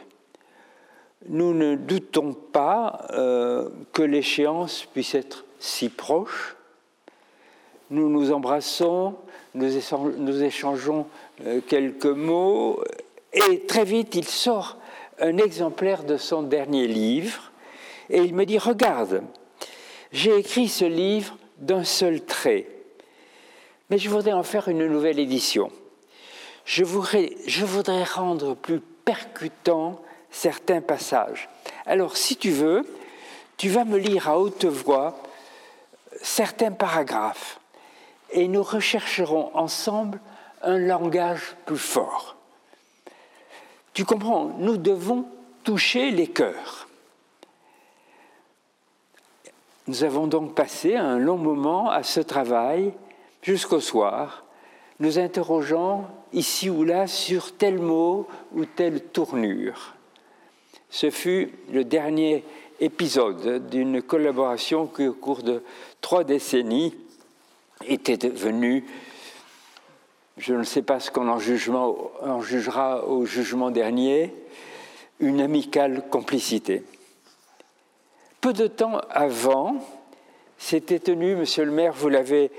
Nous 1.28 1.52
ne 1.52 1.74
doutons 1.74 2.32
pas 2.32 3.06
euh, 3.10 3.68
que 3.92 4.02
l'échéance 4.02 4.86
puisse 4.92 5.14
être 5.14 5.44
si 5.58 5.90
proches. 5.90 6.56
Nous 7.90 8.08
nous 8.08 8.32
embrassons, 8.32 9.16
nous, 9.54 10.42
échangeons 10.42 11.06
euh, 11.44 11.60
quelques 11.66 12.06
mots, 12.06 12.82
et 13.32 13.60
très 13.66 13.84
vite 13.84 14.14
il 14.14 14.24
sort 14.24 14.78
un 15.20 15.36
exemplaire 15.36 16.04
de 16.04 16.16
son 16.16 16.42
dernier 16.42 16.86
livre, 16.86 17.52
et 18.08 18.18
il 18.18 18.34
me 18.34 18.46
dit, 18.46 18.58
regarde, 18.58 19.22
j'ai 20.12 20.38
écrit 20.38 20.68
ce 20.68 20.84
livre 20.84 21.36
d'un 21.58 21.84
seul 21.84 22.22
trait, 22.22 22.66
mais 23.90 23.98
je 23.98 24.08
voudrais 24.08 24.32
en 24.32 24.44
faire 24.44 24.68
une 24.68 24.86
nouvelle 24.86 25.18
édition. 25.18 25.70
Je 26.64 26.84
voudrais, 26.84 27.34
rendre 28.04 28.54
plus 28.54 28.80
percutant 28.80 30.00
certains 30.30 30.80
passages. 30.80 31.48
Alors, 31.86 32.16
si 32.16 32.36
tu 32.36 32.50
veux, 32.50 32.86
tu 33.56 33.68
vas 33.68 33.84
me 33.84 33.98
lire 33.98 34.28
à 34.28 34.38
haute 34.38 34.64
voix 34.64 35.16
certains 36.22 36.70
paragraphes 36.70 37.58
et 38.30 38.46
nous 38.46 38.62
rechercherons 38.62 39.50
ensemble 39.54 40.20
un 40.62 40.78
langage 40.78 41.56
plus 41.66 41.78
fort. 41.78 42.36
Tu 43.92 44.04
comprends, 44.04 44.54
nous 44.58 44.76
devons 44.76 45.26
toucher 45.64 46.12
les 46.12 46.28
cœurs. 46.28 46.88
Nous 49.88 50.04
avons 50.04 50.28
donc 50.28 50.54
passé 50.54 50.94
un 50.94 51.18
long 51.18 51.38
moment 51.38 51.90
à 51.90 52.04
ce 52.04 52.20
travail 52.20 52.92
jusqu'au 53.42 53.80
soir, 53.80 54.44
nous 54.98 55.18
interrogeant 55.18 56.08
ici 56.32 56.68
ou 56.70 56.84
là 56.84 57.06
sur 57.06 57.56
tel 57.56 57.78
mot 57.78 58.28
ou 58.52 58.64
telle 58.64 59.00
tournure. 59.00 59.94
Ce 60.90 61.10
fut 61.10 61.52
le 61.72 61.84
dernier 61.84 62.44
épisode 62.80 63.68
d'une 63.68 64.02
collaboration 64.02 64.86
qui, 64.86 65.06
au 65.06 65.14
cours 65.14 65.42
de 65.42 65.62
trois 66.00 66.24
décennies, 66.24 66.94
était 67.86 68.16
devenue, 68.16 68.84
je 70.36 70.54
ne 70.54 70.64
sais 70.64 70.82
pas 70.82 71.00
ce 71.00 71.10
qu'on 71.10 71.28
en, 71.28 71.38
jugera 71.38 73.06
au 73.06 73.24
jugement 73.24 73.70
dernier, 73.70 74.34
une 75.18 75.40
amicale 75.40 76.04
complicité. 76.10 76.82
Peu 78.40 78.52
de 78.52 78.66
temps 78.66 79.00
avant, 79.10 79.76
s'était 80.58 80.98
tenu, 80.98 81.36
monsieur 81.36 81.64
le 81.64 81.72
maire, 81.72 81.92
vous 81.92 82.08
l'avez 82.08 82.50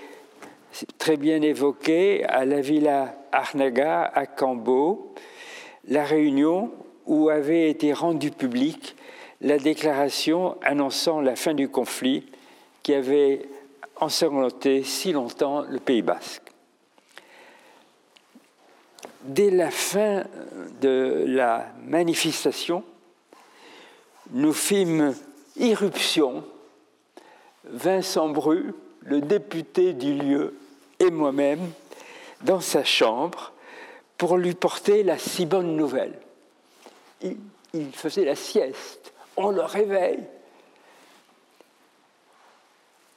très 0.98 1.18
bien 1.18 1.42
évoqué, 1.42 2.24
à 2.26 2.46
la 2.46 2.62
villa 2.62 3.16
Arnaga 3.32 4.04
à 4.04 4.26
Cambo, 4.26 5.14
la 5.88 6.04
réunion 6.04 6.72
où 7.06 7.30
avait 7.30 7.70
été 7.70 7.94
rendue 7.94 8.32
publique 8.32 8.96
la 9.42 9.58
déclaration 9.58 10.58
annonçant 10.62 11.20
la 11.20 11.36
fin 11.36 11.54
du 11.54 11.68
conflit 11.68 12.26
qui 12.84 12.94
avait 12.94 13.50
ensanglanté 13.96 14.84
si 14.84 15.12
longtemps 15.12 15.62
le 15.62 15.80
Pays 15.80 16.02
basque. 16.02 16.44
Dès 19.24 19.52
la 19.52 19.70
fin 19.70 20.24
de 20.82 21.26
la 21.28 21.68
manifestation, 21.86 22.84
nous 24.32 24.54
fîmes 24.54 25.14
irruption, 25.58 26.44
Vincent 27.66 28.30
Bru, 28.30 28.74
le 29.02 29.22
député 29.22 29.94
du 29.94 30.14
lieu, 30.14 30.56
et 31.02 31.12
moi-même, 31.12 31.72
dans 32.42 32.62
sa 32.62 32.84
chambre 32.84 33.52
pour 34.18 34.38
lui 34.38 34.54
porter 34.54 35.04
la 35.04 35.18
si 35.18 35.46
bonne 35.46 35.76
nouvelle. 35.76 36.18
Il, 37.22 37.92
faisait 37.94 38.26
la 38.26 38.36
sieste 38.36 39.14
on 39.38 39.50
le 39.50 39.62
réveille. 39.62 40.24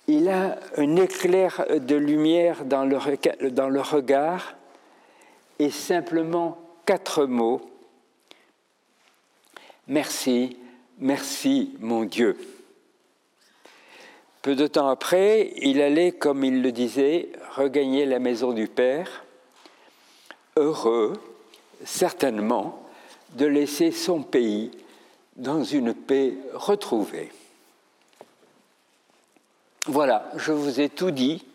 Il 0.07 0.29
a 0.29 0.59
un 0.77 0.97
éclair 0.97 1.65
de 1.81 1.97
lumière 1.97 2.65
dans 2.65 2.85
le, 2.85 3.51
dans 3.51 3.69
le 3.69 3.81
regard 3.81 4.55
et 5.59 5.71
simplement 5.71 6.59
quatre 6.85 7.25
mots. 7.25 7.63
Merci, 9.87 10.59
merci 10.99 11.75
mon 11.81 12.05
Dieu. 12.05 12.37
Peu 14.45 14.55
de 14.55 14.67
temps 14.67 14.89
après, 14.89 15.55
il 15.63 15.81
allait, 15.81 16.13
comme 16.13 16.45
il 16.45 16.61
le 16.61 16.71
disait, 16.71 17.31
regagner 17.57 18.05
la 18.05 18.19
maison 18.19 18.53
du 18.53 18.69
Père, 18.69 19.25
heureux, 20.57 21.15
certainement, 21.83 22.87
de 23.37 23.47
laisser 23.47 23.91
son 23.91 24.21
pays 24.21 24.71
dans 25.37 25.65
une 25.65 25.95
paix 25.95 26.35
retrouvée. 26.53 27.33
Voilà, 29.87 30.31
je 30.37 30.53
vous 30.53 30.79
ai 30.79 30.91
tout 30.91 31.11
dit. 31.11 31.47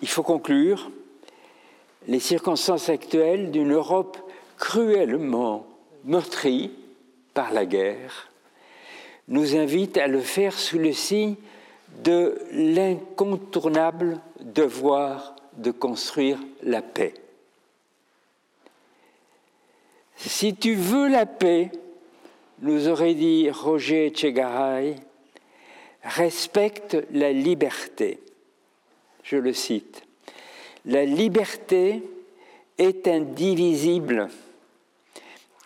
Il 0.00 0.08
faut 0.08 0.24
conclure. 0.24 0.90
Les 2.08 2.18
circonstances 2.18 2.88
actuelles 2.88 3.52
d'une 3.52 3.74
Europe 3.74 4.18
cruellement 4.58 5.64
meurtrie 6.02 6.72
par 7.32 7.52
la 7.52 7.64
guerre 7.64 8.28
nous 9.28 9.54
invitent 9.54 9.98
à 9.98 10.08
le 10.08 10.20
faire 10.20 10.58
sous 10.58 10.80
le 10.80 10.92
signe 10.92 11.36
de 12.04 12.40
l'incontournable 12.52 14.20
devoir 14.40 15.36
de 15.56 15.70
construire 15.70 16.38
la 16.62 16.82
paix. 16.82 17.14
Si 20.16 20.54
tu 20.54 20.74
veux 20.74 21.08
la 21.08 21.26
paix, 21.26 21.70
nous 22.60 22.88
aurait 22.88 23.14
dit 23.14 23.50
Roger 23.50 24.12
Chegaray, 24.14 24.96
respecte 26.02 26.96
la 27.10 27.32
liberté. 27.32 28.20
Je 29.24 29.36
le 29.36 29.52
cite. 29.52 30.02
La 30.84 31.04
liberté 31.04 32.02
est 32.78 33.06
indivisible 33.06 34.28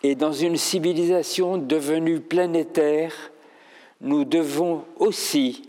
et 0.03 0.15
dans 0.15 0.33
une 0.33 0.57
civilisation 0.57 1.59
devenue 1.59 2.21
planétaire, 2.21 3.33
nous 4.01 4.25
devons 4.25 4.85
aussi 4.99 5.69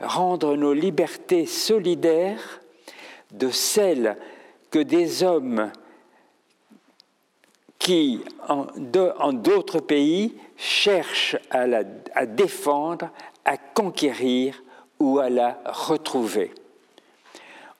rendre 0.00 0.56
nos 0.56 0.72
libertés 0.72 1.46
solidaires 1.46 2.60
de 3.32 3.50
celles 3.50 4.16
que 4.70 4.78
des 4.78 5.22
hommes 5.22 5.70
qui, 7.78 8.20
en 8.48 9.32
d'autres 9.32 9.80
pays, 9.80 10.34
cherchent 10.56 11.36
à, 11.50 11.66
la, 11.66 11.84
défendre, 12.26 13.10
à 13.44 13.56
conquérir 13.56 14.62
ou 14.98 15.18
à 15.18 15.30
la 15.30 15.60
retrouver. 15.66 16.52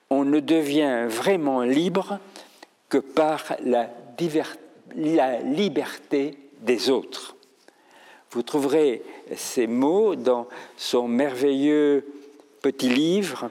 On 0.09 0.23
ne 0.23 0.39
devient 0.39 1.07
vraiment 1.09 1.61
libre 1.61 2.19
que 2.89 2.99
par 2.99 3.55
la, 3.63 3.89
la 4.95 5.39
liberté 5.41 6.37
des 6.61 6.89
autres. 6.89 7.35
Vous 8.31 8.43
trouverez 8.43 9.03
ces 9.35 9.67
mots 9.67 10.15
dans 10.15 10.47
son 10.77 11.07
merveilleux 11.07 12.05
petit 12.61 12.89
livre 12.89 13.49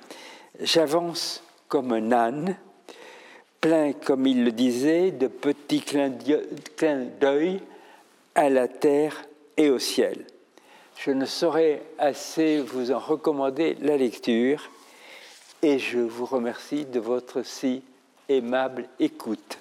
J'avance 0.61 1.43
comme 1.69 1.93
un 1.93 2.13
âne, 2.13 2.57
plein, 3.61 3.93
comme 3.93 4.27
il 4.27 4.45
le 4.45 4.53
disait, 4.53 5.11
de 5.11 5.27
petits 5.27 5.83
clins 5.83 6.11
d'œil 7.21 7.61
à 8.35 8.49
la 8.49 8.69
terre 8.69 9.25
et 9.57 9.71
au 9.71 9.79
ciel. 9.79 10.27
Je 10.97 11.11
ne 11.11 11.27
saurais 11.27 11.83
assez 11.99 12.61
vous 12.61 12.91
en 12.91 12.99
recommander 12.99 13.77
la 13.81 13.97
lecture 13.97 14.71
et 15.63 15.79
je 15.79 15.99
vous 15.99 16.27
remercie 16.27 16.85
de 16.85 17.01
votre 17.01 17.43
si 17.43 17.83
aimable 18.29 18.89
écoute. 18.99 19.59